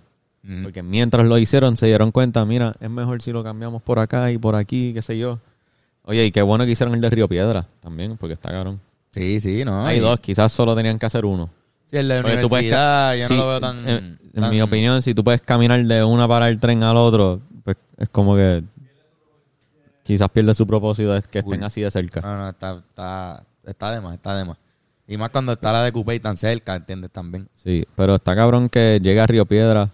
Porque 0.64 0.82
mientras 0.84 1.26
lo 1.26 1.38
hicieron, 1.38 1.76
se 1.76 1.88
dieron 1.88 2.12
cuenta, 2.12 2.46
mira, 2.46 2.74
es 2.80 2.90
mejor 2.90 3.22
si 3.22 3.32
lo 3.34 3.44
cambiamos 3.44 3.82
por 3.82 4.00
acá 4.00 4.32
y 4.32 4.38
por 4.38 4.56
aquí, 4.56 4.94
qué 4.94 5.02
sé 5.02 5.18
yo. 5.18 5.40
Oye, 6.04 6.26
y 6.26 6.32
qué 6.32 6.42
bueno 6.42 6.64
que 6.64 6.72
hicieron 6.72 6.96
el 6.96 7.02
de 7.02 7.10
Río 7.10 7.28
Piedra 7.28 7.66
también, 7.82 8.16
porque 8.16 8.34
está 8.34 8.50
cabrón. 8.52 8.80
Sí, 9.12 9.42
sí, 9.42 9.66
no. 9.66 9.86
Hay 9.86 9.98
y- 9.98 10.00
dos, 10.00 10.20
quizás 10.22 10.54
solo 10.54 10.74
tenían 10.74 10.98
que 11.00 11.06
hacer 11.06 11.26
uno. 11.26 11.50
Sí, 11.88 11.98
el 11.98 12.08
de 12.08 12.22
Porque 12.22 12.38
puedes 12.48 12.52
universidad, 12.52 13.10
ca- 13.12 13.16
yo 13.18 13.28
sí, 13.28 13.34
no 13.34 13.40
lo 13.42 13.48
veo 13.50 13.60
tan... 13.60 13.80
En, 13.90 14.20
en 14.34 14.42
tan- 14.42 14.50
mi 14.52 14.62
opinión, 14.62 15.02
si 15.02 15.14
tú 15.14 15.22
puedes 15.24 15.42
caminar 15.42 15.84
de 15.86 16.04
una 16.04 16.28
para 16.30 16.48
el 16.48 16.60
tren 16.60 16.82
al 16.84 16.96
otro, 16.96 17.42
pues 17.66 17.76
es 17.98 18.08
como 18.08 18.36
que 18.36 18.64
quizás 20.08 20.30
pierde 20.30 20.54
su 20.54 20.66
propósito 20.66 21.12
de 21.14 21.22
que 21.22 21.40
estén 21.40 21.64
así 21.64 21.82
de 21.82 21.92
cerca. 21.92 22.22
No, 22.22 22.38
no, 22.38 22.48
está, 22.50 22.78
está, 22.78 23.44
está 23.66 23.92
de 23.92 24.00
más, 24.02 24.14
está 24.16 24.36
de 24.38 24.46
más. 24.46 24.58
Y 25.06 25.18
más 25.18 25.30
cuando 25.30 25.52
está 25.52 25.72
la 25.74 25.84
de 25.84 25.92
Coupé 25.92 26.18
tan 26.20 26.38
cerca, 26.38 26.76
¿entiendes? 26.76 27.12
También. 27.12 27.48
Sí, 27.56 27.86
pero 27.96 28.16
está 28.16 28.34
cabrón 28.36 28.70
que 28.70 29.00
llega 29.02 29.24
a 29.24 29.28
Río 29.28 29.46
Piedra, 29.46 29.90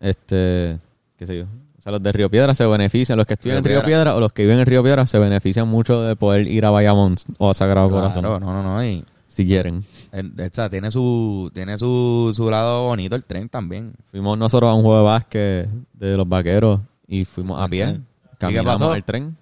este, 0.00 0.78
qué 1.16 1.26
sé 1.26 1.38
yo. 1.38 1.44
O 1.78 1.82
sea, 1.82 1.92
los 1.92 2.02
de 2.02 2.12
Río 2.12 2.30
Piedra 2.30 2.54
se 2.54 2.64
benefician, 2.66 3.18
los 3.18 3.26
que 3.26 3.34
estudian 3.34 3.58
en 3.58 3.64
Río 3.64 3.82
Piedra 3.84 4.14
o 4.16 4.20
los 4.20 4.32
que 4.32 4.42
viven 4.42 4.58
en 4.60 4.66
Río 4.66 4.82
Piedra 4.82 5.06
se 5.06 5.18
benefician 5.18 5.68
mucho 5.68 6.02
de 6.02 6.16
poder 6.16 6.46
ir 6.46 6.64
a 6.64 6.70
Bayamón 6.70 7.16
o 7.38 7.50
a 7.50 7.54
Sagrado 7.54 7.90
Corazón, 7.90 8.22
Claro, 8.22 8.40
no, 8.40 8.52
no, 8.54 8.62
no. 8.62 8.84
Y, 8.84 9.04
si 9.28 9.44
quieren. 9.46 9.84
el- 10.12 10.32
o 10.40 10.48
sea, 10.54 10.70
tiene 10.70 10.90
su, 10.92 11.50
tiene 11.52 11.76
su, 11.76 12.32
su 12.34 12.48
lado 12.50 12.84
bonito 12.84 13.16
el 13.16 13.24
tren 13.24 13.48
también. 13.48 13.92
Fuimos 14.10 14.38
nosotros 14.38 14.70
a 14.70 14.74
un 14.74 14.82
juego 14.82 14.98
de 14.98 15.04
básquet 15.04 15.68
de 15.92 16.16
los 16.16 16.28
vaqueros 16.28 16.80
y 17.08 17.24
fuimos 17.24 17.60
a 17.60 17.66
pie. 17.68 18.00
¿Y 18.34 18.36
qué 18.36 18.54
Caminamos 18.54 18.72
pasó? 18.74 18.92
al 18.92 19.04
tren 19.04 19.36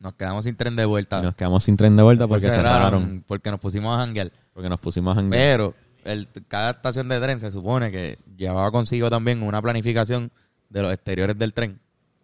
Nos 0.00 0.14
quedamos 0.14 0.44
sin 0.44 0.56
tren 0.56 0.76
de 0.76 0.84
vuelta. 0.84 1.18
y 1.18 1.22
nos 1.22 1.34
quedamos 1.34 1.64
sin 1.64 1.76
tren 1.76 1.96
de 1.96 2.02
vuelta 2.02 2.26
porque 2.28 2.50
cerraron. 2.50 3.24
Porque 3.26 3.50
nos 3.50 3.60
pusimos 3.60 3.96
a 3.96 4.00
janguear. 4.00 4.30
Porque 4.52 4.68
nos 4.68 4.80
pusimos 4.80 5.12
a 5.12 5.14
janguear. 5.20 5.42
Pero 5.42 5.74
el, 6.04 6.28
cada 6.48 6.70
estación 6.72 7.08
de 7.08 7.20
tren 7.20 7.40
se 7.40 7.50
supone 7.50 7.90
que 7.92 8.18
llevaba 8.36 8.70
consigo 8.70 9.08
también 9.10 9.42
una 9.42 9.62
planificación 9.62 10.30
de 10.68 10.82
los 10.82 10.92
exteriores 10.92 11.38
del 11.38 11.52
tren. 11.54 11.78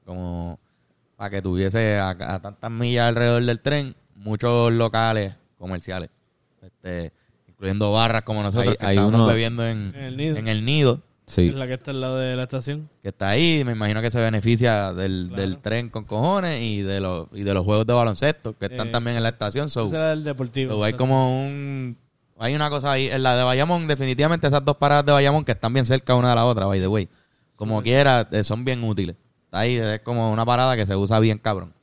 Como 0.04 0.58
para 1.16 1.30
que 1.30 1.42
tuviese 1.42 1.98
a, 1.98 2.10
a 2.10 2.40
tantas 2.40 2.70
millas 2.70 3.08
alrededor 3.08 3.44
del 3.44 3.60
tren 3.60 3.94
muchos 4.14 4.72
locales 4.72 5.34
comerciales. 5.58 6.10
Este, 6.62 7.12
incluyendo 7.48 7.92
barras 7.92 8.22
como 8.22 8.42
nosotros 8.42 8.68
Hay- 8.72 8.76
que 8.76 8.86
hay 8.86 8.96
estábamos 8.96 9.20
uno- 9.20 9.26
bebiendo 9.28 9.66
en, 9.66 9.92
En 9.94 10.02
el 10.04 10.16
nido. 10.16 10.36
en 10.36 10.48
el 10.48 10.64
nido. 10.64 11.00
Sí. 11.28 11.48
Es 11.48 11.54
la 11.54 11.66
que 11.66 11.74
está 11.74 11.90
al 11.90 12.00
lado 12.00 12.16
de 12.16 12.34
la 12.36 12.44
estación. 12.44 12.88
Que 13.02 13.10
está 13.10 13.28
ahí, 13.28 13.62
me 13.62 13.72
imagino 13.72 14.00
que 14.00 14.10
se 14.10 14.18
beneficia 14.18 14.94
del, 14.94 15.28
del 15.28 15.58
tren 15.58 15.90
con 15.90 16.04
cojones 16.04 16.62
y 16.62 16.80
de 16.80 17.00
los 17.00 17.28
y 17.34 17.42
de 17.42 17.52
los 17.52 17.66
juegos 17.66 17.86
de 17.86 17.92
baloncesto 17.92 18.56
que 18.56 18.64
están 18.66 18.88
Eh, 18.88 18.90
también 18.92 19.18
en 19.18 19.22
la 19.22 19.28
estación. 19.28 19.68
So, 19.68 19.84
Ese 19.84 19.96
era 19.96 20.14
el 20.14 20.24
deportivo. 20.24 20.72
So, 20.72 20.84
hay 20.84 20.94
como 20.94 21.44
un... 21.44 21.98
Hay 22.38 22.54
una 22.54 22.70
cosa 22.70 22.92
ahí. 22.92 23.08
En 23.08 23.22
la 23.22 23.36
de 23.36 23.42
Bayamón, 23.42 23.86
definitivamente 23.86 24.46
esas 24.46 24.64
dos 24.64 24.76
paradas 24.78 25.04
de 25.04 25.12
Bayamón 25.12 25.44
que 25.44 25.52
están 25.52 25.74
bien 25.74 25.84
cerca 25.84 26.14
una 26.14 26.30
de 26.30 26.34
la 26.36 26.46
otra, 26.46 26.64
by 26.64 26.80
the 26.80 26.88
way. 26.88 27.08
Como 27.56 27.82
quiera, 27.82 28.26
eh, 28.30 28.42
son 28.42 28.64
bien 28.64 28.82
útiles. 28.82 29.16
Está 29.44 29.60
ahí, 29.60 29.76
es 29.76 30.00
como 30.00 30.32
una 30.32 30.46
parada 30.46 30.76
que 30.76 30.86
se 30.86 30.96
usa 30.96 31.18
bien 31.18 31.38
cabrón. 31.38 31.74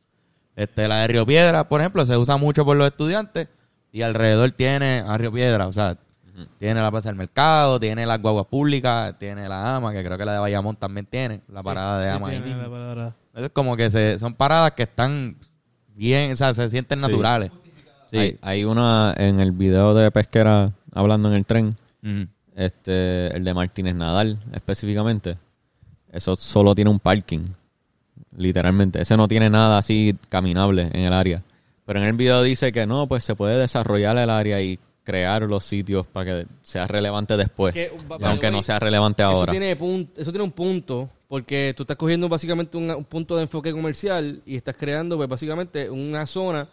Este, 0.55 0.87
la 0.87 1.01
de 1.01 1.07
Río 1.07 1.25
Piedra, 1.25 1.67
por 1.67 1.81
ejemplo, 1.81 2.05
se 2.05 2.17
usa 2.17 2.37
mucho 2.37 2.63
por 2.65 2.77
los 2.77 2.87
estudiantes 2.87 3.49
y 3.91 4.01
alrededor 4.01 4.51
tiene 4.51 5.03
a 5.05 5.17
Río 5.17 5.31
Piedra, 5.31 5.67
o 5.67 5.73
sea, 5.73 5.97
tiene 6.59 6.81
la 6.81 6.91
Plaza 6.91 7.09
del 7.09 7.15
Mercado, 7.15 7.79
tiene 7.79 8.05
las 8.05 8.21
guaguas 8.21 8.45
públicas, 8.47 9.15
tiene 9.17 9.47
la 9.47 9.77
AMA, 9.77 9.91
que 9.93 10.03
creo 10.03 10.17
que 10.17 10.25
la 10.25 10.33
de 10.33 10.39
Bayamón 10.39 10.75
también 10.75 11.05
tiene, 11.05 11.41
la 11.47 11.63
parada 11.63 11.99
de 11.99 12.09
Sí, 12.09 12.15
AMA. 12.15 12.29
tiene 12.29 12.55
la 12.57 12.69
palabra. 12.69 13.15
Es 13.35 13.49
como 13.51 13.75
que 13.77 13.89
se, 13.91 14.17
son 14.19 14.33
paradas 14.33 14.71
que 14.73 14.83
están 14.83 15.37
bien, 15.95 16.31
o 16.31 16.35
sea, 16.35 16.53
se 16.53 16.69
sienten 16.69 16.99
Sí. 16.99 17.01
naturales. 17.05 17.51
Sí, 18.11 18.37
hay 18.41 18.63
una 18.63 19.13
en 19.17 19.39
el 19.39 19.51
video 19.51 19.93
de 19.93 20.09
Pesquera 20.11 20.71
hablando 20.93 21.29
en 21.29 21.35
el 21.35 21.45
tren, 21.45 21.75
este, 22.55 23.35
el 23.35 23.43
de 23.43 23.53
Martínez 23.53 23.95
Nadal 23.95 24.39
específicamente. 24.53 25.37
Eso 26.11 26.35
solo 26.35 26.73
tiene 26.75 26.89
un 26.91 26.99
parking, 26.99 27.41
literalmente. 28.37 29.01
Ese 29.01 29.17
no 29.17 29.27
tiene 29.27 29.49
nada 29.49 29.77
así 29.77 30.15
caminable 30.29 30.89
en 30.93 31.01
el 31.01 31.13
área. 31.13 31.41
Pero 31.85 31.99
en 31.99 32.05
el 32.05 32.13
video 32.13 32.41
dice 32.41 32.71
que 32.71 32.85
no, 32.87 33.07
pues 33.07 33.23
se 33.23 33.35
puede 33.35 33.57
desarrollar 33.59 34.17
el 34.17 34.29
área 34.29 34.61
y 34.61 34.79
crear 35.05 35.43
los 35.43 35.63
sitios 35.63 36.05
para 36.07 36.25
que 36.25 36.47
sea 36.61 36.85
relevante 36.87 37.37
después. 37.37 37.73
Que, 37.73 37.91
aunque 38.23 38.51
no 38.51 38.61
sea 38.63 38.79
relevante 38.79 39.23
Eso 39.23 39.31
ahora. 39.31 39.51
tiene, 39.51 39.71
eso 40.17 40.31
tiene 40.31 40.43
un 40.43 40.51
punto, 40.51 41.09
porque 41.29 41.73
tú 41.77 41.83
estás 41.83 41.95
cogiendo 41.95 42.27
básicamente 42.27 42.75
un, 42.75 42.89
un 42.91 43.05
punto 43.05 43.37
de 43.37 43.43
enfoque 43.43 43.71
comercial 43.71 44.41
y 44.45 44.57
estás 44.57 44.75
creando 44.75 45.15
pues 45.15 45.29
básicamente 45.29 45.89
una 45.89 46.25
zona 46.25 46.67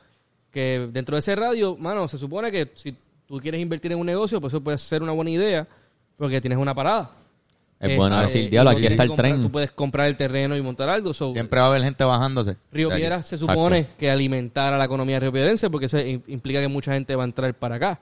que 0.51 0.89
dentro 0.93 1.14
de 1.14 1.20
ese 1.20 1.37
radio, 1.37 1.76
mano, 1.76 2.09
se 2.09 2.18
supone 2.18 2.51
que 2.51 2.70
si 2.74 2.97
tú 3.26 3.39
quieres 3.39 3.61
invertir 3.61 3.93
en 3.93 3.99
un 3.99 4.07
negocio, 4.07 4.41
pues 4.41 4.53
eso 4.53 4.61
puede 4.62 4.78
ser 4.78 5.03
una 5.03 5.12
buena 5.12 5.30
idea, 5.30 5.68
porque 6.16 6.41
tienes 6.41 6.59
una 6.59 6.74
parada. 6.74 7.11
Es 7.80 7.97
bueno 7.97 8.14
Este, 8.22 8.39
decir, 8.39 8.51
diablo, 8.51 8.70
aquí 8.70 8.87
está 8.87 9.03
el 9.03 9.09
comprar- 9.11 9.30
tren. 9.33 9.41
Tú 9.43 9.51
puedes 9.51 9.72
comprar 9.72 10.07
el 10.07 10.16
terreno 10.16 10.57
y 10.57 10.62
montar 10.62 10.89
algo. 10.89 11.12
so, 11.12 11.33
Siempre 11.33 11.59
va 11.59 11.66
a 11.66 11.68
haber 11.68 11.83
gente 11.83 12.05
bajándose. 12.05 12.57
Río 12.70 12.91
Piedras 12.91 13.26
se 13.26 13.35
Exacto. 13.35 13.55
supone 13.55 13.87
que 13.99 14.09
alimentar 14.11 14.72
a 14.72 14.78
la 14.78 14.85
economía 14.85 15.18
riopiedrense 15.18 15.68
porque 15.68 15.87
eso 15.87 15.99
im- 15.99 16.22
implica 16.28 16.61
que 16.61 16.68
mucha 16.68 16.93
gente 16.95 17.16
va 17.16 17.24
a 17.24 17.26
entrar 17.26 17.53
para 17.55 17.74
acá. 17.76 18.01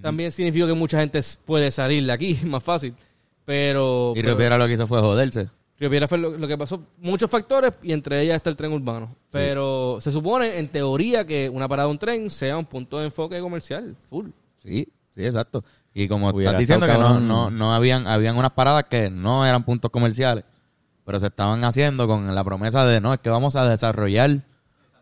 También 0.00 0.32
significa 0.32 0.66
que 0.66 0.74
mucha 0.74 1.00
gente 1.00 1.20
puede 1.44 1.70
salir 1.70 2.04
de 2.04 2.12
aquí, 2.12 2.38
más 2.44 2.62
fácil. 2.62 2.94
Pero, 3.44 4.12
Y 4.14 4.22
Río 4.22 4.36
Piedra 4.36 4.58
lo 4.58 4.66
que 4.66 4.74
hizo 4.74 4.86
fue 4.86 5.00
joderse. 5.00 5.48
Río 5.78 5.90
Piedras 5.90 6.08
fue 6.08 6.18
lo, 6.18 6.36
lo 6.36 6.48
que 6.48 6.58
pasó. 6.58 6.82
Muchos 6.98 7.30
factores 7.30 7.72
y 7.82 7.92
entre 7.92 8.20
ellas 8.20 8.36
está 8.36 8.50
el 8.50 8.56
tren 8.56 8.72
urbano. 8.72 9.14
Pero 9.30 9.98
se 10.00 10.10
supone, 10.10 10.58
en 10.58 10.68
teoría, 10.68 11.24
que 11.24 11.48
una 11.48 11.68
parada 11.68 11.86
de 11.86 11.92
un 11.92 11.98
tren 11.98 12.30
sea 12.30 12.58
un 12.58 12.66
punto 12.66 12.98
de 12.98 13.06
enfoque 13.06 13.40
comercial. 13.40 13.96
Full. 14.10 14.26
Sí, 14.62 14.88
sí, 15.14 15.24
exacto. 15.24 15.64
Y 15.94 16.08
como 16.08 16.28
Hubiera 16.28 16.50
estás 16.50 16.60
diciendo 16.60 16.86
que 16.86 16.92
no, 16.92 17.20
no, 17.20 17.50
no 17.50 17.74
habían, 17.74 18.06
habían 18.06 18.36
unas 18.36 18.52
paradas 18.52 18.84
que 18.84 19.10
no 19.10 19.46
eran 19.46 19.64
puntos 19.64 19.90
comerciales, 19.90 20.44
pero 21.04 21.18
se 21.18 21.26
estaban 21.26 21.64
haciendo 21.64 22.06
con 22.06 22.34
la 22.34 22.44
promesa 22.44 22.84
de 22.86 23.00
no, 23.00 23.14
es 23.14 23.20
que 23.20 23.30
vamos 23.30 23.56
a 23.56 23.68
desarrollar 23.68 24.42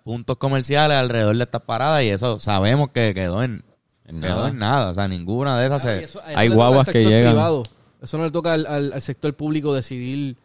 puntos 0.04 0.36
comerciales 0.36 0.96
alrededor 0.96 1.36
de 1.36 1.42
estas 1.42 1.62
paradas 1.62 2.02
y 2.02 2.10
eso 2.10 2.38
sabemos 2.38 2.90
que 2.90 3.12
quedó 3.12 3.42
en, 3.42 3.64
En 4.08 4.20
nada. 4.20 4.48
en 4.48 4.58
nada. 4.58 4.90
O 4.90 4.94
sea, 4.94 5.08
ninguna 5.08 5.58
de 5.58 5.66
esas 5.66 5.82
Claro, 5.82 5.96
se... 5.96 6.02
y 6.02 6.04
eso- 6.04 6.20
hay 6.24 6.48
guaguas 6.48 6.88
que 6.88 7.04
llegan. 7.04 7.32
privado. 7.32 7.62
Eso 8.02 8.18
no 8.18 8.24
le 8.24 8.30
toca 8.30 8.52
al, 8.52 8.66
al- 8.66 8.92
al 8.92 9.02
sector 9.02 9.34
público 9.34 9.74
decidir 9.74 10.36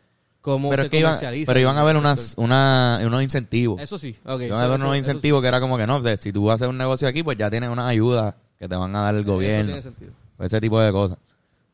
cómo 0.42 0.70
Pero 0.72 0.84
se 0.84 0.86
es 0.88 0.92
que 0.92 1.00
iban, 1.00 1.18
pero 1.46 1.60
iban 1.60 1.78
a 1.78 1.82
haber 1.82 1.98
unas, 1.98 2.34
una, 2.38 3.00
unos 3.06 3.22
incentivos. 3.22 3.80
Eso 3.82 3.98
sí. 4.00 4.16
ok, 4.26 4.42
Iban 4.42 4.60
a 4.60 4.64
haber 4.64 4.76
eso- 4.78 4.86
unos 4.86 4.94
sí. 4.94 4.98
incentivos 5.00 5.42
que 5.42 5.48
era 5.48 5.60
como 5.60 5.78
que 5.78 5.86
no, 5.86 6.02
si 6.18 6.32
tú 6.34 6.46
vas 6.46 6.54
a 6.54 6.56
hacer 6.56 6.68
un 6.70 6.78
negocio 6.78 7.08
aquí, 7.08 7.22
pues 7.22 7.38
ya 7.38 7.50
tienes 7.52 7.70
una 7.70 7.88
ayuda 7.88 8.36
que 8.58 8.68
te 8.68 8.76
van 8.76 8.96
a 8.96 9.02
dar 9.02 9.14
el 9.16 9.22
Eso 9.22 9.32
gobierno. 9.34 9.66
tiene 9.66 9.82
sentido. 9.82 10.12
Ese 10.40 10.60
tipo 10.60 10.80
de 10.82 10.92
cosas. 10.92 11.18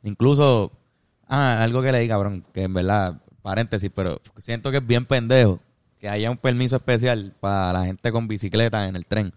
Incluso, 0.03 0.71
ah, 1.27 1.61
algo 1.63 1.81
que 1.81 1.91
leí, 1.91 2.07
cabrón, 2.07 2.43
que 2.53 2.63
en 2.63 2.73
verdad, 2.73 3.15
paréntesis, 3.41 3.89
pero 3.93 4.19
siento 4.37 4.71
que 4.71 4.77
es 4.77 4.85
bien 4.87 5.05
pendejo 5.05 5.59
que 5.99 6.09
haya 6.09 6.29
un 6.29 6.37
permiso 6.37 6.75
especial 6.75 7.33
para 7.39 7.73
la 7.73 7.85
gente 7.85 8.11
con 8.11 8.27
bicicleta 8.27 8.87
en 8.87 8.95
el 8.95 9.05
tren. 9.05 9.33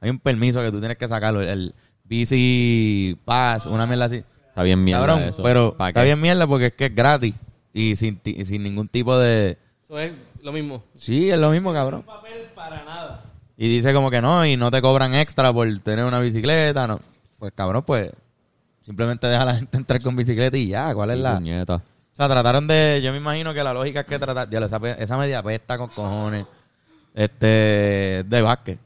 Hay 0.00 0.10
un 0.10 0.18
permiso 0.18 0.60
que 0.60 0.70
tú 0.70 0.78
tienes 0.80 0.96
que 0.98 1.08
sacarlo, 1.08 1.40
el 1.40 1.74
bici 2.04 3.18
pass, 3.24 3.66
una 3.66 3.86
mierda 3.86 4.06
así. 4.06 4.22
Está 4.48 4.62
bien 4.62 4.82
mierda 4.84 5.06
cabrón, 5.06 5.22
eso. 5.28 5.42
pero 5.42 5.74
¿Pa' 5.76 5.88
está 5.88 6.00
qué? 6.00 6.06
bien 6.06 6.20
mierda 6.20 6.46
porque 6.46 6.66
es 6.66 6.72
que 6.74 6.86
es 6.86 6.94
gratis 6.94 7.34
y 7.72 7.96
sin, 7.96 8.16
ti- 8.18 8.36
y 8.38 8.44
sin 8.44 8.62
ningún 8.62 8.86
tipo 8.88 9.18
de... 9.18 9.58
Eso 9.82 9.98
es 9.98 10.12
lo 10.42 10.52
mismo. 10.52 10.82
Sí, 10.94 11.30
es 11.30 11.38
lo 11.38 11.50
mismo, 11.50 11.72
cabrón. 11.72 12.02
papel 12.02 12.44
para 12.54 12.84
nada. 12.84 13.24
Y 13.56 13.68
dice 13.68 13.92
como 13.92 14.10
que 14.10 14.20
no, 14.22 14.46
y 14.46 14.56
no 14.56 14.70
te 14.70 14.80
cobran 14.80 15.14
extra 15.14 15.52
por 15.52 15.68
tener 15.80 16.04
una 16.04 16.20
bicicleta, 16.20 16.86
no. 16.86 17.00
Pues 17.38 17.52
cabrón, 17.54 17.82
pues 17.84 18.10
simplemente 18.82 19.26
deja 19.26 19.42
a 19.42 19.46
la 19.46 19.54
gente 19.56 19.76
entrar 19.76 20.00
con 20.02 20.14
bicicleta 20.14 20.56
y 20.56 20.68
ya, 20.68 20.94
¿cuál 20.94 21.10
es 21.10 21.18
la...? 21.18 21.34
puñeta. 21.36 21.74
O 21.76 22.16
sea, 22.16 22.28
trataron 22.28 22.68
de. 22.68 23.00
Yo 23.02 23.10
me 23.10 23.18
imagino 23.18 23.52
que 23.52 23.64
la 23.64 23.74
lógica 23.74 24.00
es 24.02 24.06
que 24.06 24.20
tratar. 24.20 24.48
Esa, 24.54 24.76
esa 24.98 25.16
media 25.18 25.42
pesta 25.42 25.76
con 25.76 25.88
cojones. 25.88 26.46
Este. 27.12 28.22
De 28.24 28.40
básquet. 28.40 28.78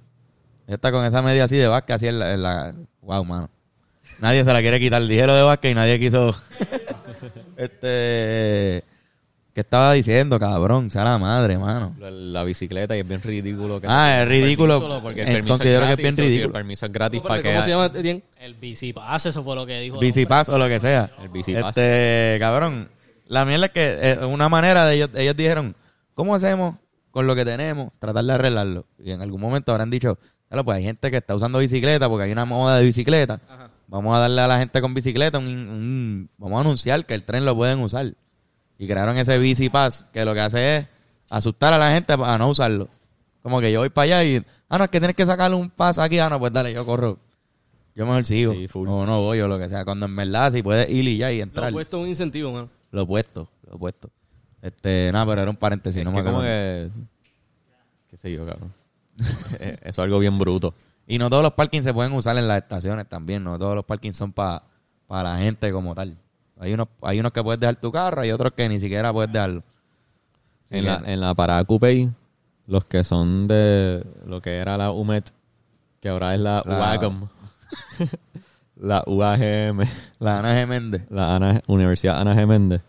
Esta 0.69 0.93
con 0.93 1.05
esa 1.05 1.21
media 1.23 1.45
así 1.45 1.57
de 1.57 1.67
básquet, 1.67 1.97
así 1.97 2.07
en 2.07 2.19
la. 2.21 2.35
en 2.35 2.43
la- 2.43 2.75
wow, 3.03 3.25
mano. 3.25 3.51
Nadie 4.21 4.45
se 4.45 4.53
la 4.53 4.61
quiere 4.61 4.79
quitar. 4.79 5.03
Dijeron 5.05 5.35
de 5.37 5.43
básquet 5.43 5.73
y 5.73 5.75
nadie 5.75 5.99
quiso. 5.99 6.35
este. 7.57 8.85
¿Qué 9.55 9.63
estaba 9.63 9.93
diciendo, 9.93 10.39
cabrón? 10.39 10.89
Sea 10.89 11.03
la 11.03 11.19
madre, 11.19 11.59
mano. 11.59 11.93
La, 11.99 12.11
la 12.13 12.45
bicicleta 12.45 12.97
y 12.97 13.01
es 13.01 13.09
bien 13.09 13.21
ridículo. 13.21 13.81
Que 13.81 13.89
Ah, 13.91 14.23
es 14.23 14.29
ridículo. 14.29 15.01
Porque 15.03 15.23
el 15.23 15.27
permiso 15.27 15.49
considero 15.55 15.87
que 15.87 15.93
es 15.93 15.97
bien 15.99 16.13
o 16.13 16.17
si 16.17 16.23
el 16.23 16.29
ridículo. 16.29 16.53
permiso 16.53 16.87
es 16.87 16.93
gratis 16.93 17.21
¿Cómo, 17.21 17.29
para 17.29 17.43
que... 17.43 17.63
se 17.65 17.71
llama, 17.71 17.87
Etienne? 17.87 18.23
El 18.39 18.55
bicipass, 18.55 19.27
eso 19.27 19.43
fue 19.43 19.57
lo 19.57 19.67
que 19.67 19.81
dijo. 19.81 19.97
el 19.97 20.01
Bici 20.01 20.21
hombre. 20.21 20.29
pass 20.29 20.49
o 20.51 20.59
lo 20.59 20.69
que 20.69 20.79
sea. 20.79 21.11
El 21.21 21.29
bici 21.31 21.55
pass. 21.55 21.77
Este, 21.77 22.37
cabrón. 22.39 22.89
La 23.27 23.45
mierda 23.45 23.67
es 23.67 23.73
que 23.73 23.99
eh, 24.01 24.25
una 24.27 24.49
manera 24.49 24.87
de 24.87 24.95
ellos, 24.95 25.11
ellos 25.17 25.37
dijeron, 25.37 25.75
¿cómo 26.15 26.37
hacemos 26.37 26.77
con 27.11 27.27
lo 27.27 27.35
que 27.35 27.45
tenemos? 27.45 27.91
Tratar 27.99 28.25
de 28.25 28.33
arreglarlo. 28.35 28.87
Y 29.01 29.11
en 29.11 29.23
algún 29.23 29.41
momento 29.41 29.73
habrán 29.73 29.91
dicho, 29.91 30.19
"Claro, 30.49 30.65
pues 30.65 30.77
hay 30.79 30.85
gente 30.85 31.11
que 31.11 31.17
está 31.19 31.35
usando 31.35 31.59
bicicleta 31.59 32.09
porque 32.09 32.25
hay 32.25 32.33
una 32.33 32.45
moda 32.45 32.79
de 32.79 32.85
bicicleta. 32.85 33.41
Ajá. 33.49 33.71
Vamos 33.87 34.15
a 34.17 34.21
darle 34.21 34.41
a 34.43 34.47
la 34.47 34.59
gente 34.59 34.81
con 34.81 34.93
bicicleta 34.95 35.39
un, 35.39 35.47
un- 35.47 36.31
vamos 36.39 36.59
a 36.59 36.61
anunciar 36.61 37.05
que 37.07 37.15
el 37.15 37.23
tren 37.25 37.45
lo 37.45 37.55
pueden 37.57 37.79
usar. 37.81 38.13
Y 38.79 38.87
crearon 38.87 39.17
ese 39.19 39.39
bici 39.39 39.69
pass 39.71 40.07
que 40.13 40.25
lo 40.25 40.35
que 40.35 40.41
hace 40.41 40.77
es 40.77 40.87
asustar 41.31 41.73
a 41.73 41.79
la 41.79 41.93
gente 41.93 42.13
a 42.13 42.39
no 42.39 42.49
usarlo. 42.49 42.89
Como 43.43 43.61
que 43.61 43.73
yo 43.73 43.81
voy 43.81 43.89
para 43.89 44.19
allá 44.19 44.25
y, 44.25 44.45
ah, 44.69 44.79
no, 44.79 44.85
es 44.85 44.91
que 44.91 45.01
tienes 45.01 45.17
que 45.17 45.25
sacarle 45.27 45.57
un 45.57 45.71
pass 45.71 45.99
aquí. 45.99 46.19
Ah, 46.19 46.29
no, 46.29 46.39
pues 46.39 46.53
dale, 46.53 46.73
yo 46.73 46.85
corro. 46.85 47.19
Yo 47.95 48.05
mejor 48.07 48.25
sigo. 48.25 48.53
Sí, 48.53 48.69
full. 48.69 48.87
O 48.89 49.05
no 49.07 49.21
voy 49.23 49.41
o 49.41 49.49
lo 49.49 49.59
que 49.59 49.69
sea. 49.69 49.85
Cuando 49.85 50.07
en 50.07 50.15
verdad 50.15 50.53
si 50.53 50.63
puedes 50.63 50.89
ir 50.91 51.07
y 51.09 51.17
ya 51.17 51.33
y 51.33 51.39
Lo 51.39 51.43
entrar. 51.45 51.71
he 51.71 51.73
puesto 51.73 51.99
un 51.99 52.09
incentivo, 52.09 52.53
mano. 52.53 52.69
Lo 52.93 53.03
he 53.03 53.07
puesto, 53.07 53.49
lo 53.69 53.75
he 53.77 53.79
puesto. 53.79 54.11
Este, 54.63 55.11
nada, 55.13 55.27
pero 55.27 55.43
era 55.43 55.51
un 55.51 55.57
paréntesis. 55.57 55.99
Es 56.01 56.05
no 56.05 56.13
que 56.13 56.23
me 56.23 56.31
como 56.31 56.43
que... 56.43 56.89
Qué 58.11 58.17
sé 58.17 58.33
yo, 58.33 58.47
cabrón. 58.47 58.73
Eso 59.59 59.79
es 59.83 59.99
algo 59.99 60.19
bien 60.19 60.39
bruto. 60.39 60.75
Y 61.07 61.19
no 61.19 61.31
todos 61.31 61.43
los 61.43 61.53
parkings 61.53 61.85
se 61.85 61.95
pueden 61.95 62.13
usar 62.13 62.37
en 62.37 62.47
las 62.49 62.59
estaciones 62.63 63.09
también. 63.09 63.43
No 63.45 63.59
todos 63.59 63.75
los 63.75 63.85
parkings 63.85 64.17
son 64.17 64.33
para 64.33 64.63
la 65.09 65.39
gente 65.39 65.73
como 65.73 65.95
tal. 65.95 66.17
Hay 66.61 66.75
unos, 66.75 66.89
hay 67.03 67.21
unos 67.21 67.33
que 67.33 67.43
puedes 67.43 67.61
dejar 67.61 67.77
tu 67.77 67.91
carro 67.93 68.25
y 68.25 68.31
otros 68.31 68.53
que 68.53 68.69
ni 68.69 68.79
siquiera 68.81 69.13
puedes 69.13 69.33
dejarlo. 69.33 69.63
En 70.71 70.85
la, 70.85 71.03
en 71.07 71.21
la 71.21 71.35
parada 71.35 71.65
los 72.67 72.85
que 72.85 73.03
son 73.03 73.47
de 73.47 74.05
lo 74.27 74.43
que 74.43 74.57
era 74.57 74.77
la 74.77 74.91
UMET, 74.91 75.31
que 76.01 76.11
ahora 76.11 76.35
es 76.35 76.41
la, 76.41 76.63
La- 76.67 76.79
UAGM, 76.79 77.29
la 78.77 79.05
UAGM, 79.07 79.81
La 80.19 80.39
Ana 80.41 80.55
G. 80.55 80.67
Méndez. 80.67 81.07
la 81.11 81.35
Ana- 81.37 81.63
Universidad 81.67 82.21
Ana 82.21 82.35
G. 82.35 82.47
Méndez, 82.47 82.83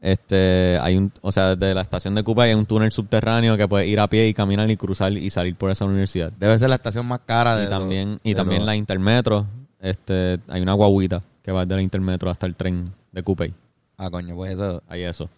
este, 0.00 0.78
hay 0.80 0.96
un, 0.96 1.12
o 1.22 1.32
sea, 1.32 1.56
desde 1.56 1.74
la 1.74 1.80
estación 1.80 2.14
de 2.14 2.22
Coupé 2.22 2.42
hay 2.42 2.54
un 2.54 2.66
túnel 2.66 2.92
subterráneo 2.92 3.56
que 3.56 3.66
puedes 3.66 3.88
ir 3.88 3.98
a 3.98 4.08
pie 4.08 4.28
y 4.28 4.34
caminar 4.34 4.70
y 4.70 4.76
cruzar 4.76 5.12
y 5.12 5.28
salir 5.30 5.56
por 5.56 5.70
esa 5.70 5.84
universidad. 5.84 6.32
Debe 6.32 6.58
ser 6.58 6.68
la 6.68 6.76
estación 6.76 7.06
más 7.06 7.20
cara 7.26 7.56
de 7.56 7.66
Y 7.66 7.68
también, 7.68 8.20
y 8.22 8.30
de 8.30 8.34
también 8.36 8.64
la 8.64 8.76
Intermetro, 8.76 9.46
este, 9.80 10.38
hay 10.48 10.62
una 10.62 10.74
guaguita 10.74 11.22
que 11.42 11.50
va 11.50 11.66
de 11.66 11.74
la 11.74 11.82
Intermetro 11.82 12.30
hasta 12.30 12.46
el 12.46 12.54
tren 12.54 12.84
de 13.10 13.22
Coupé. 13.22 13.52
Ah, 13.96 14.10
coño, 14.10 14.36
pues 14.36 14.52
eso. 14.52 14.82
Hay 14.86 15.02
eso. 15.02 15.28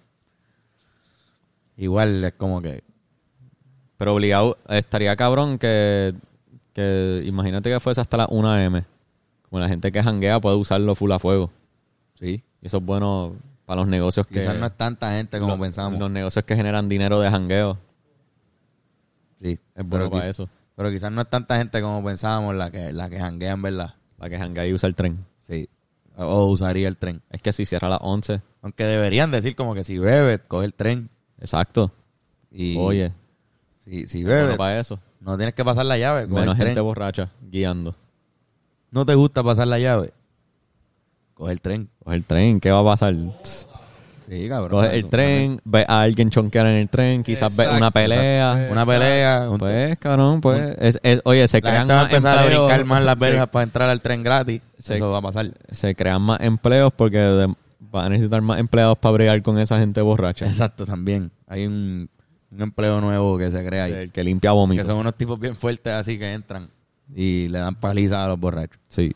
Igual 1.78 2.24
es 2.24 2.32
como 2.34 2.60
que. 2.60 2.84
Pero 3.96 4.14
obligado, 4.14 4.58
estaría 4.68 5.16
cabrón 5.16 5.58
que, 5.58 6.14
que 6.74 7.22
imagínate 7.24 7.70
que 7.70 7.80
fuese 7.80 8.02
hasta 8.02 8.18
las 8.18 8.28
1 8.30 8.50
am. 8.50 8.84
Como 9.48 9.60
la 9.60 9.68
gente 9.68 9.90
que 9.90 10.02
janguea 10.02 10.40
puede 10.40 10.56
usarlo 10.56 10.94
full 10.94 11.12
a 11.12 11.18
fuego. 11.18 11.50
Sí. 12.18 12.42
Y 12.60 12.66
eso 12.66 12.76
es 12.76 12.84
bueno 12.84 13.34
para 13.70 13.82
los 13.82 13.88
negocios 13.88 14.26
que... 14.26 14.40
Quizás 14.40 14.58
no 14.58 14.66
es 14.66 14.76
tanta 14.76 15.12
gente 15.12 15.38
como 15.38 15.52
los- 15.52 15.60
pensamos. 15.60 16.00
Los 16.00 16.10
negocios 16.10 16.44
que 16.44 16.56
generan 16.56 16.88
dinero 16.88 17.20
de 17.20 17.30
jangueo. 17.30 17.78
sí. 19.40 19.60
Es 19.76 19.84
bueno 19.86 20.06
pero 20.06 20.10
para 20.10 20.28
eso. 20.28 20.48
Pero 20.74 20.90
quizás 20.90 21.12
no 21.12 21.20
es 21.20 21.30
tanta 21.30 21.56
gente 21.56 21.80
como 21.80 22.02
pensábamos 22.02 22.56
la 22.56 22.72
que, 22.72 22.92
la 22.92 23.08
que 23.08 23.20
janguea 23.20 23.52
en 23.52 23.62
verdad. 23.62 23.94
Para 24.16 24.28
que 24.30 24.38
janguee 24.38 24.68
y 24.70 24.74
use 24.74 24.88
el 24.88 24.96
tren. 24.96 25.24
Sí. 25.46 25.68
O, 26.16 26.24
o 26.24 26.46
usaría 26.46 26.88
el 26.88 26.96
tren. 26.96 27.22
Es 27.30 27.42
que 27.42 27.52
si 27.52 27.64
cierra 27.64 27.86
a 27.86 27.90
las 27.90 28.00
11. 28.02 28.40
Aunque 28.62 28.82
deberían 28.86 29.30
decir 29.30 29.54
como 29.54 29.72
que 29.72 29.84
si 29.84 29.98
bebes, 29.98 30.40
coge 30.48 30.64
el 30.66 30.74
tren. 30.74 31.08
Exacto. 31.38 31.92
Y 32.50 32.76
Oye, 32.76 33.12
si, 33.84 34.08
si 34.08 34.22
es 34.22 34.24
bebes, 34.26 34.42
bueno 34.46 34.56
para 34.58 34.80
eso. 34.80 34.98
no 35.20 35.36
tienes 35.36 35.54
que 35.54 35.64
pasar 35.64 35.86
la 35.86 35.96
llave. 35.96 36.26
Menos 36.26 36.56
gente 36.56 36.80
borracha 36.80 37.30
guiando. 37.40 37.94
No 38.90 39.06
te 39.06 39.14
gusta 39.14 39.44
pasar 39.44 39.68
la 39.68 39.78
llave. 39.78 40.12
Coge 41.40 41.52
el 41.52 41.60
tren. 41.62 41.88
Coge 42.04 42.16
el 42.16 42.24
tren, 42.24 42.60
¿qué 42.60 42.70
va 42.70 42.80
a 42.80 42.84
pasar? 42.84 43.14
Sí, 44.28 44.46
cabrón. 44.46 44.70
Coge 44.82 44.94
el 44.94 45.08
tren, 45.08 45.58
ve 45.64 45.86
a 45.88 46.02
alguien 46.02 46.28
chonquear 46.28 46.66
en 46.66 46.76
el 46.76 46.88
tren, 46.90 47.22
quizás 47.22 47.56
ve 47.56 47.64
una 47.66 47.76
Exacto, 47.76 47.92
pelea. 47.94 48.68
Una 48.70 48.84
pelea. 48.86 49.48
un- 49.50 49.58
Pues, 49.58 49.98
cabrón, 49.98 50.40
pues. 50.42 50.76
Es, 50.78 51.00
es- 51.02 51.22
oye, 51.24 51.48
se 51.48 51.56
la 51.56 51.60
crean 51.62 51.76
gente 51.78 51.94
va 51.94 52.00
a 52.00 52.02
más 52.04 52.12
empezar 52.12 52.38
a 52.38 52.42
empleos. 52.42 52.66
brincar 52.66 52.84
más 52.84 53.04
las 53.04 53.18
verjas 53.18 53.48
para 53.48 53.62
entrar 53.62 53.88
al 53.88 54.02
tren 54.02 54.22
gratis. 54.22 54.60
Se- 54.78 54.96
Eso 54.96 55.10
va 55.10 55.16
a 55.18 55.22
pasar. 55.22 55.50
se 55.72 55.94
crean 55.94 56.20
más 56.20 56.40
empleos 56.42 56.92
porque 56.94 57.16
de- 57.18 57.54
va 57.92 58.04
a 58.04 58.08
necesitar 58.10 58.42
más 58.42 58.60
empleados 58.60 58.98
para 58.98 59.12
bregar 59.12 59.42
con 59.42 59.58
esa 59.58 59.78
gente 59.78 60.02
borracha. 60.02 60.46
Exacto, 60.46 60.84
también. 60.84 61.30
Hay 61.48 61.64
un, 61.66 62.08
un 62.52 62.62
empleo 62.62 63.00
nuevo 63.00 63.38
que 63.38 63.50
se 63.50 63.64
crea 63.64 63.84
ahí. 63.84 63.92
El 63.94 64.12
que 64.12 64.22
limpia 64.22 64.52
vómito. 64.52 64.82
Que 64.82 64.86
son 64.86 64.98
unos 64.98 65.14
tipos 65.14 65.40
bien 65.40 65.56
fuertes 65.56 65.92
así 65.94 66.18
que 66.18 66.34
entran 66.34 66.68
y 67.16 67.48
le 67.48 67.58
dan 67.58 67.74
paliza 67.76 68.24
a 68.26 68.28
los 68.28 68.38
borrachos. 68.38 68.78
Sí. 68.88 69.12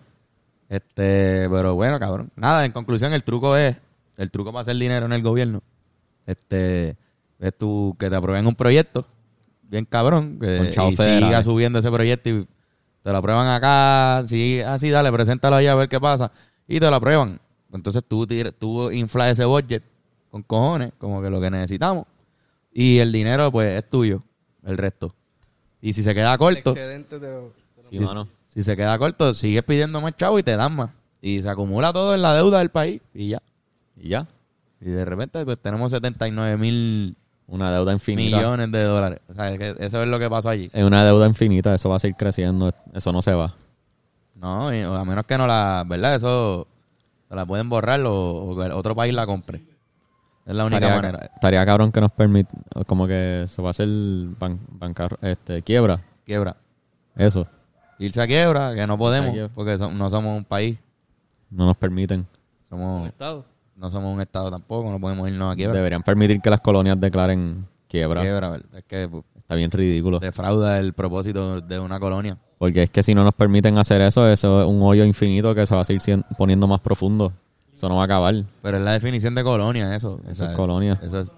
Este, 0.68 1.46
pero 1.50 1.74
bueno, 1.74 1.98
cabrón. 2.00 2.30
Nada, 2.36 2.64
en 2.64 2.72
conclusión, 2.72 3.12
el 3.12 3.22
truco 3.22 3.56
es, 3.56 3.76
el 4.16 4.30
truco 4.30 4.52
para 4.52 4.62
hacer 4.62 4.76
dinero 4.76 5.06
en 5.06 5.12
el 5.12 5.22
gobierno, 5.22 5.62
este, 6.26 6.96
es 7.38 7.56
tú 7.58 7.94
que 7.98 8.08
te 8.10 8.16
aprueben 8.16 8.46
un 8.46 8.54
proyecto, 8.54 9.06
bien 9.62 9.84
cabrón, 9.84 10.38
que 10.40 10.72
Con 10.74 10.92
y 10.92 10.96
siga 10.96 11.42
subiendo 11.42 11.78
ese 11.78 11.90
proyecto 11.90 12.30
y 12.30 12.46
te 13.02 13.10
lo 13.12 13.18
aprueban 13.18 13.46
acá, 13.48 14.22
sí, 14.26 14.60
así 14.60 14.90
dale, 14.90 15.12
preséntalo 15.12 15.56
allá 15.56 15.72
a 15.72 15.74
ver 15.74 15.88
qué 15.88 16.00
pasa, 16.00 16.32
y 16.66 16.80
te 16.80 16.88
lo 16.88 16.96
aprueban. 16.96 17.38
Entonces 17.72 18.02
tú, 18.06 18.26
tú 18.58 18.90
inflas 18.90 19.32
ese 19.32 19.44
budget 19.44 19.82
con 20.30 20.42
cojones, 20.42 20.92
como 20.98 21.20
que 21.20 21.28
lo 21.28 21.40
que 21.40 21.50
necesitamos, 21.50 22.06
y 22.72 22.98
el 22.98 23.12
dinero 23.12 23.52
pues 23.52 23.78
es 23.78 23.88
tuyo, 23.90 24.22
el 24.64 24.78
resto. 24.78 25.14
Y 25.82 25.92
si 25.92 26.02
se 26.02 26.14
queda 26.14 26.32
El 26.32 26.38
corto, 26.38 26.70
excedente 26.70 27.18
te 27.20 27.26
lo- 27.26 27.52
te 27.76 27.82
lo- 27.82 27.88
Sí, 27.90 27.98
mano. 28.00 28.28
Si 28.54 28.62
se 28.62 28.76
queda 28.76 28.96
corto, 28.98 29.34
sigues 29.34 29.62
pidiendo 29.64 30.00
más 30.00 30.16
chavo 30.16 30.38
y 30.38 30.42
te 30.42 30.56
dan 30.56 30.74
más. 30.74 30.90
Y 31.20 31.42
se 31.42 31.48
acumula 31.48 31.92
todo 31.92 32.14
en 32.14 32.22
la 32.22 32.34
deuda 32.34 32.58
del 32.58 32.70
país 32.70 33.00
y 33.12 33.28
ya. 33.30 33.42
Y 33.96 34.10
ya. 34.10 34.26
Y 34.80 34.90
de 34.90 35.04
repente 35.04 35.44
pues 35.44 35.58
tenemos 35.58 35.90
79 35.90 36.56
mil 36.56 37.16
Una 37.46 37.72
deuda 37.72 37.92
infinita. 37.92 38.36
millones 38.36 38.70
de 38.72 38.82
dólares. 38.84 39.20
O 39.28 39.34
sea, 39.34 39.50
es 39.50 39.58
que 39.58 39.74
eso 39.78 40.02
es 40.02 40.08
lo 40.08 40.18
que 40.18 40.28
pasó 40.30 40.50
allí. 40.50 40.70
Es 40.72 40.84
una 40.84 41.04
deuda 41.04 41.26
infinita, 41.26 41.74
eso 41.74 41.88
va 41.88 41.96
a 41.96 41.98
seguir 41.98 42.16
creciendo, 42.16 42.72
eso 42.92 43.12
no 43.12 43.22
se 43.22 43.32
va. 43.34 43.54
No, 44.34 44.68
a 44.68 45.04
menos 45.04 45.24
que 45.26 45.38
no 45.38 45.46
la, 45.46 45.84
¿verdad? 45.86 46.16
Eso 46.16 46.66
se 47.28 47.34
la 47.34 47.46
pueden 47.46 47.68
borrar 47.68 48.00
o, 48.02 48.34
o 48.50 48.56
que 48.56 48.66
el 48.66 48.72
otro 48.72 48.94
país 48.94 49.14
la 49.14 49.26
compre. 49.26 49.62
Es 50.44 50.54
la 50.54 50.64
única 50.66 50.86
Estaría, 50.86 50.96
manera. 51.12 51.30
estaría 51.34 51.64
cabrón 51.64 51.90
que 51.90 52.00
nos 52.02 52.12
permite, 52.12 52.50
como 52.86 53.06
que 53.06 53.46
se 53.48 53.62
va 53.62 53.68
a 53.68 53.70
hacer 53.70 53.88
ban, 54.38 54.60
bancar- 54.78 55.16
este, 55.22 55.62
quiebra, 55.62 56.00
Quiebra. 56.26 56.54
eso, 57.16 57.46
Irse 57.98 58.20
a 58.20 58.26
quiebra, 58.26 58.74
que 58.74 58.86
no 58.86 58.98
podemos, 58.98 59.32
quiebra. 59.32 59.52
porque 59.54 59.78
so- 59.78 59.90
no 59.90 60.10
somos 60.10 60.36
un 60.36 60.44
país. 60.44 60.78
no 61.50 61.66
nos 61.66 61.76
permiten. 61.76 62.26
Somos, 62.68 63.06
Estado. 63.06 63.44
no 63.76 63.90
somos 63.90 64.12
un 64.14 64.20
estado 64.20 64.50
tampoco, 64.50 64.90
no 64.90 64.98
podemos 65.00 65.28
irnos 65.28 65.52
a 65.52 65.56
quiebra. 65.56 65.76
Deberían 65.76 66.02
permitir 66.02 66.40
que 66.40 66.50
las 66.50 66.60
colonias 66.60 67.00
declaren 67.00 67.66
quiebra. 67.88 68.22
Quiebra, 68.22 68.60
es 68.74 68.84
que 68.84 69.08
pues, 69.08 69.22
Está 69.36 69.54
bien 69.54 69.70
ridículo. 69.70 70.18
defrauda 70.18 70.78
el 70.80 70.92
propósito 70.94 71.60
de 71.60 71.78
una 71.78 72.00
colonia. 72.00 72.38
Porque 72.58 72.84
es 72.84 72.90
que 72.90 73.02
si 73.02 73.14
no 73.14 73.22
nos 73.24 73.34
permiten 73.34 73.76
hacer 73.78 74.00
eso, 74.00 74.26
eso 74.28 74.62
es 74.62 74.66
un 74.68 74.80
hoyo 74.82 75.04
infinito 75.04 75.54
que 75.54 75.66
se 75.66 75.74
va 75.74 75.82
a 75.82 75.84
seguir 75.84 76.24
poniendo 76.38 76.66
más 76.66 76.80
profundo. 76.80 77.32
Eso 77.74 77.88
no 77.88 77.96
va 77.96 78.02
a 78.02 78.04
acabar. 78.06 78.34
Pero 78.62 78.78
es 78.78 78.82
la 78.82 78.92
definición 78.92 79.34
de 79.34 79.44
colonia, 79.44 79.94
eso. 79.94 80.20
Eso 80.28 80.46
es 80.46 80.52
colonia. 80.52 80.98
Eso 81.02 81.18
es. 81.20 81.34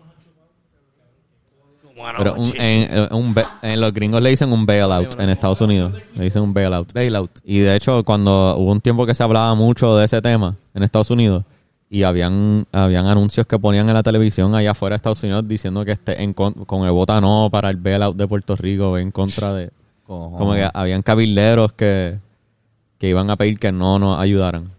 Pero 2.19 2.35
un- 2.35 2.53
en, 2.57 2.93
en 2.95 3.09
un 3.15 3.35
en 3.63 3.81
los 3.81 3.93
gringos 3.93 4.21
le 4.23 4.31
dicen 4.31 4.53
un 4.53 4.67
bailout 4.67 5.19
en 5.21 5.31
Estados 5.31 5.61
Unidos. 5.61 5.95
Le 6.15 6.25
dicen 6.25 6.43
un 6.43 6.53
bailout. 6.53 6.93
Bailout. 6.93 7.31
Y 7.45 7.61
de 7.61 7.75
hecho, 7.77 8.05
cuando 8.05 8.57
hubo 8.59 8.71
un 8.73 8.81
tiempo 8.81 9.07
que 9.07 9.15
se 9.15 9.23
hablaba 9.23 9.55
mucho 9.55 9.97
de 9.97 10.05
ese 10.05 10.21
tema 10.21 10.57
en 10.75 10.83
Estados 10.83 11.11
Unidos, 11.11 11.45
y 11.89 12.03
habían, 12.03 12.67
habían 12.73 13.07
anuncios 13.07 13.47
que 13.47 13.59
ponían 13.59 13.89
en 13.89 13.95
la 13.95 14.03
televisión 14.03 14.55
allá 14.57 14.73
afuera 14.73 14.95
de 14.95 14.97
Estados 14.97 15.23
Unidos 15.23 15.47
diciendo 15.47 15.85
que 15.85 15.93
esté 15.93 16.21
en 16.23 16.33
con, 16.35 16.53
con 16.53 16.85
el 16.85 16.91
vota 16.91 17.21
no 17.21 17.49
para 17.51 17.71
el 17.71 17.77
bailout 17.77 18.17
de 18.17 18.27
Puerto 18.27 18.57
Rico, 18.57 18.99
en 18.99 19.11
contra 19.13 19.55
de... 19.55 19.71
Como 20.05 20.53
que 20.55 20.69
habían 20.75 21.03
cabilderos 21.03 21.73
que, 21.73 22.19
que 22.99 23.09
iban 23.09 23.31
a 23.31 23.37
pedir 23.37 23.59
que 23.59 23.71
no 23.73 23.99
nos 23.99 24.19
ayudaran. 24.19 24.71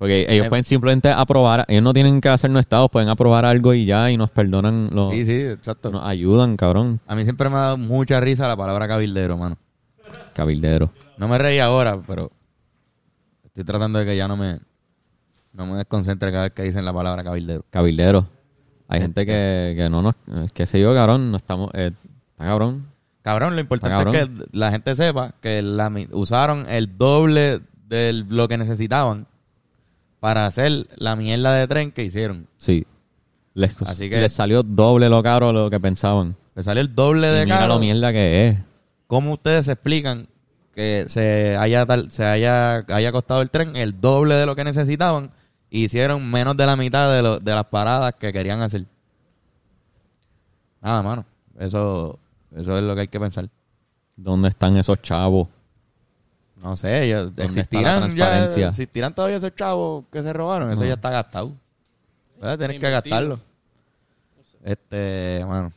Porque 0.00 0.24
ellos 0.30 0.46
Eh, 0.46 0.48
pueden 0.48 0.64
simplemente 0.64 1.10
aprobar, 1.10 1.66
ellos 1.68 1.82
no 1.82 1.92
tienen 1.92 2.22
que 2.22 2.30
hacernos 2.30 2.60
estados, 2.60 2.88
pueden 2.90 3.10
aprobar 3.10 3.44
algo 3.44 3.74
y 3.74 3.84
ya, 3.84 4.10
y 4.10 4.16
nos 4.16 4.30
perdonan, 4.30 4.88
los, 4.90 5.12
Sí, 5.12 5.26
sí, 5.26 5.42
exacto. 5.42 5.90
nos 5.90 6.02
ayudan, 6.02 6.56
cabrón. 6.56 7.00
A 7.06 7.14
mí 7.14 7.24
siempre 7.24 7.50
me 7.50 7.56
ha 7.56 7.60
dado 7.60 7.76
mucha 7.76 8.18
risa 8.18 8.48
la 8.48 8.56
palabra 8.56 8.88
cabildero, 8.88 9.36
mano. 9.36 9.58
Cabildero. 10.32 10.90
No 11.18 11.28
me 11.28 11.36
reí 11.36 11.58
ahora, 11.58 12.00
pero 12.06 12.30
estoy 13.44 13.62
tratando 13.62 13.98
de 13.98 14.06
que 14.06 14.16
ya 14.16 14.26
no 14.26 14.38
me 14.38 14.60
no 15.52 15.66
me 15.66 15.76
desconcentre 15.76 16.30
cada 16.32 16.44
vez 16.44 16.52
que 16.54 16.62
dicen 16.62 16.86
la 16.86 16.94
palabra 16.94 17.22
cabildero. 17.22 17.66
Cabildero. 17.68 18.26
Hay 18.88 19.02
gente 19.02 19.26
que, 19.26 19.74
que 19.76 19.90
no 19.90 20.00
nos, 20.00 20.14
qué 20.54 20.64
sé 20.64 20.80
yo, 20.80 20.94
cabrón, 20.94 21.30
no 21.30 21.36
estamos, 21.36 21.70
eh, 21.74 21.90
está 22.30 22.44
cabrón. 22.46 22.86
Cabrón, 23.20 23.54
lo 23.54 23.60
importante 23.60 24.18
es 24.18 24.28
que 24.28 24.46
la 24.52 24.70
gente 24.70 24.94
sepa 24.94 25.34
que 25.42 25.60
la, 25.60 25.92
usaron 26.12 26.64
el 26.70 26.96
doble 26.96 27.60
de 27.86 28.24
lo 28.26 28.48
que 28.48 28.56
necesitaban 28.56 29.26
para 30.20 30.46
hacer 30.46 30.86
la 30.96 31.16
mierda 31.16 31.54
de 31.54 31.66
tren 31.66 31.90
que 31.92 32.04
hicieron. 32.04 32.46
Sí. 32.58 32.86
Les, 33.54 33.74
Así 33.82 34.08
que- 34.08 34.20
les 34.20 34.32
salió 34.32 34.62
doble 34.62 35.08
lo 35.08 35.22
caro 35.22 35.52
lo 35.52 35.68
que 35.70 35.80
pensaban. 35.80 36.36
Le 36.54 36.62
salió 36.62 36.80
el 36.82 36.94
doble 36.94 37.28
de 37.28 37.42
Y 37.42 37.44
mira 37.46 37.58
caro. 37.60 37.74
lo 37.74 37.80
mierda 37.80 38.12
que 38.12 38.48
es. 38.48 38.58
¿Cómo 39.06 39.32
ustedes 39.32 39.66
explican 39.68 40.28
que 40.74 41.06
se 41.08 41.56
haya 41.56 41.84
tal- 41.86 42.10
se 42.10 42.24
haya, 42.24 42.84
haya 42.88 43.10
costado 43.12 43.42
el 43.42 43.50
tren 43.50 43.74
el 43.76 44.00
doble 44.00 44.34
de 44.36 44.46
lo 44.46 44.54
que 44.54 44.62
necesitaban 44.64 45.30
y 45.68 45.84
hicieron 45.84 46.30
menos 46.30 46.56
de 46.56 46.66
la 46.66 46.76
mitad 46.76 47.12
de, 47.12 47.22
lo- 47.22 47.40
de 47.40 47.52
las 47.52 47.64
paradas 47.66 48.14
que 48.14 48.32
querían 48.32 48.60
hacer? 48.62 48.84
Nada, 50.80 51.02
mano. 51.02 51.24
Eso, 51.58 52.18
eso 52.56 52.78
es 52.78 52.84
lo 52.84 52.94
que 52.94 53.02
hay 53.02 53.08
que 53.08 53.20
pensar. 53.20 53.48
¿Dónde 54.16 54.48
están 54.48 54.76
esos 54.76 55.00
chavos? 55.02 55.48
No 56.60 56.76
sé, 56.76 57.06
la 57.08 57.44
existirán, 57.44 58.14
ya, 58.14 58.44
existirán 58.44 59.14
todavía 59.14 59.38
esos 59.38 59.54
chavos 59.54 60.04
que 60.12 60.22
se 60.22 60.32
robaron. 60.32 60.70
Eso 60.70 60.84
ya 60.84 60.94
está 60.94 61.10
gastado. 61.10 61.52
¿Verdad? 62.38 62.58
Tienes 62.58 62.78
que 62.78 62.90
gastarlo. 62.90 63.40
Este, 64.62 65.42
bueno, 65.46 65.72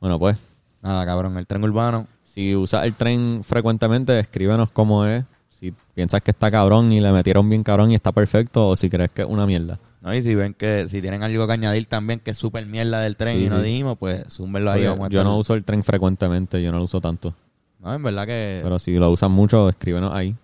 Bueno, 0.00 0.18
pues, 0.18 0.36
nada, 0.82 1.04
cabrón. 1.06 1.36
El 1.38 1.46
tren 1.46 1.64
urbano. 1.64 2.06
si 2.22 2.54
usas 2.54 2.84
el 2.84 2.94
tren 2.94 3.42
frecuentemente, 3.42 4.18
escríbenos 4.20 4.70
cómo 4.70 5.06
es. 5.06 5.24
Si 5.48 5.74
piensas 5.94 6.20
que 6.22 6.32
está 6.32 6.50
cabrón 6.50 6.92
y 6.92 7.00
le 7.00 7.10
metieron 7.12 7.48
bien 7.48 7.64
cabrón 7.64 7.90
y 7.90 7.94
está 7.94 8.12
perfecto, 8.12 8.68
o 8.68 8.76
si 8.76 8.90
crees 8.90 9.10
que 9.10 9.22
es 9.22 9.28
una 9.28 9.46
mierda. 9.46 9.78
¿No? 10.06 10.14
Y 10.14 10.22
si 10.22 10.34
ven 10.34 10.54
que 10.54 10.88
si 10.88 11.02
tienen 11.02 11.22
algo 11.22 11.46
que 11.46 11.52
añadir 11.52 11.84
también, 11.86 12.20
que 12.20 12.30
es 12.30 12.38
súper 12.38 12.64
mierda 12.64 13.00
del 13.00 13.16
tren 13.16 13.36
Sí, 13.36 13.44
y 13.44 13.48
no 13.50 13.58
sí. 13.58 13.64
dijimos, 13.66 13.98
pues 13.98 14.24
zúmbenlo 14.32 14.70
ahí. 14.70 14.84
Yo 14.84 14.94
estar- 14.94 15.24
no 15.24 15.36
uso 15.36 15.52
el 15.54 15.64
tren 15.64 15.82
frecuentemente, 15.84 16.62
yo 16.62 16.70
no 16.72 16.78
lo 16.78 16.84
uso 16.84 17.00
tanto. 17.00 17.34
No, 17.80 17.92
en 17.94 18.02
verdad 18.02 18.26
que. 18.26 18.60
Pero 18.62 18.78
si 18.78 18.94
lo 18.96 19.10
usan 19.10 19.30
mucho, 19.32 19.68
escríbenos 19.68 20.12
ahí. 20.14 20.34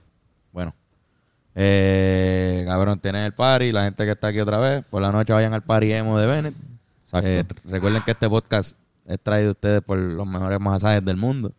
Bueno. 0.52 0.74
Eh, 1.54 2.64
cabrón, 2.66 2.98
tienen 2.98 3.24
el 3.24 3.32
party. 3.32 3.72
La 3.72 3.84
gente 3.84 4.04
que 4.04 4.10
está 4.12 4.28
aquí 4.28 4.40
otra 4.40 4.58
vez. 4.58 4.84
Por 4.90 5.02
la 5.02 5.12
noche 5.12 5.32
vayan 5.32 5.52
al 5.54 5.62
party 5.62 5.92
emo 5.92 6.18
de 6.18 6.26
Bennett. 6.26 6.54
Eh, 7.14 7.44
recuerden 7.64 8.02
que 8.04 8.12
este 8.12 8.28
podcast 8.28 8.76
es 9.06 9.20
traído 9.20 9.48
a 9.50 9.52
ustedes 9.52 9.80
por 9.82 9.98
los 9.98 10.26
mejores 10.26 10.58
masajes 10.60 11.04
del 11.04 11.16
mundo. 11.16 11.52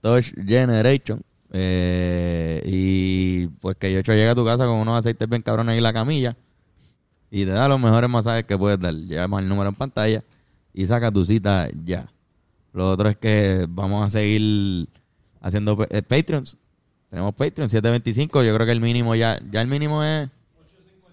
Touch 0.00 0.32
Generation. 0.46 1.22
Eh, 1.52 2.62
y 2.66 3.46
pues 3.60 3.76
que 3.78 3.92
Yocho 3.92 4.12
llega 4.12 4.32
a 4.32 4.34
tu 4.34 4.44
casa 4.44 4.66
con 4.66 4.76
unos 4.76 4.98
aceites 4.98 5.28
bien 5.28 5.40
cabrones 5.42 5.72
ahí 5.72 5.78
en 5.78 5.84
la 5.84 5.92
camilla. 5.92 6.36
Y 7.30 7.44
te 7.44 7.50
da 7.50 7.68
los 7.68 7.78
mejores 7.80 8.08
masajes 8.08 8.44
que 8.44 8.56
puedes 8.56 8.80
dar. 8.80 8.94
Llama 8.94 9.40
el 9.40 9.48
número 9.48 9.68
en 9.68 9.74
pantalla 9.74 10.24
y 10.72 10.86
saca 10.86 11.10
tu 11.10 11.24
cita 11.24 11.68
ya. 11.84 12.08
Lo 12.72 12.90
otro 12.90 13.08
es 13.08 13.16
que 13.16 13.66
vamos 13.68 14.06
a 14.06 14.10
seguir 14.10 14.88
haciendo 15.40 15.76
eh, 15.90 16.02
Patreons. 16.02 16.56
Tenemos 17.10 17.34
Patreon 17.34 17.68
725. 17.68 18.42
Yo 18.42 18.54
creo 18.54 18.66
que 18.66 18.72
el 18.72 18.80
mínimo 18.80 19.14
ya, 19.14 19.38
ya 19.50 19.60
el 19.62 19.68
mínimo 19.68 20.04
es, 20.04 20.28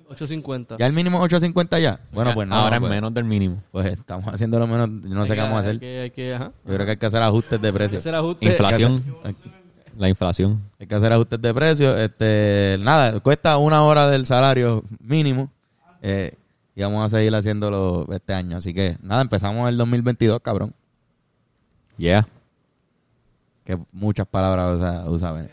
850. 0.07 0.77
ya 0.77 0.85
el 0.85 0.93
mínimo 0.93 1.17
es 1.17 1.23
850 1.23 1.79
ya. 1.79 1.99
Bueno, 2.11 2.33
pues 2.33 2.47
no. 2.47 2.55
Ahora 2.55 2.79
pues, 2.79 2.91
es 2.91 2.95
menos 2.95 3.13
del 3.13 3.23
mínimo. 3.25 3.63
Pues 3.71 3.87
estamos 3.87 4.27
haciendo 4.33 4.59
lo 4.59 4.67
menos. 4.67 4.89
Yo 5.03 5.15
no 5.15 5.25
sé 5.25 5.33
Hay 5.33 5.35
qué 5.37 5.41
que- 5.41 5.41
vamos 5.41 5.57
a 5.57 5.59
hacer. 5.61 5.71
Hay 5.73 5.79
que, 5.79 5.99
hay 6.01 6.11
que, 6.11 6.33
ajá. 6.35 6.51
Yo 6.65 6.73
creo 6.73 6.85
que 6.85 6.91
hay 6.91 6.97
que 6.97 7.05
hacer 7.05 7.21
ajustes 7.23 7.61
de 7.61 7.67
Hay 7.67 7.71
que 7.73 7.77
precio. 7.77 7.97
hacer 7.97 8.15
ajuste. 8.15 8.45
Inflación. 8.45 9.03
La 9.97 10.09
inflación. 10.09 10.61
Hay 10.79 10.87
que 10.87 10.95
hacer 10.95 11.11
ajustes 11.13 11.41
de 11.41 11.53
precio. 11.53 11.97
Este, 11.97 12.77
nada, 12.81 13.19
cuesta 13.21 13.57
una 13.57 13.81
hora 13.83 14.09
del 14.09 14.25
salario 14.25 14.83
mínimo. 14.99 15.49
Eh, 16.07 16.37
y 16.75 16.83
vamos 16.83 17.03
a 17.03 17.17
seguir 17.17 17.33
haciéndolo 17.33 18.05
este 18.13 18.35
año. 18.35 18.57
Así 18.57 18.75
que 18.75 18.95
nada, 19.01 19.23
empezamos 19.23 19.67
el 19.67 19.75
2022, 19.75 20.39
cabrón. 20.39 20.71
Yeah. 21.97 22.27
Que 23.63 23.79
muchas 23.91 24.27
palabras 24.27 24.75
usa, 24.75 25.09
usa 25.09 25.31
Bennett. 25.31 25.51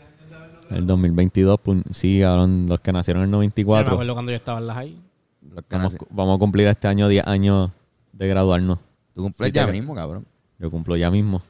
El 0.69 0.85
2022, 0.85 1.59
pues, 1.59 1.81
sí, 1.89 2.19
cabrón, 2.21 2.67
los 2.69 2.79
que 2.81 2.93
nacieron 2.93 3.23
en 3.23 3.29
el 3.29 3.31
Sí, 3.31 3.31
me 3.31 3.37
94. 3.37 3.93
acuerdo 3.93 4.13
cuando 4.13 4.31
yo 4.31 4.35
estaba 4.35 4.59
en 4.59 4.67
las 4.67 4.75
high. 4.75 4.97
Los 5.41 5.65
que 5.65 5.75
vamos, 5.75 5.97
vamos 6.11 6.35
a 6.35 6.39
cumplir 6.39 6.67
este 6.67 6.87
año 6.87 7.07
10 7.07 7.25
años 7.25 7.71
de 8.11 8.27
graduarnos. 8.27 8.77
Tú 9.15 9.23
cumples 9.23 9.49
Sí, 9.49 9.55
ya 9.55 9.65
mismo, 9.65 9.95
cabrón. 9.95 10.27
Yo 10.59 10.69
cumplo 10.69 10.95
ya 10.95 11.09
mismo. 11.09 11.41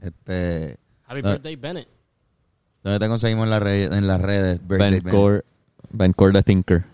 Este, 0.00 0.76
Happy 1.06 1.20
birthday, 1.20 1.56
Bennett. 1.56 1.88
¿Dónde 2.84 3.00
te 3.00 3.08
conseguimos 3.08 3.44
en, 3.44 3.50
las 3.50 3.62
redes 3.62 3.90
en 3.90 4.06
las 4.06 4.20
redes? 4.20 4.60
Birthday 4.60 4.78
Ben 4.78 5.02
Bennett. 5.02 5.10
Core, 5.10 5.42
Ben 5.90 6.12
Core 6.12 6.32
the 6.32 6.42
Thinker. 6.44 6.91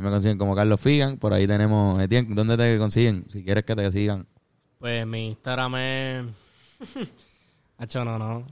Ahí 0.00 0.04
me 0.04 0.10
consiguen 0.12 0.38
como 0.38 0.56
Carlos 0.56 0.80
Figan. 0.80 1.18
Por 1.18 1.34
ahí 1.34 1.46
tenemos... 1.46 2.00
Etienne, 2.02 2.34
¿dónde 2.34 2.56
te 2.56 2.78
consiguen? 2.78 3.26
Si 3.28 3.44
quieres 3.44 3.64
que 3.64 3.76
te 3.76 3.92
sigan. 3.92 4.26
Pues 4.78 5.06
mi 5.06 5.28
Instagram 5.28 5.74
es... 5.76 6.24
Hacho, 7.76 8.02
no, 8.02 8.18
no. 8.18 8.46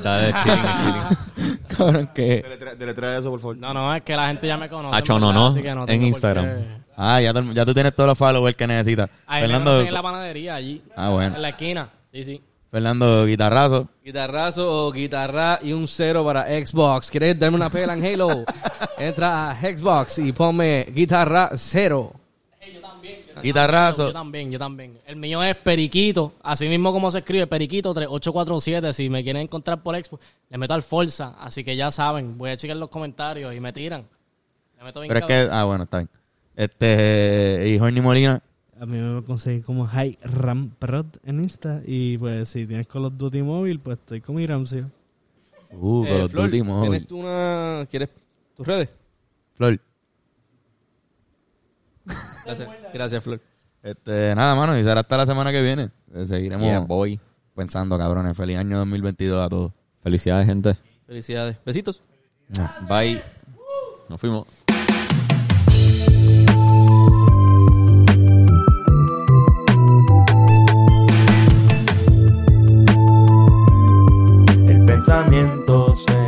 Dale, 0.00 0.32
chilling, 0.44 0.62
chilling. 0.62 1.58
cabrón, 1.76 2.10
que... 2.14 2.44
Deletra- 2.44 2.76
Deletra 2.76 3.18
eso, 3.18 3.30
por 3.30 3.40
favor. 3.40 3.56
No, 3.56 3.74
no, 3.74 3.92
es 3.96 4.02
que 4.02 4.14
la 4.14 4.28
gente 4.28 4.46
ya 4.46 4.56
me 4.56 4.68
conoce. 4.68 4.96
Hacho, 4.96 5.14
en 5.14 5.20
no, 5.22 5.26
verdad, 5.26 5.40
no, 5.40 5.46
así 5.48 5.60
que 5.62 5.68
en 5.70 5.86
tengo 5.86 6.00
por 6.02 6.06
Instagram. 6.08 6.44
qué- 6.46 6.80
Ah, 6.96 7.20
ya, 7.20 7.34
tú- 7.34 7.52
ya 7.52 7.64
tú 7.66 7.74
tienes 7.74 7.96
todos 7.96 8.06
los 8.06 8.16
followers 8.18 8.56
que 8.56 8.66
necesitas. 8.68 9.10
Ahí 9.26 9.42
Fernando, 9.42 9.80
en 9.80 9.92
la 9.92 10.02
panadería 10.02 10.54
allí. 10.54 10.82
Ah, 10.94 11.08
bueno. 11.08 11.34
En 11.34 11.42
la 11.42 11.48
esquina. 11.48 11.88
Sí, 12.12 12.22
sí. 12.22 12.40
Fernando 12.70 13.26
Guitarrazo. 13.26 13.88
Guitarrazo 14.04 14.86
o 14.86 14.92
guitarra 14.92 15.58
y 15.60 15.72
un 15.72 15.88
cero 15.88 16.24
para 16.24 16.46
Xbox. 16.46 17.10
¿Quieres 17.10 17.38
darme 17.38 17.56
una 17.56 17.68
pela 17.68 17.94
en 17.94 18.04
Halo? 18.04 18.44
Entra 18.98 19.50
a 19.50 19.60
Xbox 19.60 20.18
y 20.18 20.32
ponme 20.32 20.86
guitarra 20.94 21.50
cero. 21.54 22.12
Guitarrazo. 23.42 24.08
Yo 24.08 24.12
también, 24.12 24.50
yo 24.50 24.58
también. 24.58 24.98
El 25.06 25.16
mío 25.16 25.42
es 25.42 25.56
Periquito. 25.56 26.34
Así 26.42 26.68
mismo 26.68 26.92
como 26.92 27.10
se 27.10 27.18
escribe, 27.18 27.46
Periquito 27.46 27.92
3847. 27.94 28.92
Si 28.92 29.08
me 29.08 29.22
quieren 29.22 29.42
encontrar 29.42 29.82
por 29.82 29.96
Expo, 29.96 30.20
le 30.48 30.58
meto 30.58 30.74
al 30.74 30.82
Forza. 30.82 31.36
Así 31.40 31.64
que 31.64 31.74
ya 31.74 31.90
saben, 31.90 32.36
voy 32.36 32.50
a 32.50 32.56
checar 32.56 32.76
los 32.76 32.88
comentarios 32.88 33.54
y 33.54 33.60
me 33.60 33.72
tiran. 33.72 34.06
Le 34.78 34.84
meto 34.84 35.00
bien 35.00 35.08
Pero 35.12 35.26
es 35.26 35.26
que, 35.26 35.48
ah, 35.50 35.64
bueno, 35.64 35.84
está 35.84 35.98
bien. 35.98 36.10
Este, 36.54 37.64
y 37.68 37.78
Jorge 37.78 38.00
Molina. 38.00 38.42
A 38.80 38.86
mí 38.86 38.96
me 38.98 39.22
conseguir 39.22 39.62
como 39.62 39.86
High 39.86 40.18
Ram 40.22 40.70
Prod 40.78 41.06
en 41.24 41.40
Insta. 41.42 41.82
Y 41.84 42.16
pues 42.18 42.48
si 42.48 42.66
tienes 42.66 42.86
Call 42.86 43.04
of 43.04 43.16
Duty 43.16 43.42
móvil, 43.42 43.78
pues 43.78 43.98
estoy 43.98 44.20
con 44.22 44.40
Iramcio. 44.40 44.90
Uh, 45.72 46.04
Eh, 46.04 46.08
Call 46.08 46.20
of 46.22 46.30
Flor, 46.30 46.44
Duty 46.46 46.62
móvil. 46.62 46.90
¿tienes 46.90 47.06
tú 47.06 47.18
una... 47.18 47.86
¿Quieres 47.90 48.08
tus 48.56 48.66
redes? 48.66 48.88
Flor. 49.54 49.78
Gracias, 52.46 52.68
gracias 52.94 53.22
Flor. 53.22 53.40
Este, 53.82 54.34
nada, 54.34 54.54
mano, 54.54 54.76
y 54.78 54.82
será 54.82 55.00
hasta 55.00 55.16
la 55.16 55.26
semana 55.26 55.52
que 55.52 55.62
viene. 55.62 55.90
Eh, 56.14 56.26
Seguiremos 56.26 56.66
Yeah, 56.66 56.80
boy. 56.80 57.20
pensando, 57.54 57.96
cabrones. 57.98 58.36
Feliz 58.36 58.56
año 58.58 58.78
2022 58.78 59.38
a 59.44 59.48
todos. 59.48 59.72
Felicidades, 60.02 60.46
gente. 60.46 60.74
Felicidades. 61.06 61.56
Besitos. 61.64 62.02
Bye. 62.88 63.22
Nos 64.08 64.18
fuimos. 64.20 64.48
El 75.10 75.16
pensamiento 75.16 75.92
se 75.96 76.19